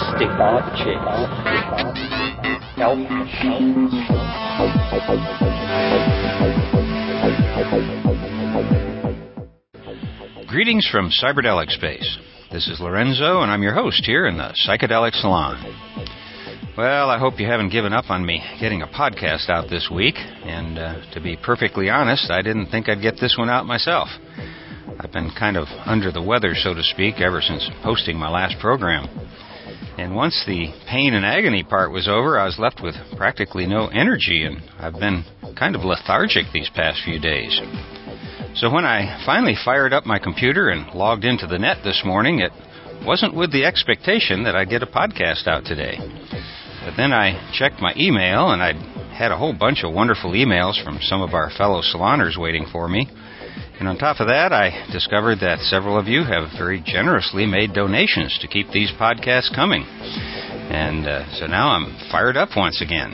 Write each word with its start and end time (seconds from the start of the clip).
stick. 0.00 0.30
Greetings 10.48 10.88
from 10.90 11.10
Cyberdelic 11.10 11.70
Space. 11.70 12.18
This 12.50 12.68
is 12.68 12.80
Lorenzo, 12.80 13.42
and 13.42 13.50
I'm 13.50 13.62
your 13.62 13.74
host 13.74 14.04
here 14.04 14.26
in 14.26 14.36
the 14.36 14.52
Psychedelic 14.66 15.14
Salon. 15.14 15.62
Well, 16.76 17.10
I 17.10 17.18
hope 17.18 17.38
you 17.38 17.46
haven't 17.46 17.70
given 17.70 17.92
up 17.92 18.10
on 18.10 18.24
me 18.24 18.42
getting 18.60 18.82
a 18.82 18.86
podcast 18.86 19.48
out 19.48 19.68
this 19.68 19.88
week, 19.92 20.14
and 20.16 20.78
uh, 20.78 21.12
to 21.12 21.20
be 21.20 21.36
perfectly 21.36 21.90
honest, 21.90 22.30
I 22.30 22.42
didn't 22.42 22.66
think 22.70 22.88
I'd 22.88 23.02
get 23.02 23.16
this 23.20 23.36
one 23.38 23.50
out 23.50 23.66
myself. 23.66 24.08
I've 24.98 25.12
been 25.12 25.30
kind 25.38 25.56
of 25.56 25.66
under 25.86 26.10
the 26.10 26.22
weather, 26.22 26.54
so 26.54 26.74
to 26.74 26.82
speak, 26.82 27.20
ever 27.20 27.40
since 27.40 27.68
posting 27.82 28.16
my 28.16 28.28
last 28.28 28.58
program. 28.60 29.29
And 30.00 30.16
once 30.16 30.42
the 30.46 30.72
pain 30.88 31.12
and 31.12 31.26
agony 31.26 31.62
part 31.62 31.92
was 31.92 32.08
over, 32.08 32.38
I 32.38 32.46
was 32.46 32.58
left 32.58 32.80
with 32.82 32.94
practically 33.18 33.66
no 33.66 33.88
energy, 33.88 34.44
and 34.44 34.62
I've 34.78 34.94
been 34.94 35.24
kind 35.58 35.76
of 35.76 35.84
lethargic 35.84 36.46
these 36.54 36.70
past 36.74 37.02
few 37.04 37.20
days. 37.20 37.60
So 38.54 38.72
when 38.72 38.86
I 38.86 39.22
finally 39.26 39.56
fired 39.62 39.92
up 39.92 40.06
my 40.06 40.18
computer 40.18 40.70
and 40.70 40.94
logged 40.94 41.26
into 41.26 41.46
the 41.46 41.58
net 41.58 41.84
this 41.84 42.00
morning, 42.02 42.40
it 42.40 42.50
wasn't 43.04 43.36
with 43.36 43.52
the 43.52 43.66
expectation 43.66 44.42
that 44.44 44.56
I'd 44.56 44.70
get 44.70 44.82
a 44.82 44.86
podcast 44.86 45.46
out 45.46 45.66
today. 45.66 45.98
But 46.82 46.96
then 46.96 47.12
I 47.12 47.52
checked 47.52 47.82
my 47.82 47.92
email, 47.94 48.52
and 48.52 48.62
I'd 48.62 48.80
had 49.12 49.32
a 49.32 49.36
whole 49.36 49.52
bunch 49.52 49.84
of 49.84 49.92
wonderful 49.92 50.32
emails 50.32 50.82
from 50.82 50.98
some 51.02 51.20
of 51.20 51.34
our 51.34 51.50
fellow 51.50 51.82
saloners 51.82 52.38
waiting 52.38 52.64
for 52.72 52.88
me. 52.88 53.06
And 53.78 53.88
on 53.88 53.96
top 53.96 54.20
of 54.20 54.28
that, 54.28 54.52
I 54.52 54.86
discovered 54.92 55.40
that 55.40 55.60
several 55.60 55.98
of 55.98 56.06
you 56.06 56.22
have 56.24 56.50
very 56.58 56.82
generously 56.84 57.46
made 57.46 57.72
donations 57.72 58.38
to 58.40 58.48
keep 58.48 58.70
these 58.70 58.92
podcasts 58.92 59.54
coming. 59.54 59.84
And 59.88 61.06
uh, 61.06 61.32
so 61.34 61.46
now 61.46 61.70
I'm 61.70 61.96
fired 62.10 62.36
up 62.36 62.50
once 62.56 62.82
again, 62.82 63.12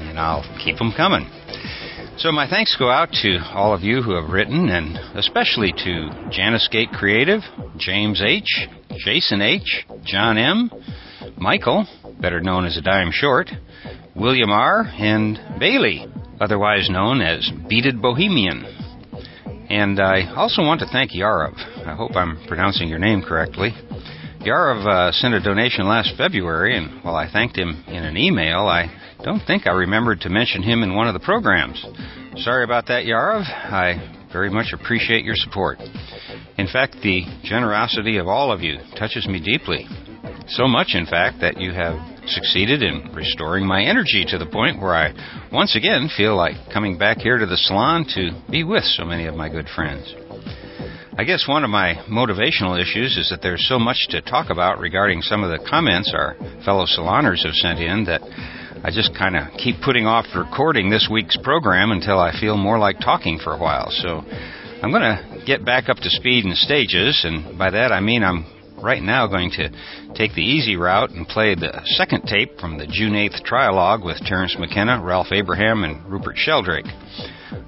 and 0.00 0.18
I'll 0.18 0.42
keep 0.64 0.78
them 0.78 0.92
coming. 0.96 1.28
So 2.16 2.32
my 2.32 2.48
thanks 2.48 2.76
go 2.78 2.90
out 2.90 3.12
to 3.22 3.38
all 3.54 3.74
of 3.74 3.82
you 3.82 4.02
who 4.02 4.14
have 4.14 4.30
written, 4.30 4.68
and 4.68 4.96
especially 5.16 5.72
to 5.72 6.28
Janice 6.30 6.68
Gate 6.70 6.90
Creative, 6.90 7.40
James 7.76 8.22
H., 8.22 8.68
Jason 8.98 9.40
H., 9.40 9.86
John 10.04 10.36
M., 10.36 10.70
Michael, 11.36 11.86
better 12.20 12.40
known 12.40 12.66
as 12.66 12.76
a 12.76 12.82
dime 12.82 13.10
short, 13.12 13.50
William 14.14 14.50
R., 14.50 14.82
and 14.82 15.38
Bailey, 15.58 16.06
otherwise 16.40 16.88
known 16.90 17.22
as 17.22 17.50
Beaded 17.68 18.02
Bohemian. 18.02 18.79
And 19.70 20.00
I 20.00 20.34
also 20.34 20.62
want 20.62 20.80
to 20.80 20.86
thank 20.86 21.12
Yarov. 21.12 21.54
I 21.86 21.94
hope 21.94 22.16
I'm 22.16 22.44
pronouncing 22.48 22.88
your 22.88 22.98
name 22.98 23.22
correctly. 23.22 23.70
Yarov 24.40 24.84
uh, 24.84 25.12
sent 25.12 25.32
a 25.32 25.40
donation 25.40 25.86
last 25.86 26.16
February, 26.16 26.76
and 26.76 27.04
while 27.04 27.14
I 27.14 27.30
thanked 27.30 27.56
him 27.56 27.84
in 27.86 28.04
an 28.04 28.16
email, 28.16 28.66
I 28.66 28.90
don't 29.22 29.38
think 29.46 29.68
I 29.68 29.72
remembered 29.72 30.22
to 30.22 30.28
mention 30.28 30.64
him 30.64 30.82
in 30.82 30.96
one 30.96 31.06
of 31.06 31.14
the 31.14 31.20
programs. 31.20 31.84
Sorry 32.38 32.64
about 32.64 32.88
that, 32.88 33.04
Yarov. 33.04 33.42
I 33.42 34.26
very 34.32 34.50
much 34.50 34.72
appreciate 34.72 35.24
your 35.24 35.36
support. 35.36 35.78
In 36.58 36.66
fact, 36.66 36.96
the 37.02 37.22
generosity 37.44 38.16
of 38.16 38.26
all 38.26 38.50
of 38.50 38.62
you 38.62 38.78
touches 38.98 39.28
me 39.28 39.40
deeply. 39.40 39.86
So 40.50 40.66
much, 40.66 40.94
in 40.94 41.06
fact, 41.06 41.40
that 41.40 41.60
you 41.60 41.72
have 41.72 41.94
succeeded 42.26 42.82
in 42.82 43.12
restoring 43.14 43.64
my 43.64 43.82
energy 43.82 44.24
to 44.28 44.38
the 44.38 44.46
point 44.46 44.80
where 44.80 44.94
I 44.94 45.14
once 45.52 45.76
again 45.76 46.10
feel 46.16 46.36
like 46.36 46.54
coming 46.72 46.98
back 46.98 47.18
here 47.18 47.38
to 47.38 47.46
the 47.46 47.56
salon 47.56 48.04
to 48.14 48.30
be 48.50 48.64
with 48.64 48.82
so 48.82 49.04
many 49.04 49.26
of 49.26 49.36
my 49.36 49.48
good 49.48 49.68
friends. 49.74 50.12
I 51.16 51.22
guess 51.22 51.46
one 51.46 51.62
of 51.62 51.70
my 51.70 51.94
motivational 52.10 52.80
issues 52.80 53.16
is 53.16 53.30
that 53.30 53.42
there's 53.42 53.66
so 53.68 53.78
much 53.78 54.08
to 54.10 54.22
talk 54.22 54.50
about 54.50 54.80
regarding 54.80 55.22
some 55.22 55.44
of 55.44 55.50
the 55.50 55.64
comments 55.68 56.12
our 56.14 56.34
fellow 56.64 56.86
saloners 56.86 57.44
have 57.44 57.54
sent 57.54 57.78
in 57.78 58.04
that 58.06 58.22
I 58.82 58.90
just 58.90 59.14
kind 59.16 59.36
of 59.36 59.52
keep 59.56 59.76
putting 59.84 60.06
off 60.06 60.26
recording 60.34 60.90
this 60.90 61.08
week's 61.10 61.36
program 61.36 61.92
until 61.92 62.18
I 62.18 62.32
feel 62.40 62.56
more 62.56 62.78
like 62.78 62.98
talking 62.98 63.38
for 63.38 63.52
a 63.52 63.58
while. 63.58 63.90
So 63.90 64.22
I'm 64.82 64.90
going 64.90 65.02
to 65.02 65.42
get 65.46 65.64
back 65.64 65.88
up 65.88 65.98
to 65.98 66.10
speed 66.10 66.44
in 66.44 66.54
stages, 66.54 67.20
and 67.24 67.56
by 67.58 67.70
that 67.70 67.92
I 67.92 68.00
mean 68.00 68.24
I'm 68.24 68.46
right 68.82 69.02
now 69.02 69.26
going 69.26 69.50
to 69.52 69.70
take 70.14 70.34
the 70.34 70.42
easy 70.42 70.76
route 70.76 71.10
and 71.10 71.26
play 71.26 71.54
the 71.54 71.80
second 71.84 72.22
tape 72.22 72.58
from 72.58 72.78
the 72.78 72.86
June 72.86 73.12
8th 73.12 73.42
trialogue 73.44 74.04
with 74.04 74.18
Terence 74.24 74.56
McKenna, 74.58 75.02
Ralph 75.02 75.32
Abraham, 75.32 75.84
and 75.84 76.04
Rupert 76.10 76.36
Sheldrake. 76.36 76.86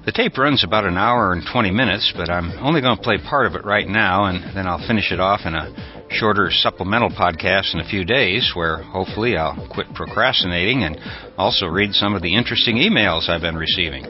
The 0.05 0.11
tape 0.11 0.37
runs 0.37 0.63
about 0.63 0.85
an 0.85 0.97
hour 0.97 1.33
and 1.33 1.43
20 1.49 1.71
minutes, 1.71 2.13
but 2.15 2.29
I'm 2.29 2.51
only 2.59 2.81
going 2.81 2.97
to 2.97 3.03
play 3.03 3.17
part 3.17 3.45
of 3.45 3.55
it 3.55 3.65
right 3.65 3.87
now, 3.87 4.25
and 4.25 4.55
then 4.55 4.67
I'll 4.67 4.85
finish 4.85 5.11
it 5.11 5.19
off 5.19 5.41
in 5.45 5.55
a 5.55 5.71
shorter 6.09 6.49
supplemental 6.51 7.09
podcast 7.09 7.73
in 7.73 7.79
a 7.79 7.89
few 7.89 8.05
days 8.05 8.51
where 8.53 8.83
hopefully 8.83 9.37
I'll 9.37 9.67
quit 9.73 9.87
procrastinating 9.93 10.83
and 10.83 10.97
also 11.37 11.67
read 11.67 11.93
some 11.93 12.13
of 12.15 12.21
the 12.21 12.35
interesting 12.35 12.77
emails 12.77 13.29
I've 13.29 13.41
been 13.41 13.57
receiving. 13.57 14.05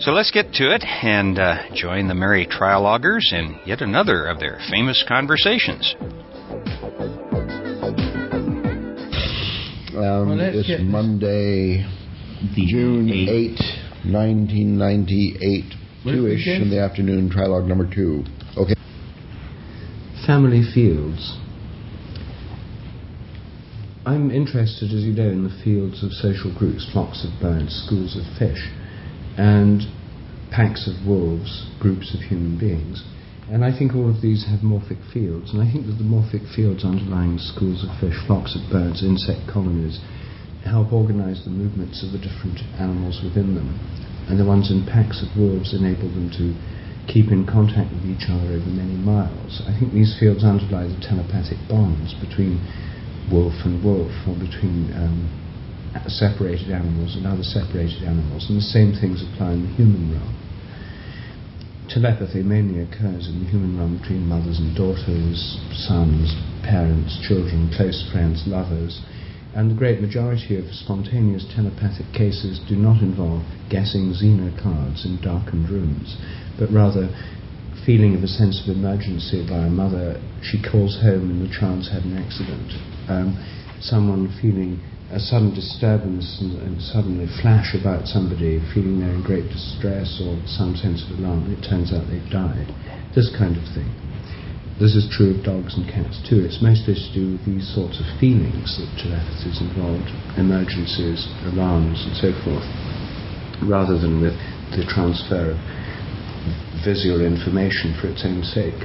So 0.00 0.12
let's 0.12 0.30
get 0.30 0.52
to 0.54 0.72
it 0.74 0.84
and 0.84 1.38
uh, 1.38 1.56
join 1.74 2.06
the 2.06 2.14
merry 2.14 2.46
trialoguers 2.46 3.32
in 3.32 3.58
yet 3.66 3.80
another 3.80 4.26
of 4.26 4.38
their 4.38 4.60
famous 4.70 5.04
conversations. 5.08 5.94
Um, 9.96 10.28
Well, 10.28 10.40
it's 10.40 10.68
get- 10.68 10.80
Monday, 10.82 11.84
June 12.54 13.10
8, 13.10 13.58
1998, 14.04 15.64
What 16.04 16.12
did 16.12 16.22
we 16.22 16.28
2 16.30 16.34
ish 16.34 16.46
in 16.46 16.70
the 16.70 16.80
afternoon, 16.80 17.28
trilogue 17.30 17.66
number 17.66 17.88
2. 17.92 18.24
Okay. 18.56 18.74
family 20.26 20.62
fields. 20.74 21.36
I'm 24.06 24.30
interested, 24.30 24.92
as 24.92 25.02
you 25.02 25.12
know, 25.12 25.28
in 25.28 25.42
the 25.44 25.62
fields 25.64 26.02
of 26.04 26.12
social 26.12 26.54
groups, 26.56 26.88
flocks 26.92 27.24
of 27.24 27.40
birds, 27.40 27.74
schools 27.86 28.16
of 28.16 28.24
fish, 28.38 28.70
and 29.38 29.86
packs 30.50 30.90
of 30.90 31.06
wolves, 31.06 31.70
groups 31.78 32.12
of 32.12 32.20
human 32.26 32.58
beings. 32.58 33.06
And 33.48 33.64
I 33.64 33.72
think 33.72 33.94
all 33.94 34.10
of 34.10 34.20
these 34.20 34.44
have 34.44 34.60
morphic 34.60 35.00
fields, 35.08 35.54
and 35.54 35.62
I 35.62 35.72
think 35.72 35.86
that 35.86 35.96
the 35.96 36.04
morphic 36.04 36.44
fields 36.52 36.84
underlying 36.84 37.38
schools 37.38 37.80
of 37.80 37.96
fish, 37.96 38.18
flocks 38.26 38.52
of 38.52 38.68
birds, 38.68 39.00
insect 39.00 39.48
colonies 39.48 40.02
help 40.68 40.92
organize 40.92 41.44
the 41.44 41.54
movements 41.54 42.04
of 42.04 42.12
the 42.12 42.20
different 42.20 42.60
animals 42.76 43.24
within 43.24 43.54
them. 43.54 43.72
And 44.28 44.36
the 44.36 44.44
ones 44.44 44.68
in 44.68 44.84
packs 44.84 45.24
of 45.24 45.32
wolves 45.32 45.72
enable 45.72 46.12
them 46.12 46.28
to 46.36 46.52
keep 47.08 47.32
in 47.32 47.48
contact 47.48 47.88
with 47.88 48.04
each 48.04 48.28
other 48.28 48.52
over 48.52 48.68
many 48.68 49.00
miles. 49.00 49.64
I 49.64 49.72
think 49.72 49.96
these 49.96 50.12
fields 50.20 50.44
underlie 50.44 50.84
the 50.84 51.00
telepathic 51.00 51.56
bonds 51.72 52.12
between 52.20 52.60
wolf 53.32 53.56
and 53.64 53.80
wolf, 53.80 54.12
or 54.28 54.36
between 54.36 54.92
um, 54.92 55.32
separated 56.06 56.70
animals 56.70 57.16
and 57.16 57.26
other 57.26 57.42
separated 57.42 58.04
animals, 58.04 58.46
and 58.48 58.58
the 58.58 58.70
same 58.70 58.94
things 58.94 59.22
apply 59.22 59.52
in 59.52 59.66
the 59.66 59.74
human 59.74 60.14
realm. 60.14 60.34
Telepathy 61.88 62.42
mainly 62.42 62.84
occurs 62.84 63.26
in 63.26 63.42
the 63.42 63.50
human 63.50 63.78
realm 63.78 63.98
between 63.98 64.28
mothers 64.28 64.58
and 64.60 64.76
daughters, 64.76 65.58
sons, 65.72 66.36
parents, 66.62 67.18
children, 67.26 67.72
close 67.74 68.06
friends, 68.12 68.44
lovers, 68.46 69.00
and 69.56 69.70
the 69.70 69.74
great 69.74 70.00
majority 70.00 70.58
of 70.58 70.68
spontaneous 70.70 71.48
telepathic 71.56 72.06
cases 72.12 72.60
do 72.68 72.76
not 72.76 73.00
involve 73.00 73.42
guessing 73.70 74.12
Zener 74.12 74.52
cards 74.60 75.06
in 75.06 75.18
darkened 75.24 75.70
rooms, 75.70 76.14
but 76.58 76.70
rather 76.70 77.08
feeling 77.86 78.14
of 78.14 78.22
a 78.22 78.28
sense 78.28 78.60
of 78.62 78.76
emergency 78.76 79.46
by 79.48 79.64
a 79.64 79.70
mother. 79.70 80.20
She 80.42 80.60
calls 80.60 81.00
home 81.00 81.32
and 81.32 81.40
the 81.40 81.48
child's 81.48 81.90
had 81.90 82.04
an 82.04 82.20
accident. 82.20 82.68
Um, 83.08 83.40
someone 83.80 84.28
feeling 84.40 84.84
a 85.10 85.18
sudden 85.18 85.54
disturbance 85.54 86.36
and, 86.40 86.60
and 86.60 86.82
suddenly 86.82 87.26
flash 87.40 87.72
about 87.72 88.06
somebody, 88.06 88.60
feeling 88.74 89.00
they're 89.00 89.16
in 89.16 89.22
great 89.24 89.48
distress 89.48 90.20
or 90.20 90.36
some 90.44 90.76
sense 90.76 91.00
of 91.08 91.18
alarm, 91.18 91.48
it 91.48 91.64
turns 91.64 91.92
out 91.92 92.04
they've 92.12 92.28
died. 92.28 92.68
This 93.16 93.32
kind 93.32 93.56
of 93.56 93.64
thing. 93.72 93.88
This 94.76 94.94
is 94.94 95.08
true 95.10 95.34
of 95.34 95.42
dogs 95.42 95.74
and 95.74 95.88
cats 95.88 96.20
too. 96.28 96.44
It's 96.44 96.60
mostly 96.62 96.94
to 96.94 97.10
do 97.10 97.24
with 97.34 97.44
these 97.48 97.66
sorts 97.72 97.98
of 97.98 98.06
feelings 98.20 98.78
that 98.78 98.86
telepathy 99.00 99.48
is 99.48 99.58
involved, 99.64 100.06
emergencies, 100.36 101.26
alarms, 101.50 102.04
and 102.04 102.14
so 102.14 102.30
forth, 102.44 102.68
rather 103.64 103.98
than 103.98 104.20
with 104.20 104.36
the 104.76 104.84
transfer 104.86 105.56
of 105.56 105.58
visual 106.84 107.24
information 107.24 107.96
for 107.98 108.06
its 108.06 108.22
own 108.22 108.44
sake. 108.44 108.78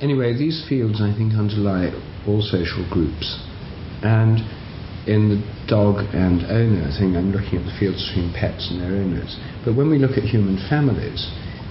Anyway, 0.00 0.32
these 0.32 0.64
fields, 0.70 1.02
I 1.02 1.12
think, 1.12 1.34
underlie 1.34 1.92
all 2.24 2.40
social 2.40 2.86
groups. 2.88 3.42
And 4.00 4.40
in 5.06 5.28
the 5.34 5.40
dog 5.66 5.98
and 6.14 6.46
owner 6.46 6.86
thing, 6.94 7.16
I'm 7.16 7.32
looking 7.34 7.58
at 7.58 7.66
the 7.66 7.74
fields 7.78 7.98
between 8.06 8.32
pets 8.32 8.70
and 8.70 8.78
their 8.78 8.94
owners. 8.94 9.34
But 9.64 9.74
when 9.74 9.90
we 9.90 9.98
look 9.98 10.14
at 10.14 10.22
human 10.22 10.62
families, 10.70 11.26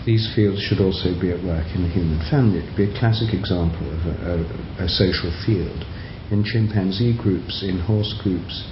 these 0.06 0.28
fields 0.36 0.60
should 0.60 0.82
also 0.82 1.16
be 1.16 1.32
at 1.32 1.44
work 1.44 1.68
in 1.72 1.84
the 1.88 1.94
human 1.94 2.20
family. 2.28 2.60
It 2.60 2.68
would 2.74 2.80
be 2.80 2.90
a 2.92 3.00
classic 3.00 3.32
example 3.32 3.88
of 3.88 4.02
a, 4.04 4.16
a, 4.36 4.86
a 4.86 4.90
social 4.90 5.32
field. 5.46 5.86
In 6.32 6.44
chimpanzee 6.44 7.16
groups, 7.16 7.64
in 7.64 7.80
horse 7.80 8.12
groups, 8.24 8.68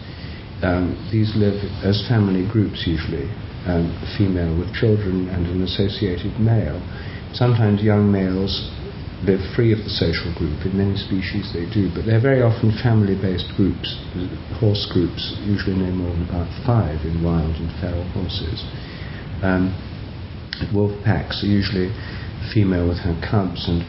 um, 0.63 0.95
these 1.11 1.31
live 1.35 1.59
as 1.83 2.03
family 2.07 2.43
groups 2.47 2.83
usually, 2.87 3.31
um, 3.67 3.91
female 4.17 4.57
with 4.57 4.73
children 4.73 5.29
and 5.29 5.47
an 5.47 5.63
associated 5.63 6.39
male. 6.39 6.79
Sometimes 7.31 7.83
young 7.83 8.11
males 8.11 8.71
live 9.23 9.43
free 9.55 9.71
of 9.75 9.79
the 9.83 9.91
social 9.91 10.31
group. 10.35 10.63
In 10.63 10.77
many 10.77 10.95
species 10.95 11.51
they 11.51 11.67
do, 11.67 11.91
but 11.91 12.05
they're 12.05 12.23
very 12.23 12.41
often 12.41 12.71
family-based 12.79 13.51
groups, 13.57 13.99
horse 14.59 14.87
groups, 14.91 15.35
usually 15.43 15.75
no 15.75 15.91
more 15.91 16.11
than 16.15 16.23
about 16.29 16.47
five 16.63 17.03
in 17.03 17.23
wild 17.23 17.55
and 17.59 17.67
feral 17.83 18.07
horses. 18.15 18.63
Um, 19.43 19.75
wolf 20.73 20.95
packs 21.03 21.43
are 21.43 21.51
usually 21.51 21.91
female 22.53 22.87
with 22.87 22.99
her 23.03 23.15
cubs 23.19 23.67
and 23.67 23.83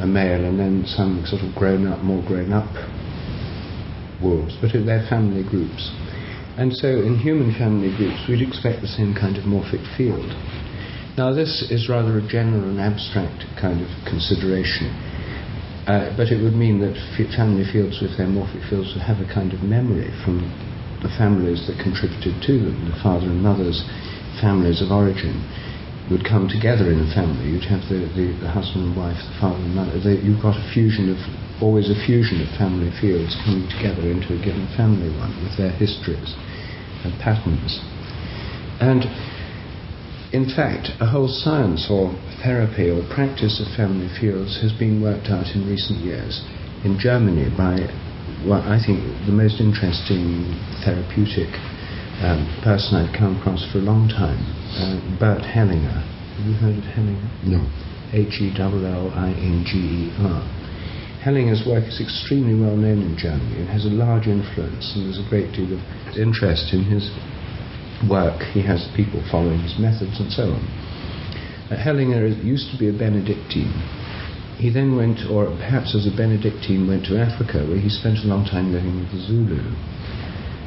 a 0.00 0.06
male, 0.06 0.44
and 0.44 0.58
then 0.58 0.84
some 0.86 1.24
sort 1.24 1.42
of 1.42 1.54
grown 1.54 1.86
up, 1.86 2.02
more 2.02 2.22
grown 2.26 2.52
up 2.52 2.68
wolves, 4.20 4.56
but 4.60 4.72
they're 4.72 5.06
family 5.08 5.42
groups. 5.42 5.92
And 6.56 6.72
so 6.72 6.88
in 6.88 7.18
human 7.18 7.52
family 7.58 7.94
groups, 7.96 8.26
we'd 8.28 8.42
expect 8.42 8.80
the 8.82 8.88
same 8.88 9.14
kind 9.14 9.36
of 9.36 9.44
morphic 9.44 9.82
field. 9.96 10.30
Now, 11.16 11.30
this 11.30 11.62
is 11.70 11.86
rather 11.88 12.18
a 12.18 12.26
general 12.26 12.66
and 12.66 12.82
abstract 12.82 13.46
kind 13.54 13.78
of 13.78 13.90
consideration, 14.02 14.90
uh, 15.86 16.10
but 16.18 16.34
it 16.34 16.42
would 16.42 16.58
mean 16.58 16.82
that 16.82 16.98
family 17.38 17.62
fields 17.62 18.02
with 18.02 18.18
their 18.18 18.26
morphic 18.26 18.66
fields 18.66 18.90
would 18.98 19.06
have 19.06 19.22
a 19.22 19.28
kind 19.30 19.54
of 19.54 19.62
memory 19.62 20.10
from 20.26 20.42
the 21.06 21.12
families 21.14 21.70
that 21.70 21.78
contributed 21.78 22.42
to 22.42 22.54
them, 22.58 22.90
the 22.90 22.98
father 22.98 23.30
and 23.30 23.38
mother's 23.46 23.86
families 24.42 24.82
of 24.82 24.90
origin 24.90 25.38
would 26.10 26.26
come 26.26 26.50
together 26.50 26.90
in 26.90 26.98
a 26.98 27.10
family. 27.14 27.46
You'd 27.46 27.70
have 27.70 27.86
the, 27.86 28.10
the, 28.18 28.34
the 28.42 28.50
husband 28.50 28.90
and 28.90 28.96
wife, 28.98 29.22
the 29.22 29.38
father 29.38 29.62
and 29.62 29.70
mother. 29.70 29.94
They, 30.02 30.18
you've 30.18 30.42
got 30.42 30.58
a 30.58 30.66
fusion 30.74 31.14
of, 31.14 31.20
always 31.62 31.94
a 31.94 31.98
fusion 32.02 32.42
of 32.42 32.50
family 32.58 32.90
fields 32.98 33.38
coming 33.46 33.70
together 33.70 34.02
into 34.02 34.34
a 34.34 34.40
given 34.42 34.66
family 34.74 35.14
one 35.14 35.30
with 35.46 35.54
their 35.54 35.70
histories 35.78 36.34
and 37.06 37.14
patterns. 37.22 37.78
And 38.82 39.06
in 40.34 40.50
fact, 40.50 40.90
a 40.98 41.06
whole 41.06 41.30
science 41.30 41.86
or 41.86 42.10
therapy 42.42 42.90
or 42.90 43.06
practice 43.14 43.62
of 43.62 43.70
family 43.78 44.10
fields 44.18 44.58
has 44.66 44.74
been 44.74 44.98
worked 44.98 45.30
out 45.30 45.46
in 45.54 45.62
recent 45.62 46.02
years 46.02 46.42
in 46.82 46.98
Germany 46.98 47.46
by 47.54 47.78
what 48.42 48.66
I 48.66 48.82
think 48.82 48.98
the 49.30 49.32
most 49.32 49.62
interesting 49.62 50.50
therapeutic 50.82 51.54
um, 52.18 52.42
person 52.66 52.98
I've 52.98 53.14
come 53.14 53.38
across 53.38 53.62
for 53.70 53.78
a 53.78 53.86
long 53.86 54.10
time, 54.10 54.42
uh, 54.74 54.98
Bert 55.22 55.46
Hellinger. 55.46 56.02
Have 56.02 56.46
you 56.50 56.58
heard 56.58 56.82
of 56.82 56.86
Hellinger? 56.90 57.30
No. 57.46 57.62
H 58.10 58.42
E 58.42 58.50
L 58.58 58.74
L 58.74 59.14
I 59.14 59.30
N 59.38 59.62
G 59.62 60.10
E 60.10 60.14
R. 60.18 60.42
Hellinger's 61.22 61.62
work 61.62 61.86
is 61.86 62.02
extremely 62.02 62.58
well 62.58 62.76
known 62.76 63.06
in 63.06 63.14
Germany 63.16 63.62
and 63.62 63.70
has 63.70 63.86
a 63.86 63.94
large 63.94 64.26
influence, 64.26 64.98
and 64.98 65.06
there's 65.06 65.22
a 65.22 65.30
great 65.30 65.54
deal 65.54 65.70
of 65.70 65.80
interest 66.18 66.74
in 66.74 66.82
his 66.82 67.06
work. 68.08 68.42
He 68.52 68.62
has 68.62 68.86
people 68.96 69.22
following 69.30 69.60
his 69.60 69.78
methods 69.78 70.20
and 70.20 70.30
so 70.32 70.54
on. 70.54 70.62
Uh, 71.70 71.80
Hellinger 71.80 72.28
used 72.44 72.70
to 72.72 72.78
be 72.78 72.88
a 72.88 72.92
Benedictine. 72.92 73.72
He 74.60 74.70
then 74.70 74.96
went, 74.96 75.26
or 75.26 75.50
perhaps 75.58 75.94
as 75.96 76.06
a 76.06 76.14
Benedictine, 76.14 76.86
went 76.86 77.06
to 77.06 77.18
Africa, 77.18 77.64
where 77.66 77.80
he 77.80 77.88
spent 77.88 78.22
a 78.22 78.28
long 78.28 78.44
time 78.44 78.72
living 78.72 79.00
with 79.00 79.10
the 79.10 79.20
Zulu. 79.26 79.64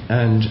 And 0.09 0.43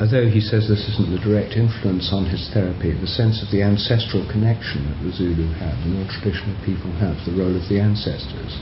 although 0.00 0.28
he 0.28 0.40
says 0.40 0.68
this 0.68 0.84
isn't 0.92 1.08
the 1.08 1.22
direct 1.22 1.56
influence 1.56 2.10
on 2.12 2.28
his 2.28 2.50
therapy, 2.52 2.92
the 2.92 3.08
sense 3.08 3.40
of 3.40 3.48
the 3.50 3.62
ancestral 3.62 4.26
connection 4.28 4.90
that 4.90 5.00
the 5.00 5.12
Zulu 5.14 5.48
have, 5.62 5.78
the 5.86 5.94
more 5.94 6.08
traditional 6.10 6.58
people 6.66 6.92
have, 7.00 7.16
the 7.24 7.32
role 7.32 7.54
of 7.54 7.64
the 7.70 7.80
ancestors, 7.80 8.58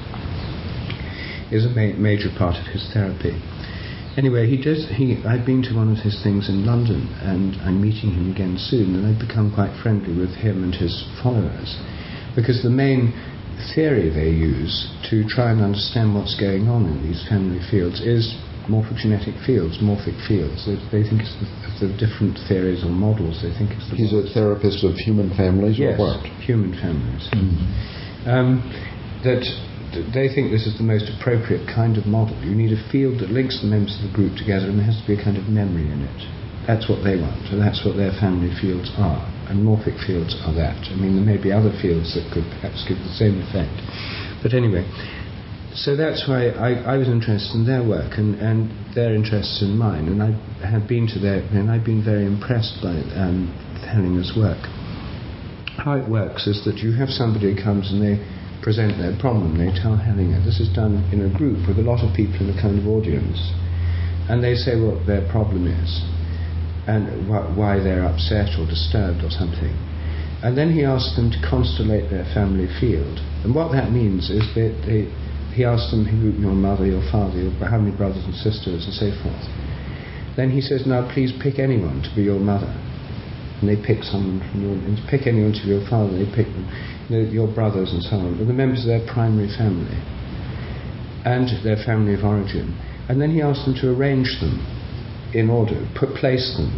is 1.50 1.66
a 1.66 1.72
ma- 1.74 1.98
major 1.98 2.30
part 2.36 2.54
of 2.60 2.66
his 2.70 2.86
therapy. 2.94 3.34
Anyway, 4.16 4.50
he 4.50 4.58
does. 4.58 4.86
He, 4.90 5.22
I've 5.22 5.46
been 5.46 5.62
to 5.70 5.74
one 5.74 5.90
of 5.92 6.02
his 6.02 6.18
things 6.22 6.48
in 6.48 6.66
London, 6.66 7.06
and 7.22 7.54
I'm 7.62 7.80
meeting 7.80 8.10
him 8.10 8.32
again 8.32 8.56
soon, 8.58 8.94
and 8.96 9.06
I've 9.06 9.22
become 9.22 9.54
quite 9.54 9.70
friendly 9.82 10.16
with 10.16 10.34
him 10.34 10.64
and 10.64 10.74
his 10.74 11.06
followers, 11.22 11.78
because 12.34 12.62
the 12.62 12.70
main 12.70 13.14
theory 13.74 14.10
they 14.10 14.30
use 14.30 14.88
to 15.10 15.22
try 15.28 15.52
and 15.52 15.60
understand 15.60 16.14
what's 16.14 16.34
going 16.38 16.66
on 16.66 16.86
in 16.86 17.02
these 17.06 17.22
family 17.28 17.60
fields 17.70 18.00
is 18.00 18.34
morphogenetic 18.66 19.34
fields, 19.44 19.78
morphic 19.82 20.16
fields. 20.26 20.66
They, 20.66 20.78
they 20.90 21.02
think 21.06 21.22
it's 21.22 21.34
the, 21.38 21.86
the, 21.86 21.90
different 21.98 22.38
theories 22.46 22.84
or 22.84 22.90
models. 22.90 23.42
They 23.42 23.50
think 23.54 23.74
it's 23.74 23.88
the 23.90 23.96
He's 23.96 24.14
a 24.14 24.26
therapist 24.32 24.84
of 24.84 24.94
human 24.94 25.34
families 25.36 25.78
yes, 25.78 25.98
or 25.98 26.18
what? 26.18 26.26
human 26.42 26.72
families. 26.78 27.28
Mm-hmm. 27.34 28.30
Um, 28.30 28.62
that 29.24 29.44
they 29.90 30.30
think 30.30 30.54
this 30.54 30.66
is 30.66 30.78
the 30.78 30.86
most 30.86 31.10
appropriate 31.10 31.66
kind 31.66 31.98
of 31.98 32.06
model. 32.06 32.38
You 32.42 32.54
need 32.54 32.70
a 32.70 32.82
field 32.90 33.20
that 33.20 33.30
links 33.30 33.58
the 33.58 33.66
members 33.66 33.98
of 33.98 34.10
the 34.10 34.14
group 34.14 34.38
together, 34.38 34.70
and 34.70 34.78
there 34.78 34.86
has 34.86 35.00
to 35.02 35.06
be 35.06 35.18
a 35.18 35.22
kind 35.22 35.36
of 35.36 35.50
memory 35.50 35.90
in 35.90 36.06
it. 36.06 36.20
That's 36.66 36.86
what 36.86 37.02
they 37.02 37.18
want, 37.18 37.50
and 37.50 37.58
that's 37.58 37.82
what 37.82 37.98
their 37.98 38.14
family 38.22 38.54
fields 38.60 38.92
are. 38.94 39.26
And 39.50 39.66
morphic 39.66 39.98
fields 40.06 40.38
are 40.46 40.54
that. 40.54 40.78
I 40.90 40.94
mean, 40.94 41.18
there 41.18 41.26
may 41.26 41.40
be 41.40 41.50
other 41.50 41.74
fields 41.82 42.14
that 42.14 42.30
could 42.30 42.46
perhaps 42.54 42.86
give 42.86 43.02
the 43.02 43.14
same 43.18 43.42
effect. 43.42 43.74
But 44.46 44.54
anyway, 44.54 44.86
so 45.74 45.96
that's 45.96 46.26
why 46.30 46.54
I, 46.54 46.94
I 46.94 46.96
was 46.96 47.08
interested 47.08 47.58
in 47.58 47.66
their 47.66 47.82
work 47.82 48.14
and, 48.14 48.38
and 48.38 48.70
their 48.94 49.14
interests 49.14 49.62
in 49.62 49.74
mine. 49.74 50.06
And 50.06 50.22
I 50.22 50.30
had 50.62 50.86
been 50.86 51.10
to 51.14 51.18
their, 51.18 51.42
and 51.50 51.70
I've 51.70 51.84
been 51.84 52.04
very 52.04 52.26
impressed 52.26 52.78
by 52.78 52.94
um, 53.18 53.50
Hellinger's 53.82 54.34
work. 54.38 54.62
How 55.82 55.98
it 55.98 56.06
works 56.06 56.46
is 56.46 56.62
that 56.66 56.78
you 56.78 56.92
have 56.94 57.08
somebody 57.08 57.54
who 57.54 57.58
comes 57.58 57.90
and 57.90 57.98
they 57.98 58.22
present 58.62 58.98
their 58.98 59.16
problem. 59.18 59.58
They 59.58 59.72
tell 59.72 59.96
Hellinger. 59.96 60.44
This 60.44 60.60
is 60.60 60.68
done 60.74 61.04
in 61.12 61.24
a 61.24 61.30
group 61.32 61.66
with 61.68 61.78
a 61.78 61.86
lot 61.86 62.04
of 62.04 62.14
people 62.14 62.44
in 62.44 62.52
a 62.52 62.58
kind 62.60 62.78
of 62.78 62.86
audience. 62.86 63.52
And 64.28 64.44
they 64.44 64.54
say 64.54 64.78
what 64.78 65.06
their 65.06 65.26
problem 65.30 65.66
is 65.66 65.90
and 66.86 67.26
wh- 67.26 67.50
why 67.56 67.78
they're 67.82 68.04
upset 68.04 68.56
or 68.58 68.66
disturbed 68.66 69.24
or 69.24 69.30
something. 69.30 69.74
And 70.42 70.56
then 70.56 70.72
he 70.72 70.84
asks 70.84 71.16
them 71.16 71.30
to 71.30 71.40
constellate 71.44 72.08
their 72.08 72.24
family 72.32 72.68
field. 72.80 73.20
And 73.44 73.54
what 73.54 73.72
that 73.72 73.92
means 73.92 74.30
is 74.30 74.46
that 74.54 74.72
they, 74.86 75.12
he 75.52 75.64
asks 75.64 75.90
them, 75.90 76.06
your 76.40 76.56
mother, 76.56 76.86
your 76.86 77.04
father, 77.12 77.36
your, 77.36 77.52
how 77.60 77.78
many 77.78 77.94
brothers 77.96 78.24
and 78.24 78.34
sisters, 78.34 78.88
and 78.88 78.94
so 78.94 79.10
forth. 79.20 79.44
Then 80.36 80.50
he 80.50 80.60
says, 80.60 80.86
now 80.86 81.10
please 81.12 81.32
pick 81.42 81.58
anyone 81.58 82.02
to 82.02 82.10
be 82.14 82.22
your 82.22 82.40
mother. 82.40 82.72
And 83.60 83.68
they 83.68 83.76
pick 83.76 84.02
someone 84.02 84.40
from 84.50 84.64
your, 84.64 84.72
and 84.72 84.96
pick 85.08 85.28
anyone 85.28 85.52
to 85.52 85.64
your 85.68 85.84
father, 85.88 86.16
they 86.16 86.28
pick 86.32 86.48
them 86.48 86.64
your 87.10 87.50
brothers 87.52 87.92
and 87.92 88.02
so 88.02 88.16
on, 88.16 88.38
the 88.38 88.54
members 88.54 88.86
of 88.86 88.88
their 88.88 89.04
primary 89.10 89.50
family 89.58 89.98
and 91.26 91.50
their 91.66 91.76
family 91.84 92.14
of 92.14 92.24
origin. 92.24 92.72
And 93.08 93.20
then 93.20 93.30
he 93.30 93.42
asked 93.42 93.66
them 93.66 93.74
to 93.82 93.90
arrange 93.90 94.38
them 94.40 94.62
in 95.34 95.50
order, 95.50 95.82
put 95.98 96.14
place 96.14 96.54
them. 96.56 96.70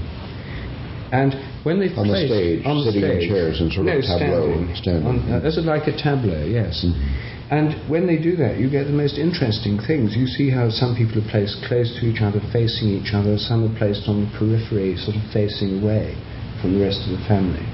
And 1.13 1.37
when 1.63 1.79
they 1.79 1.93
on 1.93 2.09
placed, 2.09 2.33
the 2.33 2.41
stage, 2.41 2.65
on 2.65 2.77
sitting 2.89 3.05
stage, 3.05 3.23
in 3.23 3.29
chairs 3.29 3.61
and 3.61 3.69
sort 3.71 3.85
no, 3.87 4.01
of 4.01 4.03
tableau, 4.03 4.49
standing, 4.49 4.75
standing. 4.75 5.07
on, 5.07 5.45
uh, 5.45 5.63
like 5.69 5.85
a 5.85 5.93
tableau, 5.93 6.43
yes. 6.49 6.81
Mm-hmm. 6.81 7.53
And 7.53 7.77
when 7.85 8.09
they 8.09 8.17
do 8.17 8.35
that, 8.41 8.57
you 8.57 8.73
get 8.73 8.89
the 8.89 8.97
most 8.97 9.21
interesting 9.21 9.77
things. 9.77 10.17
You 10.17 10.25
see 10.25 10.49
how 10.49 10.73
some 10.73 10.97
people 10.97 11.21
are 11.21 11.29
placed 11.29 11.61
close 11.69 11.93
to 12.01 12.09
each 12.09 12.25
other, 12.25 12.41
facing 12.49 12.89
each 12.89 13.13
other. 13.13 13.37
Some 13.37 13.69
are 13.69 13.77
placed 13.77 14.09
on 14.09 14.25
the 14.25 14.31
periphery, 14.33 14.97
sort 14.97 15.21
of 15.21 15.25
facing 15.37 15.85
away 15.85 16.17
from 16.63 16.79
the 16.79 16.81
rest 16.81 17.03
of 17.05 17.19
the 17.19 17.25
family. 17.27 17.67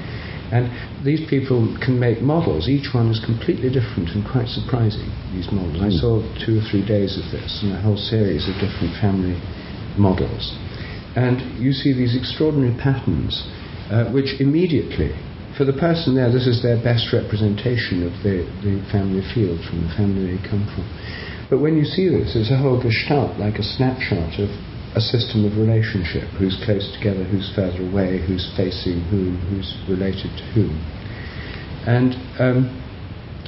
And 0.51 0.73
these 1.05 1.29
people 1.29 1.77
can 1.85 2.01
make 2.01 2.23
models. 2.23 2.69
Each 2.69 2.95
one 2.95 3.13
is 3.13 3.21
completely 3.21 3.69
different 3.69 4.09
and 4.17 4.25
quite 4.25 4.49
surprising, 4.49 5.13
these 5.31 5.53
models. 5.53 5.77
I 5.77 5.93
Hmm. 5.93 6.01
saw 6.01 6.13
two 6.41 6.59
or 6.59 6.63
three 6.63 6.83
days 6.83 7.21
of 7.21 7.31
this 7.31 7.61
and 7.63 7.73
a 7.77 7.81
whole 7.85 8.01
series 8.01 8.49
of 8.49 8.55
different 8.57 8.97
family 8.97 9.37
models. 9.99 10.57
And 11.17 11.61
you 11.61 11.73
see 11.73 11.93
these 11.93 12.17
extraordinary 12.17 12.75
patterns, 12.81 13.45
uh, 13.91 14.05
which 14.07 14.41
immediately, 14.41 15.13
for 15.57 15.65
the 15.65 15.73
person 15.75 16.15
there, 16.15 16.31
this 16.33 16.47
is 16.47 16.63
their 16.63 16.81
best 16.83 17.13
representation 17.13 18.07
of 18.07 18.13
the, 18.23 18.47
the 18.65 18.81
family 18.91 19.23
field 19.35 19.61
from 19.69 19.83
the 19.85 19.93
family 19.95 20.33
they 20.33 20.49
come 20.49 20.65
from. 20.73 20.85
But 21.51 21.59
when 21.59 21.77
you 21.77 21.85
see 21.85 22.09
this, 22.09 22.37
it's 22.37 22.51
a 22.51 22.57
whole 22.57 22.81
gestalt, 22.81 23.39
like 23.39 23.59
a 23.59 23.63
snapshot 23.63 24.39
of 24.39 24.49
a 24.97 25.01
system 25.01 25.45
of 25.45 25.57
relationship 25.57 26.29
who's 26.39 26.57
close 26.65 26.89
together, 26.97 27.25
who's 27.25 27.53
further 27.55 27.85
away, 27.85 28.21
who's 28.25 28.49
facing 28.57 29.05
whom, 29.13 29.37
who's 29.53 29.69
related 29.89 30.33
to 30.37 30.45
whom. 30.57 30.75
And 31.85 32.17
um, 32.41 32.59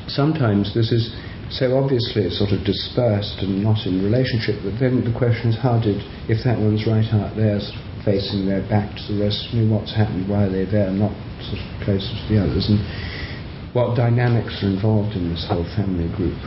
sometimes 0.08 0.74
this 0.74 0.92
is 0.92 1.12
so 1.50 1.74
obviously 1.76 2.30
sort 2.30 2.54
of 2.54 2.62
dispersed 2.62 3.42
and 3.42 3.62
not 3.62 3.82
in 3.86 4.04
relationship, 4.04 4.62
but 4.62 4.78
then 4.78 5.02
the 5.02 5.10
question 5.16 5.50
is 5.50 5.58
how 5.58 5.82
did, 5.82 5.98
if 6.30 6.46
that 6.46 6.58
one's 6.58 6.86
right 6.86 7.06
out 7.10 7.34
there 7.34 7.58
facing 8.06 8.46
their 8.46 8.62
back 8.70 8.94
to 8.94 9.02
the 9.12 9.18
rest, 9.18 9.50
I 9.50 9.58
mean, 9.58 9.68
what's 9.70 9.90
happened, 9.90 10.30
why 10.30 10.46
are 10.46 10.52
they 10.52 10.64
there, 10.64 10.94
not 10.94 11.12
sort 11.42 11.58
of 11.58 11.66
closer 11.82 12.06
to 12.06 12.24
the 12.30 12.38
others, 12.38 12.70
and 12.70 12.78
what 13.74 13.98
dynamics 13.98 14.62
are 14.62 14.70
involved 14.70 15.18
in 15.18 15.30
this 15.30 15.44
whole 15.46 15.66
family 15.74 16.06
group. 16.14 16.38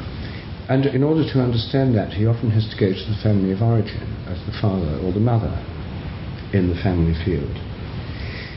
And 0.70 0.86
in 0.86 1.04
order 1.04 1.28
to 1.28 1.42
understand 1.42 1.96
that, 1.96 2.14
he 2.14 2.26
often 2.26 2.50
has 2.52 2.64
to 2.72 2.78
go 2.80 2.88
to 2.88 3.06
the 3.12 3.20
family 3.22 3.52
of 3.52 3.62
origin, 3.62 4.00
as 4.32 4.40
the 4.48 4.56
father 4.62 4.96
or 5.04 5.12
the 5.12 5.20
mother 5.20 5.52
in 6.54 6.70
the 6.70 6.80
family 6.80 7.14
field. 7.26 7.52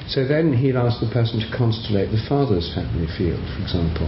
So 0.07 0.23
then 0.23 0.55
he'll 0.55 0.79
ask 0.79 1.03
the 1.03 1.11
person 1.11 1.43
to 1.43 1.49
constellate 1.51 2.15
the 2.15 2.23
father's 2.31 2.71
family 2.75 3.11
field, 3.19 3.43
for 3.57 3.63
example. 3.67 4.07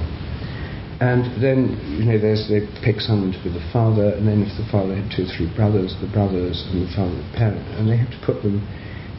And 1.02 1.26
then, 1.42 1.74
you 1.98 2.06
know, 2.06 2.18
they 2.18 2.62
pick 2.86 3.02
someone 3.02 3.34
to 3.34 3.42
be 3.42 3.50
the 3.50 3.66
father, 3.74 4.14
and 4.14 4.26
then 4.26 4.46
if 4.46 4.54
the 4.54 4.66
father 4.70 4.94
had 4.94 5.10
two 5.10 5.26
or 5.26 5.30
three 5.34 5.50
brothers, 5.54 5.94
the 5.98 6.10
brothers, 6.10 6.62
and 6.70 6.86
the 6.86 6.90
father, 6.94 7.14
the 7.18 7.34
parent, 7.34 7.66
and 7.78 7.90
they 7.90 7.98
have 7.98 8.10
to 8.14 8.20
put 8.22 8.42
them 8.42 8.62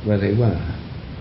where 0.07 0.19
they 0.19 0.31
were. 0.31 0.59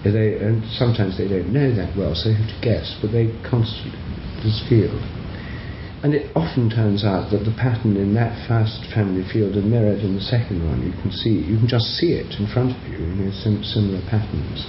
They, 0.07 0.39
and 0.39 0.63
sometimes 0.79 1.19
they 1.19 1.27
don't 1.27 1.51
know 1.51 1.75
that 1.75 1.99
well, 1.99 2.15
so 2.15 2.31
they 2.31 2.39
have 2.39 2.51
to 2.55 2.61
guess, 2.63 2.95
but 3.03 3.11
they 3.11 3.35
constellate 3.43 3.99
this 4.47 4.63
field. 4.71 5.03
And 5.99 6.15
it 6.15 6.31
often 6.37 6.71
turns 6.71 7.03
out 7.03 7.35
that 7.35 7.43
the 7.43 7.55
pattern 7.59 7.99
in 7.99 8.15
that 8.15 8.31
first 8.47 8.87
family 8.95 9.27
field 9.27 9.59
are 9.59 9.67
mirrored 9.67 9.99
in 9.99 10.15
the 10.15 10.23
second 10.23 10.63
one. 10.63 10.87
You 10.87 10.95
can 11.03 11.11
see, 11.11 11.43
you 11.43 11.59
can 11.59 11.67
just 11.67 11.99
see 11.99 12.15
it 12.15 12.39
in 12.39 12.47
front 12.47 12.71
of 12.71 12.81
you, 12.87 13.03
you 13.03 13.15
know, 13.19 13.33
sim- 13.35 13.67
similar 13.67 13.99
patterns. 14.07 14.63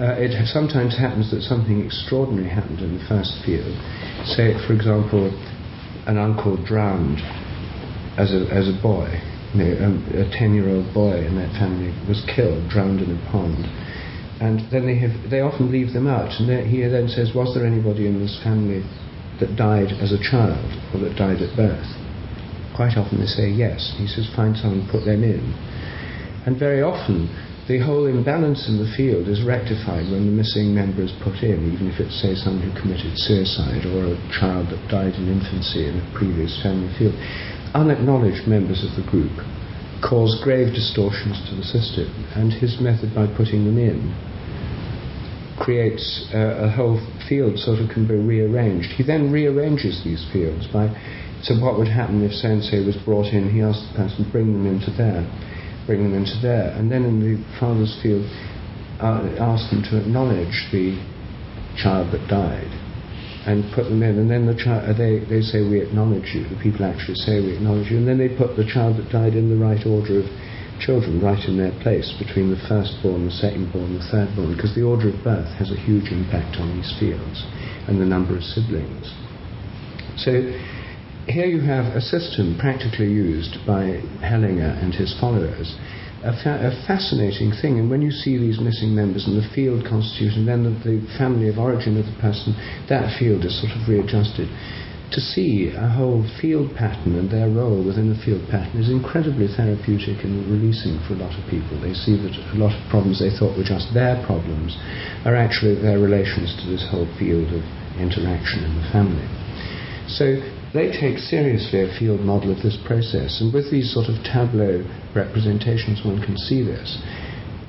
Uh, 0.00 0.16
it 0.16 0.32
sometimes 0.48 0.96
happens 0.96 1.28
that 1.30 1.44
something 1.44 1.84
extraordinary 1.84 2.48
happened 2.48 2.80
in 2.80 2.96
the 2.96 3.04
first 3.04 3.36
field. 3.44 3.68
Say, 4.24 4.56
for 4.64 4.72
example, 4.72 5.28
an 6.08 6.16
uncle 6.16 6.56
drowned 6.64 7.20
as 8.16 8.32
a, 8.32 8.48
as 8.48 8.64
a 8.68 8.76
boy. 8.80 9.12
You 9.52 9.60
know, 9.60 9.72
um, 9.84 9.96
a 10.16 10.24
10 10.32 10.56
year 10.56 10.72
old 10.72 10.88
boy 10.96 11.20
in 11.20 11.36
that 11.36 11.52
family 11.60 11.92
was 12.08 12.24
killed, 12.32 12.68
drowned 12.72 13.04
in 13.04 13.12
a 13.12 13.20
pond. 13.28 13.60
And 14.40 14.60
then 14.72 14.88
they, 14.88 14.96
have, 15.00 15.30
they 15.30 15.40
often 15.40 15.72
leave 15.72 15.92
them 15.92 16.08
out. 16.08 16.32
And 16.40 16.48
he 16.68 16.80
then 16.88 17.08
says, 17.08 17.32
Was 17.36 17.52
there 17.52 17.64
anybody 17.64 18.06
in 18.08 18.20
this 18.20 18.40
family 18.44 18.84
that 19.40 19.56
died 19.56 19.92
as 20.00 20.12
a 20.12 20.20
child 20.20 20.64
or 20.94 21.00
that 21.00 21.16
died 21.16 21.42
at 21.42 21.56
birth? 21.56 21.88
Quite 22.74 22.96
often 22.96 23.20
they 23.20 23.26
say 23.26 23.48
yes. 23.48 23.94
He 23.96 24.06
says, 24.06 24.28
find 24.36 24.56
someone, 24.56 24.88
put 24.90 25.04
them 25.04 25.24
in. 25.24 25.40
And 26.44 26.58
very 26.58 26.82
often 26.82 27.32
the 27.66 27.82
whole 27.82 28.06
imbalance 28.06 28.68
in 28.68 28.78
the 28.78 28.86
field 28.94 29.26
is 29.26 29.42
rectified 29.42 30.06
when 30.06 30.28
the 30.28 30.36
missing 30.36 30.70
member 30.70 31.02
is 31.02 31.10
put 31.24 31.42
in, 31.42 31.72
even 31.72 31.90
if 31.90 31.98
it's, 31.98 32.14
say, 32.22 32.36
someone 32.36 32.62
who 32.62 32.70
committed 32.78 33.10
suicide 33.18 33.82
or 33.82 34.14
a 34.14 34.20
child 34.30 34.70
that 34.70 34.86
died 34.86 35.18
in 35.18 35.26
infancy 35.26 35.88
in 35.88 35.98
a 35.98 36.06
previous 36.14 36.54
family 36.62 36.92
field. 36.94 37.16
Unacknowledged 37.74 38.46
members 38.46 38.86
of 38.86 38.94
the 38.94 39.02
group 39.10 39.34
cause 39.98 40.38
grave 40.44 40.70
distortions 40.70 41.42
to 41.48 41.56
the 41.56 41.66
system, 41.66 42.06
and 42.36 42.52
his 42.52 42.78
method 42.78 43.10
by 43.10 43.26
putting 43.26 43.66
them 43.66 43.80
in 43.80 44.14
creates 45.58 46.28
uh, 46.34 46.66
a 46.66 46.70
whole 46.70 47.00
field 47.28 47.58
sort 47.58 47.78
of 47.78 47.88
can 47.90 48.06
be 48.06 48.14
rearranged. 48.14 48.88
He 48.92 49.02
then 49.02 49.32
rearranges 49.32 50.02
these 50.04 50.24
fields 50.32 50.66
by 50.72 50.92
so 51.42 51.54
what 51.60 51.78
would 51.78 51.88
happen 51.88 52.24
if 52.24 52.32
Sensei 52.32 52.84
was 52.84 52.96
brought 53.04 53.30
in, 53.32 53.50
he 53.50 53.60
asked 53.60 53.92
the 53.92 53.96
person, 54.02 54.26
bring 54.32 54.52
them 54.52 54.66
into 54.66 54.90
there, 54.96 55.22
bring 55.86 56.02
them 56.02 56.14
into 56.14 56.34
there, 56.40 56.72
and 56.74 56.90
then 56.90 57.04
in 57.04 57.20
the 57.20 57.36
father's 57.60 57.92
field, 58.02 58.24
uh, 58.98 59.20
ask 59.38 59.68
them 59.70 59.84
to 59.92 60.00
acknowledge 60.00 60.66
the 60.72 60.96
child 61.76 62.08
that 62.16 62.24
died 62.26 62.72
and 63.46 63.62
put 63.76 63.84
them 63.84 64.02
in, 64.02 64.18
and 64.18 64.30
then 64.30 64.46
the 64.48 64.56
child, 64.56 64.88
uh, 64.88 64.96
they, 64.96 65.22
they 65.28 65.44
say, 65.44 65.62
we 65.62 65.78
acknowledge 65.78 66.34
you. 66.34 66.48
The 66.48 66.58
people 66.58 66.82
actually 66.82 67.20
say, 67.20 67.38
we 67.38 67.54
acknowledge 67.54 67.92
you, 67.92 67.98
and 68.02 68.08
then 68.08 68.18
they 68.18 68.32
put 68.32 68.56
the 68.56 68.66
child 68.66 68.96
that 68.98 69.12
died 69.12 69.38
in 69.38 69.46
the 69.52 69.60
right 69.60 69.84
order 69.86 70.24
of 70.24 70.26
children 70.80 71.20
right 71.20 71.42
in 71.48 71.56
their 71.56 71.74
place 71.82 72.12
between 72.18 72.50
the 72.50 72.60
firstborn, 72.68 73.26
the 73.26 73.34
secondborn, 73.34 73.96
the 73.96 74.04
thirdborn, 74.12 74.54
because 74.54 74.74
the 74.74 74.82
order 74.82 75.08
of 75.08 75.18
birth 75.24 75.48
has 75.58 75.70
a 75.70 75.76
huge 75.76 76.12
impact 76.12 76.56
on 76.56 76.74
these 76.76 76.92
fields 76.98 77.44
and 77.88 78.00
the 78.00 78.04
number 78.04 78.36
of 78.36 78.42
siblings. 78.42 79.12
So 80.16 80.32
here 81.26 81.46
you 81.46 81.60
have 81.66 81.96
a 81.96 82.00
system 82.00 82.56
practically 82.58 83.10
used 83.10 83.58
by 83.66 84.00
Hellinger 84.22 84.82
and 84.82 84.94
his 84.94 85.14
followers. 85.18 85.76
A, 86.24 86.32
fa- 86.32 86.58
a, 86.58 86.72
fascinating 86.86 87.52
thing, 87.60 87.78
and 87.78 87.90
when 87.90 88.02
you 88.02 88.10
see 88.10 88.38
these 88.38 88.58
missing 88.58 88.94
members 88.94 89.26
and 89.26 89.36
the 89.36 89.46
field 89.54 89.84
constitution, 89.84 90.46
then 90.46 90.64
the, 90.64 90.74
the 90.82 90.98
family 91.18 91.48
of 91.48 91.58
origin 91.58 91.98
of 91.98 92.06
the 92.06 92.18
person, 92.18 92.56
that 92.88 93.14
field 93.18 93.44
is 93.44 93.54
sort 93.60 93.70
of 93.76 93.86
readjusted 93.86 94.48
to 95.12 95.20
see 95.20 95.70
a 95.70 95.88
whole 95.88 96.26
field 96.40 96.74
pattern 96.74 97.14
and 97.14 97.30
their 97.30 97.48
role 97.48 97.78
within 97.78 98.10
the 98.10 98.18
field 98.26 98.42
pattern 98.50 98.74
is 98.74 98.90
incredibly 98.90 99.46
therapeutic 99.46 100.24
and 100.26 100.42
releasing 100.50 100.98
for 101.06 101.14
a 101.14 101.22
lot 101.22 101.30
of 101.38 101.46
people. 101.46 101.78
They 101.78 101.94
see 101.94 102.18
that 102.18 102.34
a 102.34 102.58
lot 102.58 102.74
of 102.74 102.82
problems 102.90 103.22
they 103.22 103.30
thought 103.30 103.56
were 103.56 103.66
just 103.66 103.94
their 103.94 104.18
problems 104.26 104.74
are 105.24 105.38
actually 105.38 105.78
their 105.78 106.02
relations 106.02 106.58
to 106.58 106.64
this 106.66 106.82
whole 106.90 107.06
field 107.18 107.54
of 107.54 107.62
interaction 107.96 108.66
in 108.66 108.74
the 108.82 108.86
family. 108.90 109.26
So 110.10 110.42
they 110.74 110.90
take 110.90 111.18
seriously 111.18 111.82
a 111.82 111.90
field 111.98 112.20
model 112.20 112.50
of 112.50 112.62
this 112.62 112.78
process, 112.86 113.40
and 113.40 113.54
with 113.54 113.70
these 113.70 113.94
sort 113.94 114.10
of 114.10 114.22
tableau 114.26 114.84
representations, 115.14 116.04
one 116.04 116.20
can 116.20 116.36
see 116.36 116.62
this. 116.62 116.98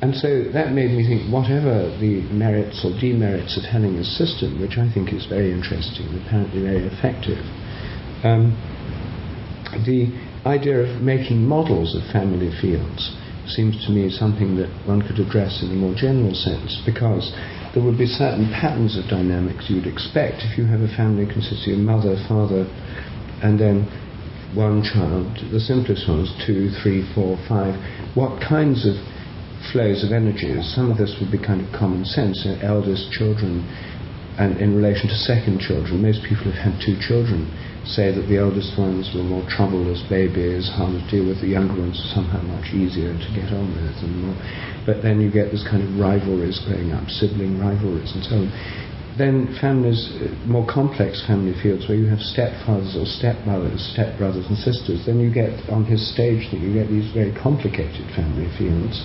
And 0.01 0.13
so 0.13 0.43
that 0.53 0.73
made 0.73 0.91
me 0.91 1.01
think 1.07 1.31
whatever 1.33 1.89
the 1.97 2.21
merits 2.29 2.85
or 2.85 2.93
demerits 2.99 3.57
of 3.57 3.63
Hellinger's 3.63 4.09
system, 4.13 4.61
which 4.61 4.77
I 4.77 4.91
think 4.93 5.11
is 5.11 5.25
very 5.25 5.51
interesting 5.51 6.05
and 6.05 6.21
apparently 6.21 6.61
very 6.61 6.85
effective, 6.85 7.41
um, 8.23 8.53
the 9.85 10.13
idea 10.45 10.85
of 10.85 11.01
making 11.01 11.41
models 11.41 11.95
of 11.95 12.05
family 12.13 12.53
fields 12.61 13.17
seems 13.47 13.83
to 13.85 13.91
me 13.91 14.09
something 14.09 14.55
that 14.57 14.69
one 14.85 15.01
could 15.01 15.17
address 15.19 15.63
in 15.63 15.71
a 15.71 15.75
more 15.75 15.95
general 15.95 16.35
sense 16.35 16.81
because 16.85 17.33
there 17.73 17.83
would 17.83 17.97
be 17.97 18.05
certain 18.05 18.51
patterns 18.53 18.97
of 18.97 19.09
dynamics 19.09 19.65
you 19.69 19.77
would 19.77 19.87
expect 19.87 20.43
if 20.43 20.57
you 20.57 20.65
have 20.65 20.81
a 20.81 20.91
family 20.95 21.25
consisting 21.25 21.73
of 21.73 21.79
mother, 21.79 22.15
father, 22.27 22.67
and 23.41 23.59
then 23.59 23.87
one 24.53 24.83
child. 24.83 25.25
The 25.51 25.59
simplest 25.59 26.07
ones, 26.07 26.31
two, 26.45 26.69
three, 26.83 27.03
four, 27.13 27.37
five. 27.47 27.75
What 28.15 28.41
kinds 28.41 28.85
of 28.85 28.95
flows 29.71 30.03
of 30.03 30.11
energies. 30.11 30.63
Some 30.75 30.91
of 30.91 30.97
this 30.97 31.15
would 31.19 31.31
be 31.31 31.37
kind 31.37 31.61
of 31.61 31.67
common 31.73 32.05
sense. 32.05 32.43
You 32.45 32.55
know, 32.55 32.81
eldest 32.81 33.11
children, 33.11 33.65
and 34.37 34.57
in 34.61 34.75
relation 34.75 35.09
to 35.09 35.17
second 35.17 35.59
children, 35.59 36.01
most 36.01 36.21
people 36.23 36.49
who've 36.49 36.61
had 36.61 36.77
two 36.79 36.97
children 37.01 37.49
say 37.87 38.11
that 38.11 38.27
the 38.27 38.37
eldest 38.37 38.75
ones 38.77 39.09
were 39.15 39.23
more 39.23 39.47
trouble 39.47 39.87
as 39.87 40.03
babies, 40.11 40.67
harder 40.67 40.99
to 40.99 41.07
deal 41.07 41.25
with. 41.25 41.39
The 41.39 41.55
younger 41.55 41.79
ones 41.79 41.95
are 41.95 42.21
somehow 42.21 42.43
much 42.43 42.75
easier 42.75 43.15
to 43.15 43.29
get 43.31 43.49
on 43.55 43.71
with. 43.71 43.95
And 44.03 44.27
more. 44.27 44.37
But 44.85 45.01
then 45.01 45.23
you 45.23 45.31
get 45.31 45.51
this 45.51 45.63
kind 45.63 45.81
of 45.81 45.89
rivalries 45.95 46.59
growing 46.67 46.91
up, 46.91 47.07
sibling 47.07 47.59
rivalries 47.59 48.11
and 48.11 48.23
so 48.23 48.35
on. 48.43 48.51
Then 49.17 49.57
families, 49.59 50.13
more 50.45 50.65
complex 50.69 51.25
family 51.25 51.53
fields 51.61 51.87
where 51.89 51.97
you 51.97 52.05
have 52.05 52.19
stepfathers 52.19 52.93
or 52.93 53.05
stepmothers, 53.05 53.81
stepbrothers 53.97 54.45
and 54.47 54.57
sisters, 54.57 55.05
then 55.05 55.19
you 55.19 55.33
get 55.33 55.57
on 55.69 55.85
his 55.85 56.01
stage 56.13 56.51
that 56.51 56.59
you 56.61 56.73
get 56.73 56.87
these 56.87 57.11
very 57.13 57.33
complicated 57.33 58.05
family 58.15 58.45
fields. 58.57 59.01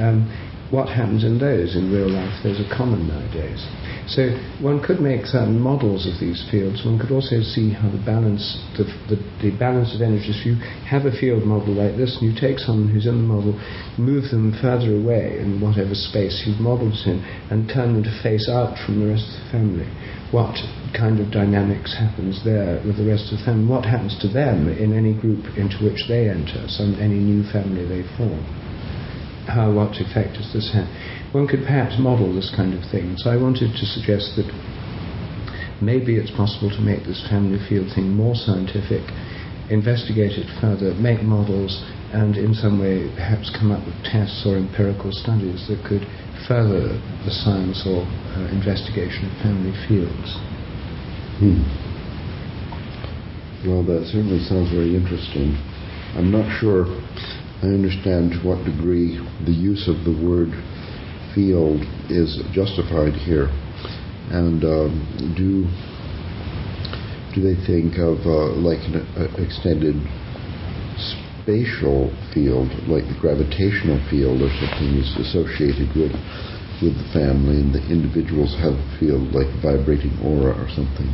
Um, 0.00 0.24
what 0.70 0.86
happens 0.88 1.24
in 1.26 1.38
those 1.38 1.74
in 1.74 1.90
real 1.90 2.06
life? 2.06 2.30
Those 2.46 2.62
are 2.62 2.70
common 2.70 3.10
nowadays. 3.10 3.58
So 4.06 4.30
one 4.62 4.78
could 4.78 5.02
make 5.02 5.26
certain 5.26 5.58
models 5.58 6.06
of 6.06 6.18
these 6.22 6.46
fields. 6.50 6.86
One 6.86 6.98
could 6.98 7.10
also 7.10 7.42
see 7.42 7.74
how 7.74 7.90
the 7.90 7.98
balance, 7.98 8.58
the, 8.78 8.86
the, 9.10 9.18
the 9.42 9.50
balance 9.58 9.94
of 9.94 10.02
energies. 10.02 10.38
If 10.38 10.46
you 10.46 10.54
have 10.86 11.06
a 11.06 11.14
field 11.14 11.42
model 11.42 11.74
like 11.74 11.98
this, 11.98 12.18
and 12.18 12.30
you 12.30 12.34
take 12.34 12.62
someone 12.62 12.86
who's 12.86 13.06
in 13.06 13.18
the 13.18 13.26
model, 13.26 13.58
move 13.98 14.30
them 14.30 14.54
further 14.62 14.94
away 14.94 15.42
in 15.42 15.58
whatever 15.58 15.94
space 15.94 16.46
you've 16.46 16.62
modelled 16.62 16.98
in, 17.02 17.18
and 17.50 17.66
turn 17.66 17.94
them 17.94 18.06
to 18.06 18.14
face 18.22 18.46
out 18.46 18.78
from 18.86 19.02
the 19.02 19.10
rest 19.10 19.26
of 19.26 19.42
the 19.42 19.50
family. 19.50 19.90
What 20.30 20.54
kind 20.94 21.18
of 21.18 21.34
dynamics 21.34 21.98
happens 21.98 22.46
there 22.46 22.78
with 22.86 22.98
the 22.98 23.06
rest 23.06 23.34
of 23.34 23.42
the 23.42 23.44
family? 23.44 23.66
What 23.66 23.86
happens 23.86 24.14
to 24.22 24.28
them 24.30 24.70
in 24.70 24.94
any 24.94 25.18
group 25.18 25.58
into 25.58 25.82
which 25.82 26.06
they 26.06 26.30
enter, 26.30 26.66
some 26.70 26.94
any 27.02 27.18
new 27.18 27.42
family 27.50 27.86
they 27.86 28.06
form? 28.14 28.42
How 29.50 29.72
what 29.74 29.98
effect 29.98 30.38
does 30.38 30.52
this 30.54 30.70
have? 30.72 30.86
One 31.34 31.46
could 31.46 31.66
perhaps 31.66 31.98
model 31.98 32.32
this 32.34 32.52
kind 32.54 32.72
of 32.74 32.88
thing. 32.90 33.18
So 33.18 33.30
I 33.30 33.36
wanted 33.36 33.74
to 33.74 33.84
suggest 33.86 34.38
that 34.38 34.46
maybe 35.82 36.16
it's 36.16 36.30
possible 36.30 36.70
to 36.70 36.80
make 36.80 37.04
this 37.04 37.26
family 37.28 37.58
field 37.68 37.90
thing 37.94 38.14
more 38.14 38.34
scientific, 38.34 39.02
investigate 39.70 40.38
it 40.38 40.46
further, 40.60 40.94
make 40.94 41.22
models, 41.22 41.82
and 42.12 42.36
in 42.36 42.54
some 42.54 42.78
way 42.78 43.10
perhaps 43.14 43.50
come 43.54 43.70
up 43.70 43.84
with 43.86 43.94
tests 44.02 44.42
or 44.46 44.56
empirical 44.56 45.10
studies 45.12 45.66
that 45.68 45.78
could 45.86 46.02
further 46.46 46.98
the 47.26 47.30
science 47.30 47.86
or 47.86 48.02
uh, 48.02 48.50
investigation 48.50 49.30
of 49.30 49.34
family 49.42 49.74
fields. 49.86 50.38
Hmm. 51.38 51.62
Well, 53.66 53.84
that 53.84 54.08
certainly 54.08 54.40
sounds 54.40 54.72
very 54.72 54.96
interesting. 54.96 55.54
I'm 56.16 56.32
not 56.32 56.48
sure 56.58 56.88
I 57.62 57.66
understand 57.66 58.32
to 58.32 58.38
what 58.40 58.64
degree 58.64 59.20
the 59.44 59.52
use 59.52 59.84
of 59.84 60.00
the 60.08 60.16
word 60.16 60.48
field 61.36 61.84
is 62.08 62.40
justified 62.56 63.12
here. 63.12 63.52
And 64.32 64.64
um, 64.64 64.92
do 65.36 65.68
do 67.36 67.44
they 67.44 67.60
think 67.68 68.00
of 68.00 68.16
uh, 68.24 68.56
like 68.64 68.80
an 68.88 69.04
uh, 69.12 69.28
extended 69.36 69.92
spatial 70.96 72.08
field, 72.32 72.72
like 72.88 73.04
the 73.04 73.18
gravitational 73.20 74.00
field 74.08 74.40
or 74.40 74.48
something 74.56 74.96
is 74.96 75.12
associated 75.20 75.92
with 75.92 76.16
with 76.80 76.96
the 76.96 77.08
family, 77.12 77.60
and 77.60 77.76
the 77.76 77.84
individuals 77.92 78.56
have 78.56 78.72
a 78.72 78.88
field 78.96 79.36
like 79.36 79.52
a 79.52 79.60
vibrating 79.60 80.16
aura 80.24 80.56
or 80.56 80.68
something, 80.72 81.12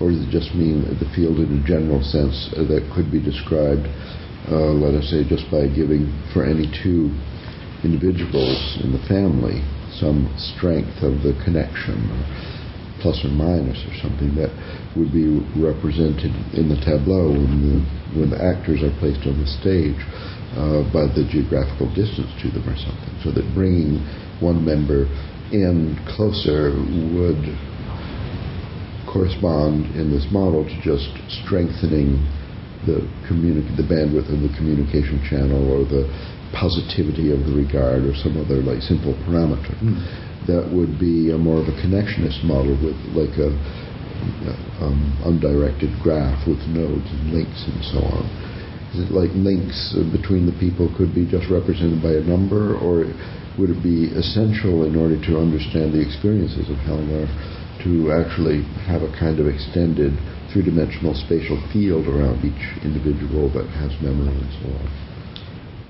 or 0.00 0.08
does 0.08 0.24
it 0.24 0.32
just 0.32 0.56
mean 0.56 0.88
the 0.88 1.10
field 1.12 1.36
in 1.36 1.60
a 1.60 1.62
general 1.68 2.00
sense 2.00 2.48
that 2.56 2.80
could 2.96 3.12
be 3.12 3.20
described 3.20 3.84
uh, 4.50 4.74
let 4.74 4.94
us 4.94 5.10
say, 5.10 5.22
just 5.28 5.50
by 5.50 5.68
giving 5.70 6.10
for 6.32 6.44
any 6.44 6.66
two 6.82 7.10
individuals 7.84 8.78
in 8.82 8.92
the 8.92 9.02
family 9.06 9.62
some 9.98 10.26
strength 10.38 11.02
of 11.02 11.22
the 11.22 11.36
connection, 11.44 11.98
or 12.10 12.22
plus 13.02 13.18
or 13.26 13.34
minus 13.34 13.78
or 13.86 13.94
something 13.98 14.34
that 14.38 14.50
would 14.96 15.12
be 15.12 15.26
represented 15.58 16.30
in 16.54 16.70
the 16.70 16.78
tableau 16.86 17.34
when 17.34 17.58
the, 17.60 17.76
when 18.18 18.30
the 18.30 18.38
actors 18.38 18.82
are 18.82 18.94
placed 19.02 19.26
on 19.26 19.34
the 19.38 19.46
stage 19.46 19.98
uh, 20.54 20.86
by 20.94 21.06
the 21.10 21.26
geographical 21.28 21.90
distance 21.94 22.30
to 22.40 22.48
them 22.50 22.62
or 22.66 22.78
something. 22.78 23.12
So 23.26 23.34
that 23.34 23.44
bringing 23.54 23.98
one 24.38 24.64
member 24.64 25.10
in 25.50 25.98
closer 26.14 26.72
would 27.12 27.42
correspond 29.10 29.92
in 29.98 30.08
this 30.10 30.26
model 30.32 30.64
to 30.64 30.76
just 30.80 31.10
strengthening 31.28 32.22
the 32.86 33.06
communi- 33.28 33.64
the 33.76 33.86
bandwidth 33.86 34.32
of 34.32 34.40
the 34.42 34.52
communication 34.56 35.22
channel 35.28 35.62
or 35.70 35.84
the 35.84 36.06
positivity 36.52 37.32
of 37.32 37.40
the 37.46 37.54
regard 37.54 38.04
or 38.04 38.14
some 38.14 38.36
other 38.36 38.60
like 38.60 38.82
simple 38.82 39.14
parameter. 39.24 39.72
That 40.46 40.68
would 40.74 40.98
be 40.98 41.30
a 41.30 41.38
more 41.38 41.62
of 41.62 41.68
a 41.68 41.76
connectionist 41.78 42.42
model 42.44 42.74
with 42.82 42.98
like 43.14 43.38
a 43.38 43.54
um, 44.82 45.14
undirected 45.24 45.90
graph 46.02 46.46
with 46.46 46.58
nodes 46.66 47.06
and 47.10 47.32
links 47.32 47.62
and 47.66 47.78
so 47.90 47.98
on. 48.02 48.26
Is 48.94 49.08
it 49.08 49.10
like 49.14 49.30
links 49.32 49.96
between 50.12 50.44
the 50.44 50.52
people 50.60 50.92
could 50.98 51.14
be 51.14 51.24
just 51.24 51.48
represented 51.48 52.02
by 52.02 52.12
a 52.20 52.24
number, 52.26 52.76
or 52.76 53.08
would 53.58 53.70
it 53.70 53.82
be 53.82 54.12
essential 54.12 54.84
in 54.84 54.96
order 54.96 55.16
to 55.16 55.38
understand 55.40 55.94
the 55.96 56.02
experiences 56.02 56.68
of 56.68 56.76
Hellinger 56.84 57.24
to 57.84 58.12
actually 58.12 58.62
have 58.86 59.02
a 59.02 59.10
kind 59.18 59.40
of 59.40 59.46
extended 59.46 60.12
three-dimensional 60.52 61.14
spatial 61.14 61.56
field 61.72 62.06
around 62.06 62.44
each 62.44 62.84
individual 62.84 63.48
that 63.56 63.66
has 63.80 63.90
memory 64.00 64.36
and 64.36 64.52
so 64.60 64.68
on? 64.68 64.86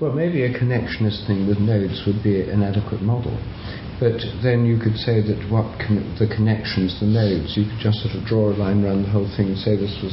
Well, 0.01 0.13
maybe 0.13 0.43
a 0.43 0.51
connectionist 0.51 1.27
thing 1.27 1.47
with 1.47 1.59
nodes 1.59 2.03
would 2.07 2.23
be 2.23 2.41
an 2.41 2.63
adequate 2.63 3.01
model. 3.01 3.37
But 3.99 4.19
then 4.41 4.65
you 4.65 4.79
could 4.79 4.97
say 4.97 5.21
that 5.21 5.39
what 5.47 5.79
con- 5.79 6.15
the 6.19 6.27
connections, 6.27 6.99
the 6.99 7.05
nodes, 7.05 7.55
you 7.55 7.69
could 7.69 7.79
just 7.79 8.03
sort 8.03 8.15
of 8.15 8.25
draw 8.25 8.51
a 8.51 8.55
line 8.57 8.83
around 8.83 9.03
the 9.03 9.13
whole 9.13 9.29
thing 9.37 9.53
and 9.53 9.57
say 9.57 9.77
this 9.77 9.95
was 10.03 10.11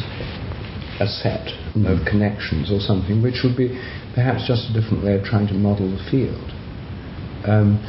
a 1.00 1.08
set 1.08 1.48
of 1.74 2.04
connections 2.04 2.70
or 2.70 2.78
something, 2.78 3.22
which 3.22 3.40
would 3.42 3.56
be 3.56 3.72
perhaps 4.14 4.46
just 4.46 4.68
a 4.68 4.72
different 4.76 5.02
way 5.02 5.16
of 5.16 5.24
trying 5.24 5.48
to 5.48 5.54
model 5.54 5.88
the 5.88 6.02
field. 6.10 6.44
Um, 7.48 7.80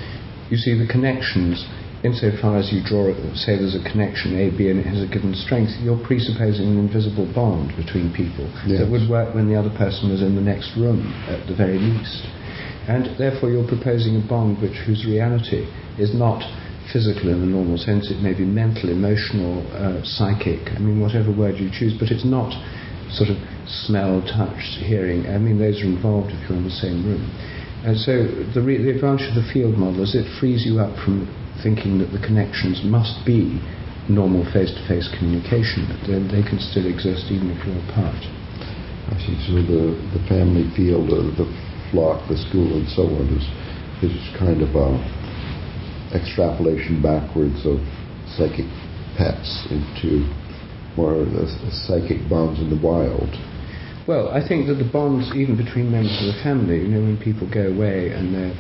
you 0.50 0.56
see, 0.58 0.80
the 0.80 0.88
connections, 0.88 1.68
insofar 2.04 2.58
as 2.58 2.74
you 2.74 2.82
draw, 2.84 3.14
say 3.38 3.58
there's 3.58 3.78
a 3.78 3.84
connection 3.86 4.34
A, 4.40 4.50
B, 4.50 4.70
and 4.70 4.80
it 4.80 4.86
has 4.90 5.02
a 5.02 5.08
given 5.08 5.34
strength, 5.36 5.72
you're 5.82 6.02
presupposing 6.02 6.66
an 6.66 6.78
invisible 6.80 7.30
bond 7.34 7.76
between 7.78 8.12
people 8.14 8.50
Yes. 8.66 8.82
that 8.82 8.90
would 8.90 9.06
work 9.10 9.36
when 9.36 9.48
the 9.48 9.56
other 9.58 9.70
person 9.78 10.10
was 10.10 10.22
in 10.22 10.36
the 10.36 10.42
next 10.42 10.76
room, 10.78 11.14
at 11.30 11.46
the 11.48 11.56
very 11.56 11.78
least. 11.78 12.26
And 12.90 13.14
therefore, 13.18 13.52
you're 13.52 13.68
proposing 13.68 14.18
a 14.18 14.26
bond 14.26 14.62
which 14.62 14.78
whose 14.86 15.06
reality 15.06 15.70
is 16.02 16.14
not 16.18 16.42
physical 16.92 17.30
in 17.30 17.40
the 17.40 17.46
normal 17.46 17.78
sense. 17.78 18.10
It 18.10 18.22
may 18.22 18.34
be 18.34 18.44
mental, 18.44 18.90
emotional, 18.90 19.62
uh, 19.72 20.02
psychic. 20.04 20.74
I 20.74 20.80
mean, 20.80 21.00
whatever 21.00 21.32
word 21.32 21.58
you 21.62 21.70
choose, 21.72 21.94
but 21.98 22.10
it's 22.10 22.26
not 22.26 22.50
sort 23.14 23.30
of 23.30 23.38
smell, 23.68 24.22
touch, 24.26 24.82
hearing. 24.82 25.28
I 25.28 25.38
mean, 25.38 25.60
those 25.60 25.80
are 25.82 25.86
involved 25.86 26.32
if 26.34 26.50
you're 26.50 26.58
in 26.58 26.66
the 26.66 26.72
same 26.82 27.06
room. 27.06 27.30
And 27.86 27.98
so 27.98 28.26
the, 28.54 28.62
re- 28.62 28.82
the 28.82 28.90
advantage 28.92 29.30
of 29.30 29.36
the 29.36 29.48
field 29.54 29.78
model 29.78 30.04
is 30.04 30.16
it 30.16 30.26
frees 30.40 30.66
you 30.66 30.80
up 30.80 30.98
from 31.04 31.30
thinking 31.64 31.98
that 32.00 32.12
the 32.12 32.20
connections 32.20 32.82
must 32.84 33.26
be 33.26 33.62
normal 34.10 34.44
face-to-face 34.52 35.10
communication. 35.18 35.88
That 35.88 36.02
they, 36.10 36.20
they 36.42 36.44
can 36.44 36.60
still 36.60 36.86
exist 36.86 37.32
even 37.32 37.54
if 37.54 37.60
you're 37.66 37.82
apart. 37.90 38.22
I 39.10 39.18
see. 39.22 39.38
So 39.48 39.62
the, 39.62 39.98
the 40.18 40.24
family 40.28 40.68
field, 40.76 41.10
uh, 41.10 41.32
the 41.38 41.48
flock, 41.92 42.28
the 42.30 42.38
school, 42.38 42.80
and 42.80 42.88
so 42.90 43.04
on 43.08 43.28
is 43.34 43.46
is 44.02 44.18
kind 44.38 44.62
of 44.66 44.74
a 44.74 44.90
extrapolation 46.18 47.02
backwards 47.02 47.62
of 47.66 47.78
psychic 48.34 48.66
pets 49.18 49.68
into 49.70 50.26
more 50.98 51.22
of 51.22 51.32
the 51.32 51.46
psychic 51.86 52.28
bonds 52.28 52.60
in 52.60 52.70
the 52.70 52.82
wild. 52.82 53.30
Well, 54.08 54.30
I 54.30 54.42
think 54.46 54.68
that 54.68 54.82
the 54.82 54.90
bonds, 54.92 55.30
even 55.36 55.56
between 55.56 55.92
members 55.92 56.18
of 56.20 56.34
the 56.34 56.40
family, 56.42 56.82
you 56.82 56.90
know, 56.90 57.02
when 57.06 57.22
people 57.22 57.46
go 57.48 57.70
away 57.70 58.10
and 58.10 58.34
they're, 58.34 58.58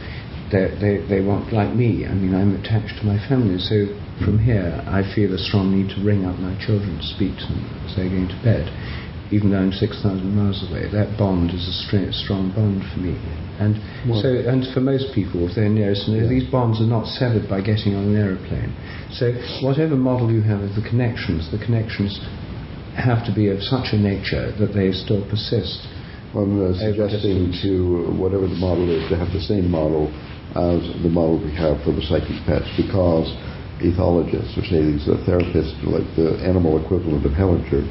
they're, 0.51 0.75
they 0.79 1.01
they 1.07 1.21
want, 1.21 1.53
like 1.53 1.73
me, 1.73 2.05
I 2.05 2.13
mean, 2.13 2.35
I'm 2.35 2.55
attached 2.55 2.99
to 2.99 3.05
my 3.05 3.17
family, 3.27 3.57
so 3.59 3.87
from 4.23 4.39
here 4.39 4.83
I 4.85 5.01
feel 5.15 5.33
a 5.33 5.37
strong 5.39 5.71
need 5.73 5.89
to 5.95 6.03
ring 6.03 6.25
up 6.25 6.37
my 6.39 6.53
children 6.59 6.97
to 6.97 7.07
speak 7.15 7.37
to 7.39 7.45
them 7.47 7.63
as 7.87 7.95
they're 7.95 8.09
going 8.09 8.27
to 8.29 8.39
bed, 8.43 8.69
even 9.31 9.51
though 9.51 9.59
I'm 9.59 9.71
6,000 9.71 10.03
miles 10.35 10.61
away. 10.69 10.91
That 10.91 11.17
bond 11.17 11.51
is 11.51 11.65
a 11.67 11.73
stra- 11.87 12.13
strong 12.13 12.51
bond 12.51 12.83
for 12.93 12.99
me. 12.99 13.15
And 13.59 13.79
Well- 14.07 14.21
so, 14.21 14.29
and 14.29 14.67
for 14.73 14.81
most 14.81 15.13
people, 15.13 15.47
if 15.47 15.55
they're 15.55 15.69
nearest, 15.69 16.07
Yeah. 16.07 16.27
these 16.27 16.45
bonds 16.45 16.81
are 16.81 16.89
not 16.89 17.07
severed 17.07 17.47
by 17.49 17.61
getting 17.61 17.95
on 17.95 18.03
an 18.11 18.15
aeroplane. 18.17 18.73
So, 19.11 19.33
whatever 19.61 19.95
model 19.95 20.31
you 20.31 20.41
have 20.41 20.61
of 20.61 20.75
the 20.75 20.81
connections, 20.81 21.49
the 21.49 21.57
connections 21.59 22.19
have 22.95 23.25
to 23.25 23.31
be 23.31 23.47
of 23.47 23.63
such 23.63 23.93
a 23.93 23.97
nature 23.97 24.51
that 24.59 24.73
they 24.73 24.91
still 24.91 25.21
persist. 25.21 25.87
I'm 26.35 26.63
uh, 26.63 26.73
suggesting 26.77 27.51
to 27.61 28.13
whatever 28.15 28.47
the 28.47 28.55
model 28.55 28.89
is 28.89 29.07
to 29.09 29.17
have 29.17 29.33
the 29.33 29.41
same 29.41 29.69
model 29.69 30.11
as 30.51 30.83
the 31.03 31.09
model 31.09 31.39
we 31.39 31.55
have 31.55 31.79
for 31.83 31.95
the 31.95 32.03
psychic 32.03 32.35
pets 32.43 32.67
because 32.75 33.27
ethologists, 33.79 34.53
or 34.59 34.63
say 34.67 34.83
these 34.83 35.07
uh, 35.07 35.17
therapists, 35.25 35.73
like 35.87 36.05
the 36.15 36.37
animal 36.43 36.77
equivalent 36.77 37.25
of 37.25 37.31
Hellinger, 37.33 37.81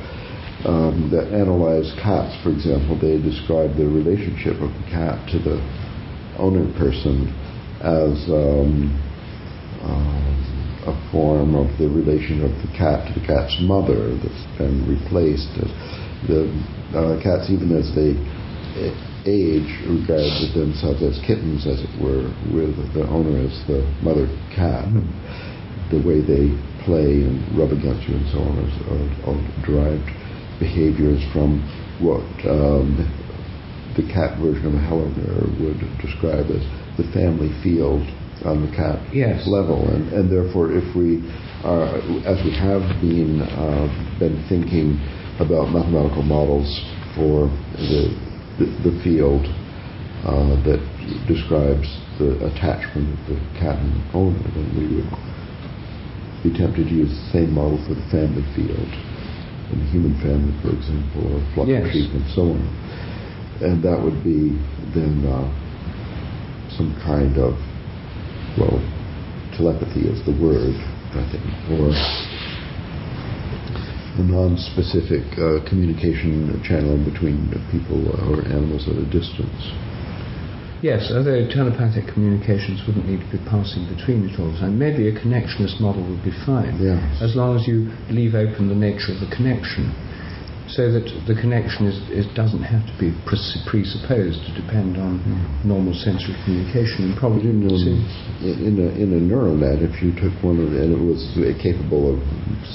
um, 0.65 1.09
that 1.11 1.33
analyze 1.33 1.89
cats, 1.99 2.37
for 2.45 2.53
example, 2.53 2.95
they 3.01 3.17
describe 3.17 3.75
the 3.81 3.89
relationship 3.89 4.61
of 4.61 4.69
the 4.71 4.87
cat 4.93 5.17
to 5.33 5.41
the 5.41 5.57
owner 6.37 6.69
person 6.77 7.33
as 7.81 8.29
um, 8.29 8.93
um, 9.81 10.31
a 10.85 10.95
form 11.11 11.57
of 11.57 11.67
the 11.81 11.89
relation 11.89 12.45
of 12.45 12.53
the 12.61 12.71
cat 12.77 13.09
to 13.09 13.13
the 13.17 13.25
cat's 13.25 13.57
mother 13.65 14.13
that's 14.21 14.45
been 14.61 14.85
replaced. 14.85 15.49
The 16.29 16.45
uh, 16.93 17.17
cats, 17.25 17.49
even 17.49 17.73
as 17.73 17.89
they 17.97 18.21
age, 19.27 19.69
regard 19.89 20.31
themselves 20.55 21.03
as 21.03 21.19
kittens, 21.27 21.67
as 21.67 21.81
it 21.81 21.93
were, 22.01 22.33
with 22.53 22.77
the 22.95 23.05
owner 23.09 23.37
as 23.39 23.53
the 23.67 23.85
mother 24.03 24.27
cat. 24.55 24.89
The 25.91 25.99
way 26.07 26.23
they 26.23 26.55
play 26.87 27.27
and 27.27 27.43
rub 27.59 27.73
against 27.73 28.07
you 28.09 28.15
and 28.17 28.29
so 28.31 28.39
on 28.41 28.57
is 28.63 28.75
uh, 28.87 29.27
all 29.27 29.41
derived 29.67 30.07
behaviors 30.63 31.21
from 31.33 31.59
what 31.99 32.23
um, 32.47 32.95
the 33.97 34.07
cat 34.07 34.39
version 34.39 34.71
of 34.71 34.79
Hellinger 34.87 35.51
would 35.61 35.81
describe 35.99 36.47
as 36.49 36.63
the 36.97 37.05
family 37.13 37.51
field 37.63 38.07
on 38.45 38.65
the 38.65 38.73
cat 38.73 39.03
Yes. 39.13 39.45
level, 39.47 39.89
and, 39.91 40.09
and 40.13 40.31
therefore, 40.31 40.73
if 40.73 40.87
we 40.97 41.21
are, 41.65 41.99
as 42.25 42.41
we 42.45 42.55
have 42.57 42.81
been, 43.03 43.43
uh, 43.43 43.89
been 44.19 44.41
thinking 44.49 44.97
about 45.41 45.69
mathematical 45.69 46.23
models 46.23 46.69
for 47.15 47.49
the 47.77 48.30
the, 48.61 48.69
the 48.85 48.95
field 49.01 49.49
uh, 50.29 50.53
that 50.69 50.81
describes 51.25 51.89
the 52.21 52.37
attachment 52.45 53.09
of 53.09 53.33
the 53.33 53.41
cat 53.57 53.81
and 53.81 53.89
the 53.97 54.05
owner, 54.13 54.45
then 54.53 54.69
we 54.77 55.01
would 55.01 55.09
be 56.45 56.53
tempted 56.53 56.85
to 56.85 56.95
use 56.95 57.09
the 57.09 57.29
same 57.33 57.51
model 57.57 57.81
for 57.89 57.97
the 57.97 58.05
family 58.13 58.45
field. 58.53 58.93
In 59.73 59.81
the 59.81 59.89
human 59.89 60.15
family, 60.21 60.53
for 60.61 60.77
example, 60.77 61.25
or 61.25 61.41
flock 61.55 61.73
of 61.73 61.89
sheep 61.89 62.13
and 62.13 62.27
so 62.37 62.53
on. 62.53 62.61
And 63.65 63.81
that 63.85 63.97
would 63.97 64.21
be 64.25 64.53
then 64.93 65.25
uh, 65.25 65.47
some 66.77 66.93
kind 67.01 67.39
of, 67.39 67.57
well, 68.59 68.77
telepathy 69.57 70.05
is 70.11 70.21
the 70.27 70.37
word, 70.37 70.75
I 71.17 71.25
think, 71.33 71.45
or 71.81 71.95
a 74.19 74.23
non-specific 74.23 75.23
uh, 75.39 75.63
communication 75.69 76.51
channel 76.67 76.99
between 77.05 77.47
people 77.71 78.01
or 78.27 78.43
animals 78.47 78.89
at 78.89 78.97
a 78.97 79.07
distance. 79.07 79.71
Yes, 80.83 81.13
although 81.13 81.45
telepathic 81.47 82.09
communications 82.09 82.81
wouldn't 82.87 83.05
need 83.07 83.21
to 83.21 83.31
be 83.31 83.39
passing 83.45 83.85
between 83.85 84.25
it 84.29 84.41
all 84.41 84.51
the 84.51 84.59
time. 84.59 84.79
Maybe 84.79 85.09
a 85.09 85.13
connectionist 85.13 85.79
model 85.79 86.03
would 86.09 86.25
be 86.25 86.33
fine, 86.47 86.81
Yes. 86.81 87.21
as 87.21 87.37
long 87.37 87.61
as 87.61 87.69
you 87.69 87.93
leave 88.09 88.35
open 88.35 88.69
the 88.69 88.75
nature 88.75 89.13
of 89.13 89.21
the 89.21 89.29
connection, 89.29 89.93
so 90.69 90.87
that 90.93 91.03
the 91.27 91.35
connection 91.35 91.87
is, 91.87 91.99
is 92.13 92.27
doesn't 92.37 92.63
have 92.63 92.85
to 92.87 92.95
be 93.01 93.11
presupposed 93.27 94.39
to 94.47 94.51
depend 94.55 94.99
on 95.01 95.19
normal 95.67 95.95
sensory 95.95 96.37
communication. 96.45 97.11
And 97.11 97.15
probably 97.19 97.51
in, 97.51 97.67
um, 97.67 97.81
in, 98.45 98.75
a, 98.79 98.89
in 98.95 99.09
a 99.17 99.21
neural 99.21 99.57
net, 99.57 99.83
if 99.83 99.99
you 99.99 100.15
took 100.15 100.31
one 100.45 100.63
of 100.63 100.71
the, 100.71 100.79
and 100.79 100.95
it 100.95 101.03
was 101.03 101.23
capable 101.59 102.15
of, 102.15 102.23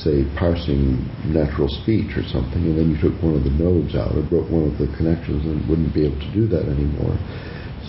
say, 0.03 0.27
parsing 0.35 1.07
natural 1.31 1.71
speech 1.83 2.19
or 2.19 2.25
something, 2.27 2.67
and 2.67 2.75
then 2.75 2.91
you 2.91 2.99
took 2.99 3.15
one 3.23 3.37
of 3.37 3.47
the 3.47 3.55
nodes 3.55 3.95
out 3.95 4.11
or 4.11 4.27
broke 4.27 4.51
one 4.51 4.67
of 4.67 4.75
the 4.75 4.91
connections, 4.99 5.47
and 5.47 5.63
it 5.63 5.65
wouldn't 5.69 5.95
be 5.95 6.03
able 6.03 6.19
to 6.19 6.31
do 6.35 6.47
that 6.51 6.67
anymore. 6.67 7.15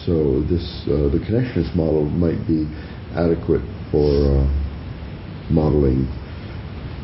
So 0.06 0.38
this, 0.46 0.86
uh, 0.86 1.10
the 1.10 1.18
connectionist 1.18 1.74
model 1.74 2.06
might 2.06 2.38
be 2.46 2.70
adequate 3.18 3.64
for 3.90 4.06
uh, 4.06 4.46
modeling 5.50 6.06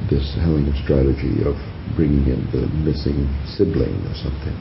this 0.06 0.22
Hellinger 0.38 0.74
strategy 0.82 1.42
of 1.42 1.58
bringing 1.96 2.24
in 2.26 2.40
the 2.52 2.66
missing 2.82 3.28
sibling 3.46 3.96
or 4.06 4.14
something 4.14 4.56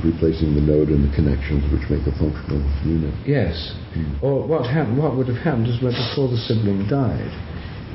replacing 0.00 0.54
the 0.56 0.64
node 0.64 0.88
and 0.88 1.04
the 1.04 1.12
connections 1.14 1.60
which 1.68 1.84
make 1.92 2.00
a 2.08 2.14
functional 2.16 2.64
unit. 2.80 3.12
Yes. 3.28 3.76
Hmm. 3.92 4.16
Or 4.24 4.48
what 4.48 4.64
happened? 4.64 4.96
What 4.96 5.16
would 5.16 5.28
have 5.28 5.44
happened 5.44 5.68
is 5.68 5.82
when 5.82 5.92
before 5.92 6.32
the 6.32 6.40
sibling 6.40 6.88
died, 6.88 7.28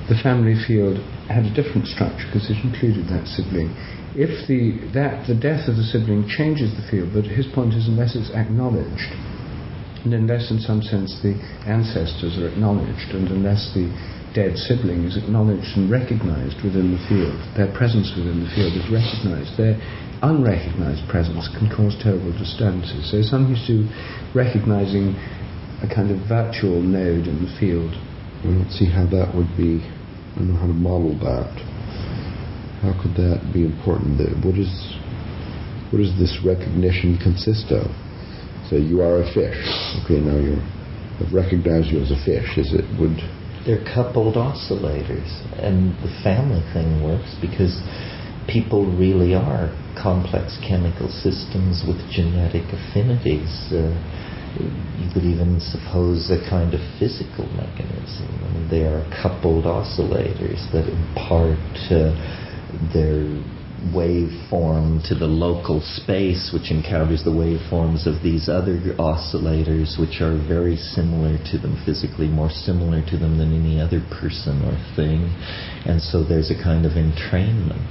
the 0.07 0.15
family 0.21 0.55
field 0.55 1.01
had 1.27 1.43
a 1.43 1.53
different 1.57 1.87
structure 1.89 2.23
because 2.29 2.47
it 2.47 2.61
included 2.63 3.09
that 3.09 3.25
sibling. 3.27 3.73
If 4.15 4.47
the 4.47 4.77
that 4.93 5.27
the 5.27 5.35
death 5.35 5.67
of 5.67 5.75
the 5.75 5.83
sibling 5.83 6.29
changes 6.29 6.71
the 6.77 6.85
field, 6.85 7.11
but 7.13 7.25
his 7.25 7.45
point 7.51 7.73
is 7.73 7.89
unless 7.89 8.15
it's 8.15 8.31
acknowledged, 8.31 9.11
and 10.05 10.13
unless 10.13 10.49
in 10.49 10.61
some 10.61 10.81
sense 10.81 11.17
the 11.25 11.35
ancestors 11.67 12.37
are 12.37 12.47
acknowledged, 12.47 13.11
and 13.11 13.27
unless 13.27 13.73
the 13.75 13.91
dead 14.37 14.53
sibling 14.53 15.01
is 15.09 15.17
acknowledged 15.17 15.73
and 15.73 15.89
recognized 15.89 16.61
within 16.61 16.93
the 16.93 17.01
field. 17.09 17.33
Their 17.57 17.73
presence 17.73 18.13
within 18.13 18.45
the 18.45 18.51
field 18.53 18.77
is 18.77 18.85
recognized. 18.85 19.57
Their 19.57 19.81
unrecognized 20.21 21.09
presence 21.09 21.49
can 21.57 21.73
cause 21.73 21.97
terrible 21.97 22.29
disturbances. 22.37 23.09
So 23.09 23.25
something 23.25 23.57
to 23.57 23.65
do 23.65 23.89
recognizing 24.37 25.17
a 25.81 25.89
kind 25.89 26.13
of 26.13 26.21
virtual 26.29 26.85
node 26.85 27.25
in 27.25 27.41
the 27.41 27.49
field. 27.57 27.97
I 28.45 28.53
don't 28.53 28.69
see 28.69 28.85
how 28.85 29.09
that 29.09 29.33
would 29.33 29.49
be. 29.57 29.81
I 29.81 30.45
don't 30.45 30.53
know 30.53 30.61
how 30.61 30.69
to 30.69 30.77
model 30.77 31.17
that. 31.25 31.49
How 32.85 32.93
could 32.93 33.17
that 33.17 33.49
be 33.49 33.65
important? 33.65 34.21
What 34.45 34.53
is 34.53 34.69
what 35.89 35.97
does 35.97 36.13
this 36.21 36.37
recognition 36.45 37.17
consist 37.17 37.73
of? 37.73 37.89
So 38.69 38.77
you 38.77 39.01
are 39.01 39.25
a 39.25 39.27
fish. 39.33 39.65
Okay, 40.05 40.21
now 40.21 40.37
you 40.37 40.61
have 41.25 41.33
recognized 41.33 41.89
you 41.89 42.05
as 42.05 42.13
a 42.13 42.21
fish. 42.21 42.53
Is 42.61 42.69
it 42.77 42.85
would 43.01 43.17
they're 43.67 43.83
coupled 43.83 44.35
oscillators, 44.39 45.27
and 45.59 45.91
the 45.99 46.09
family 46.23 46.63
thing 46.71 47.03
works 47.03 47.35
because 47.43 47.75
people 48.47 48.87
really 48.95 49.35
are 49.35 49.75
complex 49.99 50.57
chemical 50.63 51.11
systems 51.11 51.83
with 51.83 51.99
genetic 52.09 52.63
affinities. 52.71 53.51
Uh, 53.67 53.91
you 54.97 55.11
could 55.13 55.27
even 55.27 55.59
suppose 55.59 56.31
a 56.31 56.39
kind 56.49 56.73
of 56.73 56.79
physical 56.97 57.45
mechanism. 57.53 58.31
I 58.41 58.47
mean, 58.55 58.67
they 58.71 58.87
are 58.87 59.03
coupled 59.21 59.65
oscillators 59.65 60.63
that 60.71 60.87
impart 60.87 61.59
uh, 61.91 62.15
their 62.95 63.43
waveform 63.93 65.07
to 65.07 65.15
the 65.15 65.27
local 65.27 65.81
space, 65.81 66.51
which 66.53 66.71
encounters 66.71 67.23
the 67.23 67.31
waveforms 67.31 68.07
of 68.07 68.23
these 68.23 68.49
other 68.49 68.77
oscillators, 68.97 69.99
which 69.99 70.21
are 70.21 70.37
very 70.47 70.75
similar 70.75 71.37
to 71.51 71.57
them 71.57 71.77
physically, 71.85 72.27
more 72.27 72.49
similar 72.49 73.01
to 73.05 73.17
them 73.17 73.37
than 73.37 73.53
any 73.53 73.79
other 73.79 74.01
person 74.09 74.61
or 74.65 74.77
thing. 74.95 75.29
And 75.85 76.01
so 76.01 76.23
there's 76.23 76.51
a 76.51 76.63
kind 76.63 76.85
of 76.85 76.93
entrainment 76.93 77.85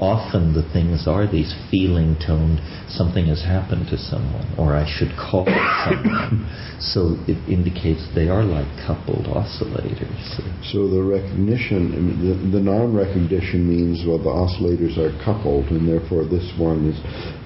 often 0.00 0.56
the 0.56 0.64
things 0.72 1.06
are 1.06 1.28
these 1.28 1.52
feeling 1.70 2.16
toned, 2.16 2.58
something 2.88 3.28
has 3.28 3.44
happened 3.44 3.86
to 3.92 3.98
someone, 4.00 4.48
or 4.56 4.74
I 4.74 4.88
should 4.88 5.12
call 5.12 5.44
someone. 5.84 6.48
so 6.80 7.20
it 7.28 7.36
indicates 7.44 8.08
they 8.16 8.28
are 8.32 8.42
like 8.42 8.66
coupled 8.80 9.28
oscillators. 9.28 10.40
So 10.72 10.88
the 10.88 11.04
recognition, 11.04 12.16
the, 12.24 12.58
the 12.58 12.64
non 12.64 12.96
recognition 12.96 13.68
means, 13.68 14.02
well, 14.08 14.18
the 14.18 14.32
oscillators 14.32 14.96
are 14.96 15.12
coupled, 15.22 15.68
and 15.68 15.86
therefore 15.86 16.24
this 16.24 16.48
one 16.56 16.88
is, 16.88 16.98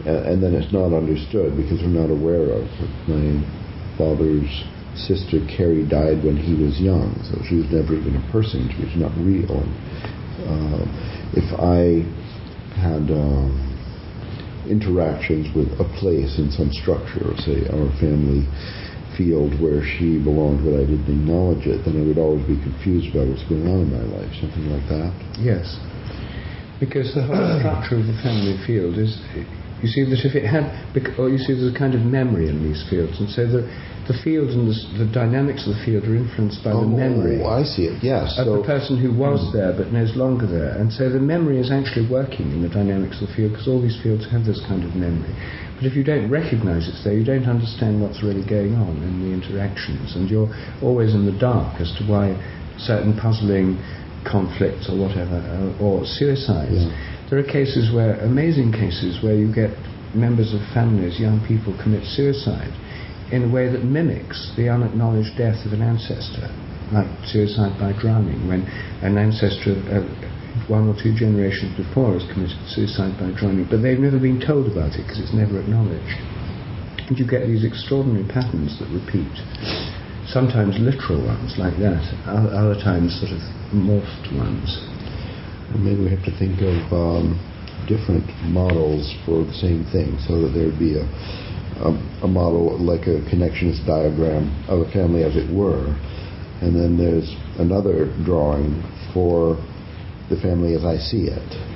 and 0.06 0.38
then 0.38 0.54
it's 0.54 0.72
not 0.72 0.94
understood 0.94 1.58
because 1.58 1.82
we're 1.82 1.90
not 1.90 2.08
aware 2.08 2.54
of. 2.54 2.70
My 3.10 3.42
father's 3.98 4.48
sister 4.94 5.42
Carrie 5.50 5.82
died 5.82 6.22
when 6.22 6.38
he 6.38 6.54
was 6.54 6.78
young, 6.78 7.18
so 7.26 7.34
she 7.50 7.58
was 7.58 7.66
never 7.74 7.98
even 7.98 8.14
a 8.14 8.24
person. 8.30 8.70
She 8.70 8.86
was 8.86 8.94
not 8.94 9.10
real. 9.18 9.58
Uh, 10.46 10.86
if 11.34 11.50
I 11.58 12.06
had 12.74 13.10
um, 13.10 13.54
interactions 14.68 15.48
with 15.54 15.68
a 15.80 15.86
place 16.00 16.38
in 16.38 16.50
some 16.50 16.70
structure, 16.72 17.34
say 17.44 17.66
our 17.70 17.88
family 18.00 18.48
field 19.16 19.54
where 19.62 19.82
she 19.82 20.18
belonged, 20.18 20.64
but 20.64 20.74
I 20.74 20.82
didn't 20.82 21.06
acknowledge 21.06 21.66
it, 21.66 21.84
then 21.84 22.00
I 22.00 22.02
would 22.02 22.18
always 22.18 22.44
be 22.46 22.58
confused 22.58 23.14
about 23.14 23.30
what's 23.30 23.46
going 23.46 23.66
on 23.70 23.86
in 23.86 23.90
my 23.94 24.06
life, 24.18 24.30
something 24.40 24.66
like 24.66 24.86
that. 24.90 25.14
Yes, 25.38 25.78
because 26.80 27.14
the 27.14 27.22
whole 27.22 27.58
structure 27.62 28.02
of 28.02 28.06
the 28.06 28.18
family 28.22 28.58
field 28.66 28.98
is 28.98 29.14
you 29.84 29.92
see 29.92 30.08
that 30.08 30.24
if 30.24 30.32
it 30.32 30.48
had, 30.48 30.72
or 31.20 31.28
you 31.28 31.36
see 31.36 31.52
there's 31.52 31.68
a 31.68 31.76
kind 31.76 31.92
of 31.92 32.00
memory 32.00 32.48
in 32.48 32.64
these 32.64 32.80
fields, 32.88 33.20
and 33.20 33.28
so 33.28 33.44
the, 33.44 33.68
the 34.08 34.16
field 34.24 34.48
and 34.48 34.64
the, 34.64 35.04
the 35.04 35.08
dynamics 35.12 35.68
of 35.68 35.76
the 35.76 35.82
field 35.84 36.08
are 36.08 36.16
influenced 36.16 36.64
by 36.64 36.72
oh, 36.72 36.88
the 36.88 36.88
memory. 36.88 37.44
Oh, 37.44 37.52
I 37.52 37.68
see 37.68 37.84
it. 37.84 38.00
Yes. 38.00 38.40
Of 38.40 38.48
so, 38.48 38.56
the 38.56 38.64
person 38.64 38.96
who 38.96 39.12
was 39.12 39.44
mm. 39.44 39.52
there 39.52 39.76
but 39.76 39.92
no 39.92 40.08
longer 40.16 40.48
there, 40.48 40.72
and 40.80 40.88
so 40.88 41.12
the 41.12 41.20
memory 41.20 41.60
is 41.60 41.68
actually 41.68 42.08
working 42.08 42.48
in 42.56 42.64
the 42.64 42.72
dynamics 42.72 43.20
of 43.20 43.28
the 43.28 43.34
field 43.36 43.52
because 43.52 43.68
all 43.68 43.84
these 43.84 44.00
fields 44.00 44.24
have 44.32 44.48
this 44.48 44.64
kind 44.64 44.88
of 44.88 44.96
memory. 44.96 45.36
But 45.76 45.84
if 45.84 45.92
you 45.92 46.02
don't 46.02 46.32
recognise 46.32 46.88
it's 46.88 47.04
there, 47.04 47.12
you 47.12 47.28
don't 47.28 47.44
understand 47.44 48.00
what's 48.00 48.24
really 48.24 48.46
going 48.48 48.72
on 48.80 49.04
in 49.04 49.20
the 49.20 49.36
interactions, 49.36 50.16
and 50.16 50.32
you're 50.32 50.48
always 50.80 51.12
in 51.12 51.28
the 51.28 51.36
dark 51.36 51.76
as 51.76 51.92
to 52.00 52.08
why 52.08 52.32
certain 52.80 53.12
puzzling 53.20 53.76
conflicts 54.24 54.88
or 54.88 54.96
whatever, 54.96 55.36
or, 55.76 56.00
or 56.00 56.08
suicides. 56.08 56.88
Yeah 56.88 57.13
there 57.30 57.38
are 57.38 57.46
cases 57.46 57.92
where, 57.94 58.20
amazing 58.20 58.72
cases, 58.72 59.22
where 59.22 59.34
you 59.34 59.48
get 59.48 59.72
members 60.14 60.52
of 60.52 60.60
families, 60.72 61.18
young 61.18 61.40
people, 61.48 61.72
commit 61.82 62.04
suicide 62.04 62.72
in 63.32 63.48
a 63.48 63.50
way 63.50 63.66
that 63.72 63.82
mimics 63.82 64.52
the 64.56 64.68
unacknowledged 64.68 65.32
death 65.36 65.64
of 65.64 65.72
an 65.72 65.80
ancestor, 65.80 66.52
like 66.92 67.08
suicide 67.24 67.72
by 67.80 67.96
drowning, 67.96 68.46
when 68.46 68.62
an 69.00 69.16
ancestor 69.16 69.74
uh, 69.88 70.04
one 70.68 70.86
or 70.86 70.94
two 70.94 71.16
generations 71.16 71.74
before 71.74 72.14
has 72.14 72.22
committed 72.30 72.60
suicide 72.70 73.16
by 73.18 73.32
drowning, 73.34 73.66
but 73.66 73.82
they've 73.82 73.98
never 73.98 74.20
been 74.20 74.38
told 74.38 74.70
about 74.70 74.94
it 74.94 75.02
because 75.02 75.18
it's 75.18 75.34
never 75.34 75.58
acknowledged. 75.58 76.20
And 77.08 77.18
you 77.18 77.26
get 77.26 77.48
these 77.48 77.64
extraordinary 77.64 78.24
patterns 78.28 78.78
that 78.78 78.88
repeat. 78.92 79.32
Sometimes 80.28 80.78
literal 80.78 81.20
ones 81.24 81.56
like 81.58 81.76
that, 81.80 82.00
other 82.24 82.78
times 82.80 83.16
sort 83.18 83.32
of 83.32 83.42
morphed 83.74 84.30
ones 84.36 84.93
maybe 85.78 86.02
we 86.02 86.10
have 86.10 86.24
to 86.24 86.34
think 86.38 86.60
of 86.62 86.78
um, 86.92 87.38
different 87.88 88.24
models 88.44 89.14
for 89.26 89.44
the 89.44 89.54
same 89.54 89.84
thing 89.92 90.18
so 90.26 90.40
that 90.42 90.52
there 90.54 90.66
would 90.66 90.78
be 90.78 90.96
a, 90.96 91.06
a, 91.84 91.90
a, 92.24 92.28
model 92.28 92.78
like 92.78 93.06
a 93.06 93.20
connectionist 93.28 93.84
diagram 93.86 94.48
of 94.68 94.80
a 94.86 94.90
family 94.92 95.22
as 95.22 95.36
it 95.36 95.50
were. 95.52 95.92
And 96.62 96.74
then 96.74 96.96
there's 96.96 97.28
another 97.58 98.06
drawing 98.24 98.82
for 99.12 99.56
the 100.30 100.36
family 100.40 100.74
as 100.74 100.84
I 100.84 100.96
see 100.96 101.28
it 101.28 101.73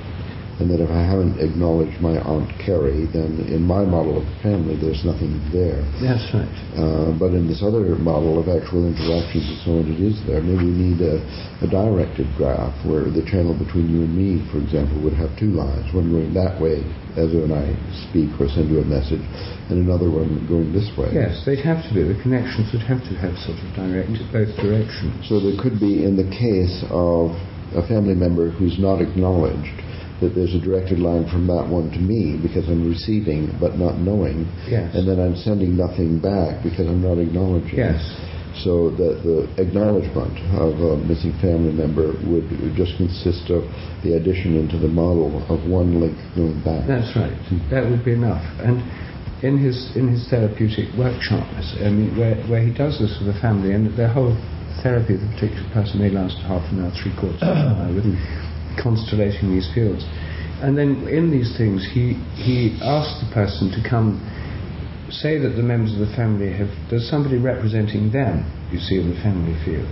and 0.59 0.67
that 0.69 0.83
if 0.83 0.91
I 0.91 0.99
haven't 1.01 1.39
acknowledged 1.39 2.03
my 2.03 2.19
Aunt 2.19 2.51
Carrie, 2.59 3.07
then 3.15 3.47
in 3.47 3.63
my 3.63 3.87
model 3.87 4.19
of 4.19 4.27
the 4.27 4.37
family, 4.43 4.75
there's 4.75 5.07
nothing 5.07 5.39
there. 5.55 5.79
That's 6.03 6.27
right. 6.35 6.51
Uh, 6.75 7.15
but 7.15 7.31
in 7.31 7.47
this 7.47 7.63
other 7.63 7.95
model 7.95 8.35
of 8.35 8.51
actual 8.51 8.83
interactions 8.83 9.47
and 9.47 9.59
so 9.63 9.71
on, 9.79 9.87
it 9.87 10.03
is 10.03 10.19
there. 10.27 10.43
Maybe 10.43 10.67
we 10.67 10.75
need 10.75 10.99
a, 10.99 11.23
a 11.63 11.67
directed 11.67 12.27
graph 12.35 12.75
where 12.83 13.07
the 13.07 13.23
channel 13.23 13.55
between 13.55 13.87
you 13.87 14.03
and 14.03 14.11
me, 14.11 14.43
for 14.51 14.59
example, 14.59 14.99
would 14.99 15.15
have 15.15 15.31
two 15.39 15.55
lines, 15.55 15.87
one 15.95 16.11
going 16.11 16.35
that 16.35 16.59
way 16.59 16.83
as 17.15 17.31
when 17.31 17.51
I 17.51 17.73
speak 18.11 18.35
or 18.39 18.47
send 18.51 18.69
you 18.69 18.79
a 18.79 18.87
message, 18.87 19.23
and 19.71 19.79
another 19.79 20.11
one 20.11 20.43
going 20.47 20.71
this 20.71 20.87
way. 20.95 21.11
Yes, 21.11 21.43
they'd 21.43 21.63
have 21.63 21.83
to 21.87 21.91
be. 21.95 22.03
The 22.03 22.19
connections 22.21 22.71
would 22.71 22.83
have 22.83 23.01
to 23.07 23.13
have 23.17 23.35
sort 23.43 23.57
of 23.59 23.67
directed 23.75 24.27
both 24.31 24.51
directions. 24.59 25.27
So 25.27 25.39
there 25.39 25.57
could 25.57 25.79
be, 25.79 26.03
in 26.03 26.15
the 26.15 26.27
case 26.29 26.83
of 26.91 27.33
a 27.75 27.83
family 27.87 28.15
member 28.15 28.51
who's 28.51 28.77
not 28.79 29.01
acknowledged, 29.01 29.73
that 30.21 30.35
there's 30.35 30.53
a 30.53 30.59
directed 30.59 30.99
line 30.99 31.27
from 31.27 31.47
that 31.47 31.67
one 31.67 31.91
to 31.91 31.99
me 31.99 32.37
because 32.41 32.67
I'm 32.67 32.87
receiving 32.87 33.55
but 33.59 33.77
not 33.77 33.97
knowing. 33.97 34.47
Yes. 34.67 34.95
And 34.95 35.07
then 35.07 35.19
I'm 35.19 35.35
sending 35.35 35.75
nothing 35.75 36.19
back 36.19 36.63
because 36.63 36.87
I'm 36.87 37.01
not 37.01 37.17
acknowledging. 37.17 37.79
Yes. 37.79 38.01
So 38.65 38.91
that 38.97 39.23
the 39.23 39.47
acknowledgement 39.61 40.35
of 40.57 40.75
a 40.81 40.97
missing 41.05 41.31
family 41.39 41.71
member 41.71 42.17
would 42.27 42.49
just 42.75 42.97
consist 42.97 43.47
of 43.53 43.63
the 44.03 44.17
addition 44.19 44.57
into 44.57 44.75
the 44.77 44.89
model 44.89 45.45
of 45.47 45.63
one 45.69 46.01
link 46.01 46.17
going 46.35 46.59
back. 46.65 46.83
That's 46.83 47.15
right. 47.15 47.37
That 47.71 47.87
would 47.87 48.03
be 48.03 48.13
enough. 48.13 48.43
And 48.59 48.83
in 49.43 49.55
his 49.55 49.95
in 49.95 50.11
his 50.11 50.27
therapeutic 50.27 50.91
workshops, 50.97 51.77
I 51.79 51.89
mean, 51.89 52.17
where, 52.17 52.35
where 52.51 52.59
he 52.59 52.73
does 52.73 52.99
this 52.99 53.15
with 53.21 53.33
the 53.33 53.39
family, 53.39 53.71
and 53.71 53.95
their 53.95 54.11
whole 54.11 54.35
therapy 54.83 55.15
of 55.15 55.21
the 55.21 55.31
particular 55.31 55.69
person 55.71 55.99
may 55.99 56.09
last 56.09 56.35
half 56.43 56.63
an 56.71 56.83
hour, 56.83 56.91
three 56.91 57.15
quarters 57.15 57.39
of 57.39 57.55
an 57.55 57.79
hour 57.79 57.93
with 57.95 58.07
constellating 58.77 59.51
these 59.51 59.69
fields. 59.73 60.05
And 60.61 60.77
then 60.77 61.07
in 61.07 61.31
these 61.31 61.55
things, 61.55 61.87
he, 61.87 62.19
he 62.35 62.75
asks 62.83 63.23
the 63.23 63.31
person 63.33 63.71
to 63.71 63.81
come, 63.87 64.19
say 65.09 65.39
that 65.39 65.55
the 65.55 65.63
members 65.63 65.93
of 65.95 66.03
the 66.03 66.13
family 66.15 66.51
have, 66.51 66.69
there's 66.91 67.07
somebody 67.09 67.37
representing 67.37 68.11
them, 68.11 68.43
you 68.71 68.79
see, 68.79 68.99
in 68.99 69.09
the 69.09 69.19
family 69.23 69.55
field. 69.63 69.87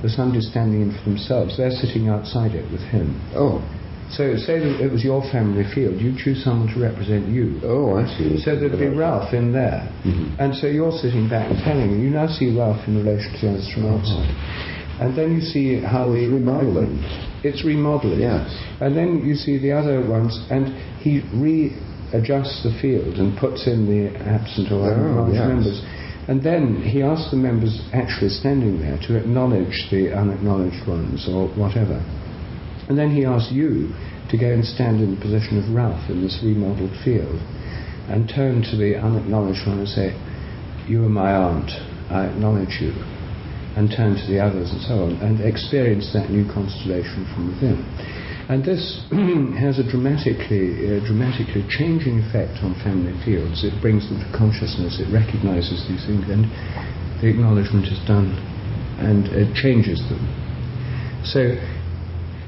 There's 0.00 0.16
somebody 0.16 0.40
standing 0.40 0.80
in 0.82 0.90
for 0.96 1.04
themselves. 1.04 1.56
They're 1.56 1.74
sitting 1.74 2.08
outside 2.08 2.54
it 2.54 2.64
with 2.72 2.80
him. 2.88 3.20
Oh. 3.34 3.60
So 4.10 4.36
say 4.40 4.56
that 4.56 4.80
it 4.80 4.90
was 4.90 5.04
your 5.04 5.20
family 5.28 5.68
field, 5.74 6.00
you 6.00 6.16
choose 6.16 6.42
someone 6.42 6.72
to 6.72 6.80
represent 6.80 7.28
you. 7.28 7.60
Oh, 7.62 8.00
I 8.00 8.08
see. 8.16 8.40
So 8.40 8.56
there'd 8.56 8.72
be 8.72 8.88
Ralph 8.88 9.34
in 9.34 9.52
there. 9.52 9.84
Mm-hmm. 10.00 10.40
And 10.40 10.56
so 10.56 10.66
you're 10.66 10.96
sitting 10.96 11.28
back 11.28 11.50
and 11.50 11.60
telling 11.60 11.92
him, 11.92 12.00
you 12.00 12.08
now 12.08 12.26
see 12.26 12.56
Ralph 12.56 12.80
in 12.88 12.96
relation 12.96 13.36
to 13.40 13.52
others 13.52 13.68
from 13.68 13.84
outside. 13.84 14.32
And 15.00 15.16
then 15.16 15.32
you 15.32 15.40
see 15.40 15.80
how 15.80 16.06
the 16.06 16.26
remodeling. 16.26 16.98
It's 17.44 17.64
remodeling. 17.64 18.20
Yes. 18.20 18.50
And 18.80 18.96
then 18.96 19.22
you 19.24 19.34
see 19.34 19.58
the 19.58 19.72
other 19.72 20.02
ones, 20.02 20.34
and 20.50 20.74
he 20.98 21.22
readjusts 21.30 22.66
the 22.66 22.74
field 22.82 23.14
and 23.16 23.38
puts 23.38 23.66
in 23.66 23.86
the 23.86 24.10
absent 24.18 24.72
or 24.72 24.90
oh, 24.90 25.30
yes. 25.30 25.46
members. 25.46 25.78
And 26.26 26.42
then 26.42 26.82
he 26.82 27.02
asks 27.02 27.30
the 27.30 27.38
members 27.38 27.80
actually 27.94 28.30
standing 28.30 28.80
there 28.80 28.98
to 29.08 29.16
acknowledge 29.16 29.88
the 29.90 30.12
unacknowledged 30.12 30.86
ones 30.86 31.26
or 31.30 31.48
whatever. 31.54 32.02
And 32.88 32.98
then 32.98 33.14
he 33.14 33.24
asks 33.24 33.52
you 33.52 33.94
to 34.30 34.36
go 34.36 34.50
and 34.52 34.64
stand 34.64 35.00
in 35.00 35.14
the 35.14 35.20
position 35.20 35.56
of 35.56 35.72
Ralph 35.74 36.10
in 36.10 36.22
this 36.22 36.40
remodeled 36.42 36.92
field 37.04 37.40
and 38.08 38.28
turn 38.28 38.62
to 38.62 38.76
the 38.76 38.96
unacknowledged 38.96 39.66
one 39.66 39.78
and 39.78 39.88
say, 39.88 40.12
You 40.88 41.04
are 41.04 41.08
my 41.08 41.32
aunt. 41.32 41.70
I 42.10 42.26
acknowledge 42.26 42.80
you. 42.80 42.92
And 43.78 43.86
turn 43.94 44.18
to 44.18 44.26
the 44.26 44.42
others 44.42 44.74
and 44.74 44.82
so 44.82 45.06
on, 45.06 45.14
and 45.22 45.38
experience 45.38 46.10
that 46.10 46.26
new 46.34 46.42
constellation 46.50 47.22
from 47.30 47.54
within. 47.54 47.78
And 48.50 48.66
this 48.66 49.06
has 49.62 49.78
a 49.78 49.86
dramatically, 49.86 50.82
uh, 50.82 50.98
dramatically 51.06 51.62
changing 51.70 52.18
effect 52.26 52.58
on 52.66 52.74
family 52.82 53.14
fields. 53.22 53.62
It 53.62 53.78
brings 53.78 54.10
them 54.10 54.18
to 54.18 54.28
consciousness, 54.34 54.98
it 54.98 55.06
recognizes 55.14 55.86
these 55.86 56.02
things, 56.02 56.26
and 56.26 56.50
the 57.22 57.30
acknowledgement 57.30 57.86
is 57.86 58.02
done, 58.02 58.34
and 58.98 59.30
it 59.30 59.54
changes 59.54 60.02
them. 60.10 60.26
So 61.22 61.54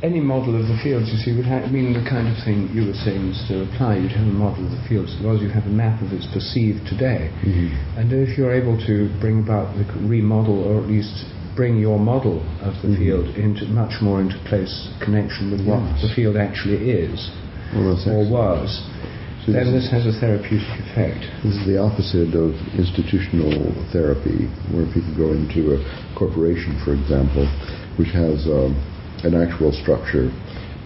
any 0.02 0.20
model 0.20 0.56
of 0.56 0.66
the 0.68 0.78
fields, 0.82 1.12
you 1.12 1.18
see, 1.18 1.36
would 1.36 1.44
have, 1.44 1.70
mean 1.70 1.92
the 1.92 2.04
kind 2.08 2.24
of 2.28 2.36
thing 2.44 2.72
you 2.72 2.88
were 2.88 2.96
saying 3.04 3.20
would 3.26 3.36
still 3.36 3.62
apply. 3.68 3.98
You'd 3.98 4.16
have 4.16 4.26
a 4.26 4.32
model 4.32 4.64
of 4.64 4.72
the 4.72 4.82
fields 4.88 5.12
as 5.12 5.20
well 5.22 5.36
as 5.36 5.42
you 5.42 5.50
have 5.50 5.66
a 5.66 5.74
map 5.74 6.00
of 6.00 6.12
its 6.12 6.24
perceived 6.32 6.88
today. 6.88 7.28
Mm-hmm. 7.44 7.98
And 8.00 8.12
if 8.12 8.38
you're 8.38 8.52
able 8.52 8.80
to 8.86 9.12
bring 9.20 9.40
about 9.44 9.76
the 9.76 9.84
remodel, 10.08 10.64
or 10.64 10.80
at 10.80 10.88
least 10.88 11.26
bring 11.54 11.76
your 11.76 11.98
model 11.98 12.40
of 12.62 12.80
the 12.80 12.88
Mhm. 12.88 12.98
field 12.98 13.26
into 13.36 13.66
much 13.66 14.00
more 14.00 14.20
into 14.20 14.38
place 14.48 14.88
connection 15.00 15.50
with 15.50 15.60
what 15.66 15.82
Yes. 15.82 16.02
the 16.02 16.08
field 16.14 16.36
actually 16.36 16.90
is 16.90 17.30
Well, 17.74 17.98
or 18.08 18.24
was, 18.24 18.82
So 19.44 19.52
then 19.52 19.72
this 19.72 19.84
this 19.84 19.90
has 19.90 20.06
a 20.06 20.12
therapeutic 20.12 20.68
effect. 20.80 21.26
This 21.42 21.56
is 21.56 21.66
the 21.66 21.78
opposite 21.78 22.34
of 22.34 22.54
institutional 22.78 23.72
therapy, 23.92 24.48
where 24.70 24.86
people 24.86 25.12
go 25.16 25.32
into 25.32 25.74
a 25.74 25.78
corporation, 26.14 26.76
for 26.84 26.92
example, 26.94 27.46
which 27.96 28.10
has 28.10 28.46
um, 28.46 28.76
an 29.24 29.34
actual 29.34 29.72
structure, 29.72 30.32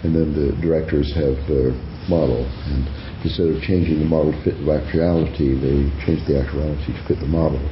and 0.02 0.14
then 0.14 0.34
the 0.34 0.52
directors 0.60 1.12
have 1.14 1.36
their 1.48 1.72
model. 2.08 2.44
And 2.68 2.86
instead 3.24 3.48
of 3.48 3.60
changing 3.62 4.00
the 4.00 4.08
model 4.08 4.32
to 4.32 4.40
fit 4.44 4.56
the 4.60 4.72
actuality, 4.72 5.56
they 5.56 5.88
change 6.04 6.26
the 6.26 6.40
actuality 6.40 6.92
to 6.92 7.02
fit 7.08 7.20
the 7.20 7.30
model. 7.30 7.62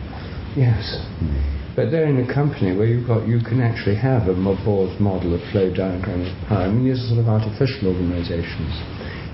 Yes. 0.56 1.04
Hmm. 1.20 1.62
But 1.74 1.88
they're 1.88 2.04
in 2.04 2.20
a 2.20 2.28
company 2.28 2.76
where 2.76 2.84
you've 2.84 3.08
got, 3.08 3.24
you 3.26 3.40
can 3.40 3.64
actually 3.64 3.96
have 3.96 4.28
a 4.28 4.36
board 4.36 4.92
model, 5.00 5.32
of 5.32 5.40
flow 5.52 5.72
diagram 5.72 6.20
of 6.20 6.32
power. 6.44 6.68
I 6.68 6.68
mean, 6.68 6.84
these 6.84 7.00
are 7.00 7.16
sort 7.16 7.24
of 7.24 7.28
artificial 7.32 7.88
organizations. 7.88 8.76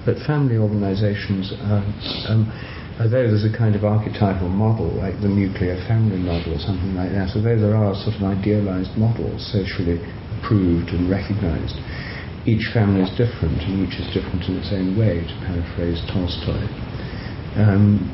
But 0.06 0.22
family 0.22 0.54
organizations, 0.54 1.50
uh, 1.50 1.82
um, 2.30 2.46
uh, 2.46 3.02
are, 3.02 3.02
um, 3.02 3.02
although 3.02 3.26
there's 3.26 3.42
a 3.42 3.50
kind 3.50 3.74
of 3.74 3.82
archetypal 3.82 4.48
model, 4.48 4.94
like 5.02 5.18
the 5.18 5.26
nuclear 5.26 5.82
family 5.90 6.22
model 6.22 6.54
or 6.54 6.62
something 6.62 6.94
like 6.94 7.10
that, 7.10 7.34
although 7.34 7.58
there 7.58 7.74
are 7.74 7.94
sort 8.06 8.14
of 8.14 8.22
idealized 8.22 8.94
models, 8.94 9.42
socially 9.50 9.98
approved 10.38 10.94
and 10.94 11.10
recognized, 11.10 11.76
each 12.46 12.70
family 12.72 13.02
is 13.02 13.10
different 13.18 13.60
and 13.66 13.84
each 13.84 13.98
is 13.98 14.08
different 14.14 14.46
in 14.48 14.56
its 14.56 14.70
own 14.72 14.96
way, 14.96 15.20
to 15.26 15.34
paraphrase 15.44 16.00
Tolstoy. 16.08 16.62
Um, 17.58 18.06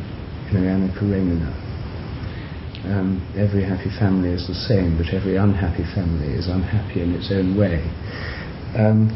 you 0.50 0.58
know, 0.58 0.66
Anna 0.66 0.88
Karenina 0.96 1.52
um, 2.84 3.24
every 3.36 3.64
happy 3.64 3.88
family 3.98 4.30
is 4.30 4.46
the 4.46 4.54
same, 4.68 5.00
but 5.00 5.08
every 5.12 5.36
unhappy 5.36 5.84
family 5.96 6.36
is 6.36 6.48
unhappy 6.48 7.00
in 7.00 7.16
its 7.16 7.32
own 7.32 7.56
way. 7.56 7.80
Um, 8.76 9.08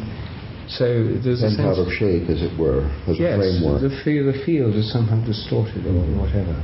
so 0.69 0.85
there's 1.21 1.45
a 1.45 1.53
Sent 1.53 1.69
out 1.69 1.81
of 1.81 1.89
shape, 1.93 2.29
as 2.29 2.41
it 2.41 2.53
were, 2.59 2.85
as 3.09 3.21
yes, 3.21 3.37
a 3.37 3.41
framework. 3.41 3.81
the 3.85 3.93
field, 4.05 4.33
the 4.33 4.41
field 4.45 4.75
is 4.77 4.93
somehow 4.93 5.21
distorted 5.25 5.85
or 5.85 5.97
whatever. 6.17 6.57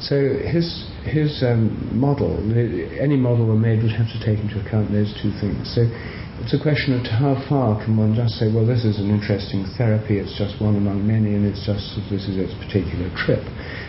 So 0.00 0.16
his 0.44 0.88
his 1.08 1.42
um, 1.42 1.72
model, 1.92 2.36
any 3.00 3.16
model 3.16 3.48
one 3.48 3.60
made 3.60 3.82
would 3.82 3.96
have 3.96 4.12
to 4.12 4.20
take 4.20 4.38
into 4.38 4.60
account 4.60 4.92
those 4.92 5.10
two 5.16 5.32
things. 5.40 5.72
So 5.74 5.88
it's 6.38 6.54
a 6.54 6.62
question 6.62 6.94
of 6.94 7.02
how 7.08 7.34
far 7.48 7.82
can 7.82 7.98
one 7.98 8.14
just 8.14 8.38
say, 8.38 8.46
well, 8.46 8.64
this 8.64 8.84
is 8.84 9.02
an 9.02 9.10
interesting 9.10 9.66
therapy, 9.74 10.22
it's 10.22 10.38
just 10.38 10.62
one 10.62 10.76
among 10.76 11.02
many, 11.02 11.34
and 11.34 11.42
it's 11.42 11.66
just 11.66 11.98
this 12.06 12.30
is 12.30 12.38
its 12.38 12.54
particular 12.62 13.10
trip. 13.18 13.42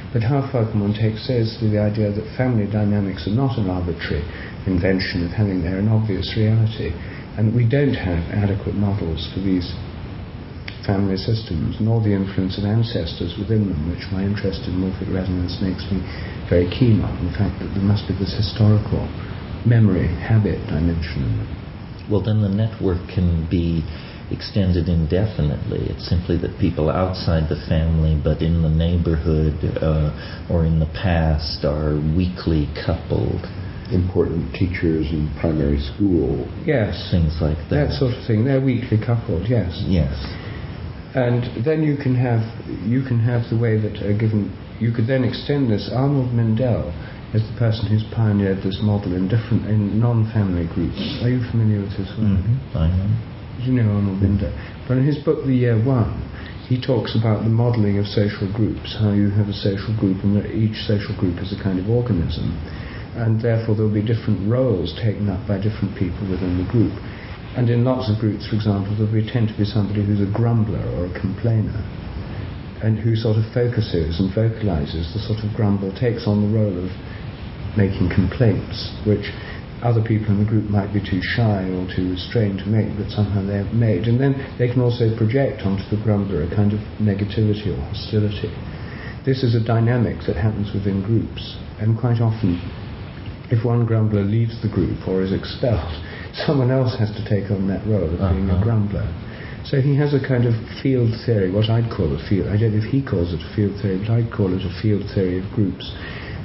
But 0.10 0.26
how 0.26 0.42
far 0.50 0.66
can 0.66 0.82
one 0.82 0.98
take 0.98 1.22
seriously 1.22 1.70
the 1.70 1.84
idea 1.84 2.10
that 2.10 2.26
family 2.34 2.66
dynamics 2.66 3.30
are 3.30 3.38
not 3.38 3.62
an 3.62 3.70
arbitrary 3.70 4.26
invention 4.66 5.22
of 5.28 5.32
having 5.32 5.62
there 5.62 5.78
an 5.78 5.94
obvious 5.94 6.34
reality, 6.34 6.90
and 7.38 7.54
we 7.54 7.70
don't 7.70 7.94
have 7.94 8.26
adequate 8.34 8.74
models 8.74 9.30
for 9.30 9.46
these 9.46 9.70
family 10.86 11.18
systems, 11.18 11.78
nor 11.80 12.02
the 12.02 12.14
influence 12.14 12.58
of 12.58 12.64
ancestors 12.64 13.36
within 13.38 13.70
them, 13.70 13.90
which 13.90 14.06
my 14.12 14.24
interest 14.24 14.64
in 14.68 14.80
morphic 14.80 15.12
resonance 15.12 15.60
makes 15.62 15.84
me 15.92 16.00
very 16.50 16.70
keen 16.70 17.02
on. 17.02 17.14
The 17.26 17.36
fact 17.36 17.60
that 17.60 17.72
there 17.76 17.84
must 17.86 18.08
be 18.08 18.14
this 18.16 18.34
historical 18.36 19.08
memory, 19.66 20.08
habit 20.08 20.60
dimension 20.68 21.24
in. 21.24 21.60
Well, 22.10 22.24
then 22.24 22.42
the 22.42 22.50
network 22.50 23.06
can 23.14 23.48
be 23.50 23.86
extended 24.32 24.90
indefinitely. 24.90 25.90
It's 25.90 26.08
simply 26.08 26.38
that 26.42 26.58
people 26.60 26.90
outside 26.90 27.50
the 27.50 27.60
family 27.68 28.18
but 28.18 28.42
in 28.42 28.62
the 28.62 28.70
neighborhood 28.70 29.58
uh, 29.82 30.14
or 30.50 30.66
in 30.66 30.80
the 30.80 30.90
past 30.90 31.66
are 31.66 31.98
weakly 32.16 32.70
coupled, 32.86 33.46
Important 33.92 34.54
teachers 34.54 35.10
in 35.10 35.34
primary 35.42 35.82
school. 35.82 36.46
Yes, 36.62 37.10
things 37.10 37.42
like 37.42 37.58
that. 37.74 37.90
that 37.90 37.98
sort 37.98 38.14
of 38.14 38.22
thing. 38.28 38.46
They're 38.46 38.62
weakly 38.62 39.02
coupled, 39.02 39.50
yes. 39.50 39.82
Yes. 39.90 40.14
And 41.20 41.66
then 41.66 41.84
you 41.84 41.98
can 41.98 42.16
have 42.16 42.40
you 42.88 43.04
can 43.04 43.20
have 43.20 43.44
the 43.52 43.60
way 43.60 43.76
that 43.76 44.00
a 44.00 44.16
given 44.16 44.56
you 44.80 44.96
could 44.96 45.08
then 45.08 45.28
extend 45.28 45.68
this. 45.70 45.92
Arnold 45.92 46.32
Mindell 46.32 46.96
is 47.36 47.44
the 47.44 47.56
person 47.60 47.92
who's 47.92 48.08
pioneered 48.16 48.64
this 48.64 48.80
model 48.82 49.12
in 49.20 49.28
different 49.28 49.68
in 49.68 50.00
non-family 50.00 50.68
groups. 50.72 51.20
Are 51.22 51.28
you 51.28 51.44
familiar 51.52 51.84
with 51.84 51.92
his 52.00 52.08
work? 52.16 52.40
hmm 52.40 52.56
I 52.72 52.88
know. 52.88 53.12
You 53.60 53.72
know 53.76 53.92
Arnold 53.92 54.24
Mindell, 54.24 54.56
But 54.88 55.04
in 55.04 55.06
his 55.06 55.20
book, 55.20 55.44
The 55.44 55.52
Year 55.54 55.76
One, 55.76 56.24
he 56.72 56.80
talks 56.80 57.12
about 57.20 57.44
the 57.44 57.52
modelling 57.52 58.00
of 58.00 58.08
social 58.08 58.48
groups, 58.56 58.96
how 58.96 59.12
you 59.12 59.28
have 59.36 59.52
a 59.52 59.58
social 59.60 59.92
group 60.00 60.24
and 60.24 60.38
that 60.40 60.48
each 60.56 60.88
social 60.88 61.12
group 61.20 61.44
is 61.44 61.52
a 61.52 61.60
kind 61.62 61.84
of 61.84 61.90
organism. 61.90 62.56
And 63.20 63.42
therefore 63.42 63.76
there'll 63.76 63.92
be 63.92 64.06
different 64.06 64.48
roles 64.48 64.96
taken 64.96 65.28
up 65.28 65.44
by 65.44 65.60
different 65.60 66.00
people 66.00 66.30
within 66.32 66.56
the 66.64 66.68
group. 66.72 66.96
And 67.58 67.70
in 67.70 67.84
lots 67.84 68.10
of 68.10 68.20
groups, 68.20 68.48
for 68.48 68.56
example, 68.56 68.94
there'll 68.96 69.12
be, 69.12 69.26
tend 69.26 69.50
to 69.50 69.58
be 69.58 69.66
somebody 69.66 70.06
who's 70.06 70.22
a 70.22 70.32
grumbler 70.32 70.84
or 70.98 71.10
a 71.10 71.14
complainer 71.20 71.82
and 72.82 72.98
who 72.98 73.16
sort 73.16 73.38
of 73.38 73.44
focuses 73.52 74.20
and 74.20 74.32
vocalizes 74.34 75.12
the 75.14 75.20
sort 75.20 75.44
of 75.44 75.52
grumble, 75.56 75.92
takes 76.00 76.28
on 76.28 76.46
the 76.46 76.52
role 76.56 76.78
of 76.78 76.90
making 77.76 78.08
complaints, 78.08 78.96
which 79.04 79.34
other 79.84 80.04
people 80.04 80.32
in 80.36 80.44
the 80.44 80.50
group 80.50 80.70
might 80.70 80.92
be 80.92 81.00
too 81.00 81.20
shy 81.24 81.68
or 81.72 81.88
too 81.88 82.12
restrained 82.12 82.60
to 82.60 82.68
make, 82.68 82.92
but 82.96 83.12
somehow 83.12 83.44
they're 83.44 83.68
made. 83.72 84.08
And 84.08 84.20
then 84.20 84.36
they 84.60 84.68
can 84.68 84.82
also 84.82 85.12
project 85.16 85.64
onto 85.64 85.84
the 85.92 86.00
grumbler 86.04 86.44
a 86.44 86.50
kind 86.52 86.72
of 86.72 86.80
negativity 87.00 87.72
or 87.72 87.80
hostility. 87.92 88.52
This 89.26 89.44
is 89.44 89.56
a 89.56 89.64
dynamic 89.64 90.24
that 90.28 90.36
happens 90.36 90.74
within 90.74 91.04
groups, 91.04 91.60
and 91.80 92.00
quite 92.00 92.20
often, 92.20 92.60
if 93.52 93.66
one 93.66 93.86
grumbler 93.86 94.24
leaves 94.24 94.62
the 94.62 94.70
group 94.70 95.08
or 95.08 95.22
is 95.22 95.32
expelled, 95.32 95.96
someone 96.34 96.72
else 96.72 96.96
has 96.98 97.12
to 97.16 97.24
take 97.28 97.52
on 97.52 97.68
that 97.68 97.86
role 97.88 98.04
of 98.10 98.20
being 98.20 98.50
a 98.50 98.54
Uh-huh. 98.54 98.64
grumbler. 98.64 99.08
So 99.66 99.82
he 99.82 99.96
has 99.98 100.14
a 100.14 100.20
kind 100.20 100.46
of 100.46 100.56
field 100.82 101.14
theory, 101.26 101.52
what 101.52 101.70
I'd 101.70 101.92
call 101.92 102.14
a 102.16 102.20
field. 102.30 102.48
I 102.48 102.58
don't 102.58 102.72
know 102.74 102.84
if 102.84 102.90
he 102.90 103.02
calls 103.04 103.34
it 103.34 103.42
a 103.42 103.50
field 103.56 103.76
theory, 103.82 103.98
but 104.00 104.10
I'd 104.10 104.32
call 104.32 104.54
it 104.54 104.64
a 104.66 104.74
field 104.82 105.04
theory 105.14 105.38
of 105.38 105.46
groups, 105.52 105.92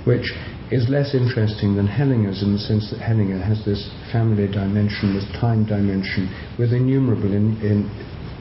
which 0.05 0.33
is 0.71 0.89
less 0.89 1.15
interesting 1.15 1.77
than 1.77 1.87
Hellinger's 1.87 2.43
in 2.43 2.53
the 2.53 2.59
sense 2.59 2.91
that 2.91 2.99
Hellinger 3.01 3.41
has 3.41 3.65
this 3.65 3.89
family 4.11 4.49
dimension, 4.49 5.15
this 5.15 5.29
time 5.41 5.65
dimension, 5.65 6.29
with 6.59 6.73
innumerable 6.73 7.33
in, 7.33 7.57
in 7.63 7.87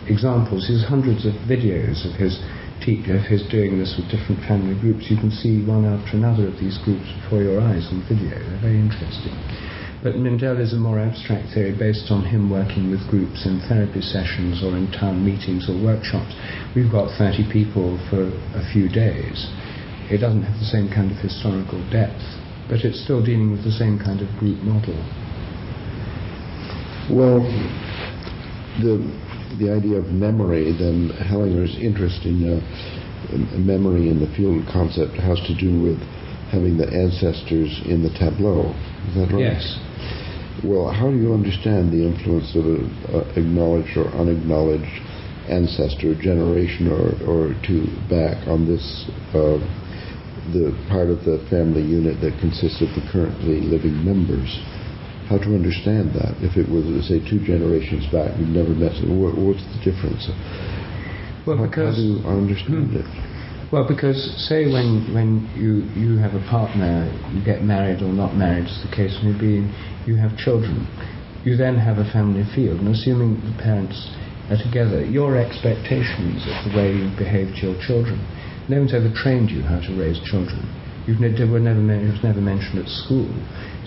examples. 0.09 0.65
He 0.67 0.73
has 0.73 0.83
hundreds 0.83 1.25
of 1.25 1.33
videos 1.47 2.03
of 2.09 2.15
his 2.19 2.39
teach, 2.83 3.07
of 3.07 3.21
his 3.23 3.43
doing 3.47 3.77
this 3.79 3.95
with 3.95 4.09
different 4.11 4.41
family 4.47 4.75
groups. 4.79 5.07
You 5.11 5.17
can 5.17 5.31
see 5.31 5.63
one 5.63 5.85
after 5.85 6.17
another 6.17 6.47
of 6.47 6.57
these 6.59 6.77
groups 6.83 7.05
before 7.23 7.43
your 7.43 7.61
eyes 7.61 7.87
on 7.91 8.03
video. 8.09 8.35
They're 8.35 8.59
very 8.73 8.79
interesting. 8.79 9.35
But 10.03 10.15
Mindell 10.15 10.59
is 10.59 10.73
a 10.73 10.75
more 10.75 10.99
abstract 10.99 11.53
theory 11.53 11.71
based 11.71 12.11
on 12.11 12.25
him 12.25 12.49
working 12.51 12.91
with 12.91 13.07
groups 13.07 13.45
in 13.45 13.63
therapy 13.69 14.01
sessions 14.01 14.61
or 14.61 14.75
in 14.75 14.91
town 14.91 15.23
meetings 15.23 15.69
or 15.69 15.79
workshops. 15.79 16.35
We've 16.75 16.91
got 16.91 17.17
30 17.17 17.47
people 17.47 17.95
for 18.11 18.27
a 18.51 18.63
few 18.73 18.89
days. 18.91 19.47
It 20.11 20.19
doesn't 20.19 20.43
have 20.43 20.59
the 20.59 20.67
same 20.67 20.91
kind 20.91 21.09
of 21.09 21.17
historical 21.23 21.79
depth, 21.89 22.19
but 22.67 22.83
it's 22.83 22.99
still 22.99 23.23
dealing 23.23 23.51
with 23.55 23.63
the 23.63 23.71
same 23.71 23.97
kind 23.97 24.19
of 24.19 24.27
group 24.35 24.59
model. 24.59 24.99
Well, 27.07 27.39
the 28.83 28.99
the 29.55 29.71
idea 29.71 30.03
of 30.03 30.11
memory, 30.11 30.75
then 30.75 31.15
Hellinger's 31.15 31.79
interest 31.79 32.25
in 32.25 32.43
uh, 32.43 32.59
in 33.31 33.65
memory 33.65 34.09
in 34.09 34.19
the 34.19 34.27
field 34.35 34.67
concept 34.67 35.15
has 35.15 35.39
to 35.47 35.55
do 35.55 35.79
with 35.79 35.99
having 36.51 36.75
the 36.75 36.91
ancestors 36.91 37.81
in 37.87 38.03
the 38.03 38.11
tableau. 38.19 38.75
Is 39.07 39.15
that 39.15 39.31
right? 39.31 39.55
Yes. 39.55 39.79
Well, 40.61 40.93
how 40.93 41.09
do 41.09 41.17
you 41.17 41.33
understand 41.33 41.89
the 41.89 42.05
influence 42.05 42.53
of 42.53 42.65
an 42.69 42.85
acknowledged 43.33 43.97
or 43.97 44.05
unacknowledged 44.13 45.01
ancestor, 45.49 46.13
generation 46.13 46.87
or, 46.87 47.17
or 47.25 47.57
two 47.65 47.89
back 48.05 48.47
on 48.47 48.69
this, 48.69 49.09
uh, 49.33 49.57
the 50.53 50.71
part 50.87 51.09
of 51.09 51.25
the 51.25 51.41
family 51.49 51.81
unit 51.81 52.21
that 52.21 52.37
consists 52.39 52.79
of 52.85 52.93
the 52.93 53.01
currently 53.11 53.65
living 53.65 53.97
members? 54.05 54.47
How 55.27 55.41
to 55.41 55.49
understand 55.55 56.13
that? 56.13 56.37
If 56.45 56.55
it 56.55 56.69
was, 56.69 56.85
say, 57.09 57.17
two 57.17 57.41
generations 57.41 58.05
back, 58.13 58.37
we've 58.37 58.53
never 58.53 58.77
met, 58.77 58.93
what, 59.09 59.33
what's 59.33 59.65
the 59.73 59.81
difference? 59.81 60.29
Well, 61.47 61.57
because 61.57 61.97
how 61.97 61.99
do 61.99 62.07
you 62.07 62.17
understand 62.29 62.93
it? 62.93 63.32
Well, 63.73 63.87
because 63.89 64.21
say 64.37 64.69
when 64.69 65.09
when 65.17 65.49
you 65.57 65.81
you 65.97 66.21
have 66.21 66.37
a 66.37 66.45
partner, 66.45 67.09
you 67.33 67.41
get 67.41 67.63
married 67.65 68.03
or 68.05 68.13
not 68.13 68.37
married, 68.37 68.69
as 68.69 68.85
the 68.85 68.95
case 68.95 69.17
may 69.25 69.33
be, 69.33 69.65
you 70.05 70.13
have 70.21 70.37
children. 70.37 70.85
You 71.41 71.57
then 71.57 71.81
have 71.81 71.97
a 71.97 72.05
family 72.13 72.45
field, 72.53 72.85
and 72.85 72.93
assuming 72.93 73.41
the 73.41 73.57
parents 73.57 73.97
are 74.53 74.61
together, 74.61 75.03
your 75.03 75.41
expectations 75.41 76.45
of 76.45 76.69
the 76.69 76.77
way 76.77 76.93
you 76.93 77.09
behave 77.17 77.49
to 77.57 77.73
your 77.73 77.81
children. 77.81 78.21
No 78.69 78.77
one's 78.77 78.93
ever 78.93 79.09
trained 79.09 79.49
you 79.49 79.63
how 79.63 79.81
to 79.81 79.97
raise 79.97 80.21
children. 80.21 80.69
You've 81.09 81.19
ne- 81.19 81.33
were 81.49 81.57
never 81.57 81.81
it 81.81 82.13
was 82.13 82.21
never 82.21 82.45
mentioned 82.45 82.77
at 82.77 82.87
school. 82.87 83.33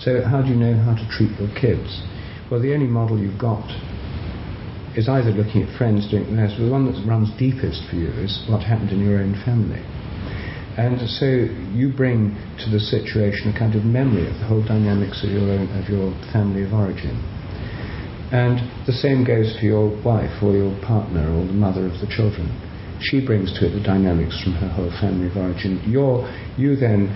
So 0.03 0.19
how 0.19 0.43
do 0.43 0.49
you 0.51 0.59
know 0.59 0.75
how 0.83 0.99
to 0.99 1.07
treat 1.15 1.31
your 1.39 1.47
kids? 1.55 2.03
Well, 2.51 2.59
the 2.59 2.73
only 2.73 2.91
model 2.91 3.17
you've 3.17 3.39
got 3.39 3.63
is 4.97 5.07
either 5.07 5.29
looking 5.29 5.61
at 5.61 5.69
friends 5.77 6.09
doing 6.09 6.35
this, 6.35 6.57
the 6.57 6.65
one 6.65 6.89
that 6.89 6.97
runs 7.05 7.29
deepest 7.37 7.85
for 7.87 7.95
you 7.95 8.09
is 8.17 8.33
what 8.49 8.65
happened 8.65 8.89
in 8.89 9.05
your 9.05 9.21
own 9.21 9.37
family. 9.45 9.85
And 10.73 10.97
so 11.05 11.25
you 11.73 11.93
bring 11.93 12.33
to 12.65 12.67
the 12.69 12.81
situation 12.81 13.53
a 13.53 13.57
kind 13.57 13.77
of 13.77 13.85
memory 13.85 14.25
of 14.25 14.33
the 14.41 14.49
whole 14.49 14.65
dynamics 14.65 15.21
of 15.23 15.29
your 15.29 15.53
own, 15.53 15.69
of 15.77 15.85
your 15.85 16.09
family 16.33 16.65
of 16.65 16.73
origin. 16.73 17.13
And 18.33 18.57
the 18.85 18.93
same 18.93 19.23
goes 19.23 19.53
for 19.57 19.65
your 19.65 19.87
wife 20.01 20.41
or 20.41 20.57
your 20.57 20.73
partner 20.81 21.29
or 21.29 21.45
the 21.45 21.53
mother 21.53 21.85
of 21.85 22.01
the 22.01 22.09
children. 22.09 22.49
She 22.99 23.21
brings 23.21 23.53
to 23.57 23.69
it 23.69 23.77
the 23.77 23.85
dynamics 23.85 24.41
from 24.41 24.53
her 24.57 24.69
whole 24.69 24.91
family 24.99 25.29
of 25.29 25.37
origin. 25.37 25.81
You're, 25.85 26.25
you 26.57 26.75
then, 26.75 27.13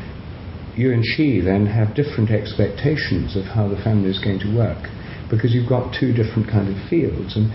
you 0.77 0.93
and 0.93 1.03
she 1.03 1.41
then 1.41 1.65
have 1.65 1.97
different 1.97 2.29
expectations 2.29 3.35
of 3.35 3.45
how 3.45 3.67
the 3.67 3.81
family 3.81 4.09
is 4.09 4.21
going 4.21 4.39
to 4.45 4.53
work 4.53 4.85
because 5.31 5.55
you've 5.55 5.71
got 5.71 5.95
two 5.95 6.11
different 6.11 6.51
kind 6.51 6.67
of 6.67 6.77
fields 6.91 7.39
and 7.39 7.47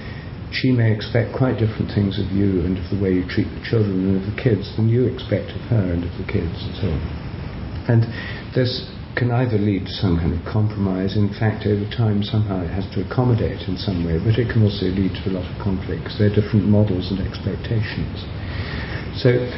she 0.50 0.72
may 0.72 0.90
expect 0.90 1.36
quite 1.36 1.60
different 1.60 1.92
things 1.92 2.16
of 2.16 2.32
you 2.32 2.64
and 2.64 2.80
of 2.80 2.86
the 2.88 2.96
way 2.96 3.12
you 3.12 3.28
treat 3.28 3.46
the 3.52 3.62
children 3.62 4.08
and 4.08 4.16
of 4.16 4.24
the 4.24 4.38
kids 4.40 4.72
than 4.80 4.88
you 4.88 5.04
expect 5.04 5.52
of 5.52 5.60
her 5.68 5.92
and 5.92 6.00
of 6.02 6.14
the 6.16 6.24
kids 6.24 6.56
and 6.64 6.72
so 6.80 6.88
on. 6.88 7.02
And 7.92 8.02
this 8.56 8.88
can 9.16 9.32
either 9.32 9.56
lead 9.56 9.84
to 9.86 9.94
some 9.96 10.16
kind 10.20 10.32
of 10.32 10.40
compromise. 10.44 11.16
In 11.16 11.32
fact, 11.32 11.64
over 11.66 11.84
time, 11.88 12.22
somehow 12.22 12.62
it 12.62 12.72
has 12.72 12.84
to 12.94 13.04
accommodate 13.04 13.68
in 13.68 13.76
some 13.76 14.04
way, 14.04 14.20
but 14.20 14.36
it 14.36 14.52
can 14.52 14.62
also 14.62 14.86
lead 14.92 15.16
to 15.24 15.30
a 15.30 15.32
lot 15.36 15.46
of 15.48 15.56
conflict 15.60 16.04
because 16.04 16.18
there 16.20 16.28
are 16.28 16.36
different 16.36 16.68
models 16.68 17.08
and 17.12 17.20
expectations. 17.20 18.24
So 19.16 19.48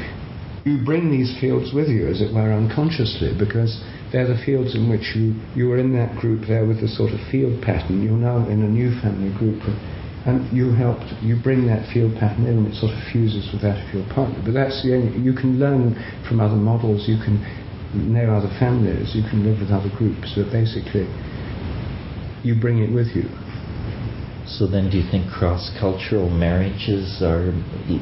you 0.63 0.85
bring 0.85 1.11
these 1.11 1.35
fields 1.41 1.75
with 1.75 1.89
you, 1.89 2.07
as 2.07 2.23
it 2.23 2.33
were, 2.33 2.53
unconsciously, 2.55 3.35
because 3.35 3.83
they're 4.13 4.29
the 4.29 4.41
fields 4.45 4.75
in 4.75 4.89
which 4.89 5.15
you, 5.15 5.35
you 5.55 5.69
were 5.69 5.79
in 5.79 5.93
that 5.95 6.17
group 6.17 6.47
there 6.47 6.65
with 6.67 6.81
the 6.81 6.89
sort 6.89 7.13
of 7.13 7.21
field 7.31 7.63
pattern. 7.63 8.03
You're 8.03 8.17
now 8.17 8.47
in 8.49 8.63
a 8.63 8.69
new 8.69 8.91
family 9.01 9.33
group, 9.37 9.61
and 10.27 10.45
you 10.53 10.73
helped, 10.73 11.07
you 11.23 11.37
bring 11.41 11.67
that 11.67 11.89
field 11.93 12.17
pattern 12.17 12.47
in, 12.47 12.65
and 12.65 12.67
it 12.67 12.75
sort 12.77 12.93
of 12.93 13.01
fuses 13.13 13.49
with 13.53 13.63
that 13.63 13.81
of 13.81 13.89
your 13.95 14.07
partner. 14.13 14.41
But 14.45 14.53
that's 14.53 14.83
the 14.83 14.95
only, 14.95 15.19
you 15.21 15.33
can 15.33 15.59
learn 15.59 15.97
from 16.29 16.41
other 16.41 16.57
models, 16.57 17.09
you 17.09 17.17
can 17.21 17.41
know 17.95 18.33
other 18.35 18.53
families, 18.59 19.15
you 19.15 19.25
can 19.29 19.45
live 19.45 19.61
with 19.61 19.71
other 19.71 19.89
groups, 19.97 20.37
but 20.37 20.53
basically, 20.53 21.09
you 22.45 22.55
bring 22.61 22.85
it 22.85 22.93
with 22.93 23.09
you. 23.17 23.25
So 24.49 24.67
then, 24.67 24.89
do 24.89 24.97
you 24.97 25.05
think 25.11 25.31
cross-cultural 25.31 26.31
marriages 26.31 27.21
are 27.21 27.53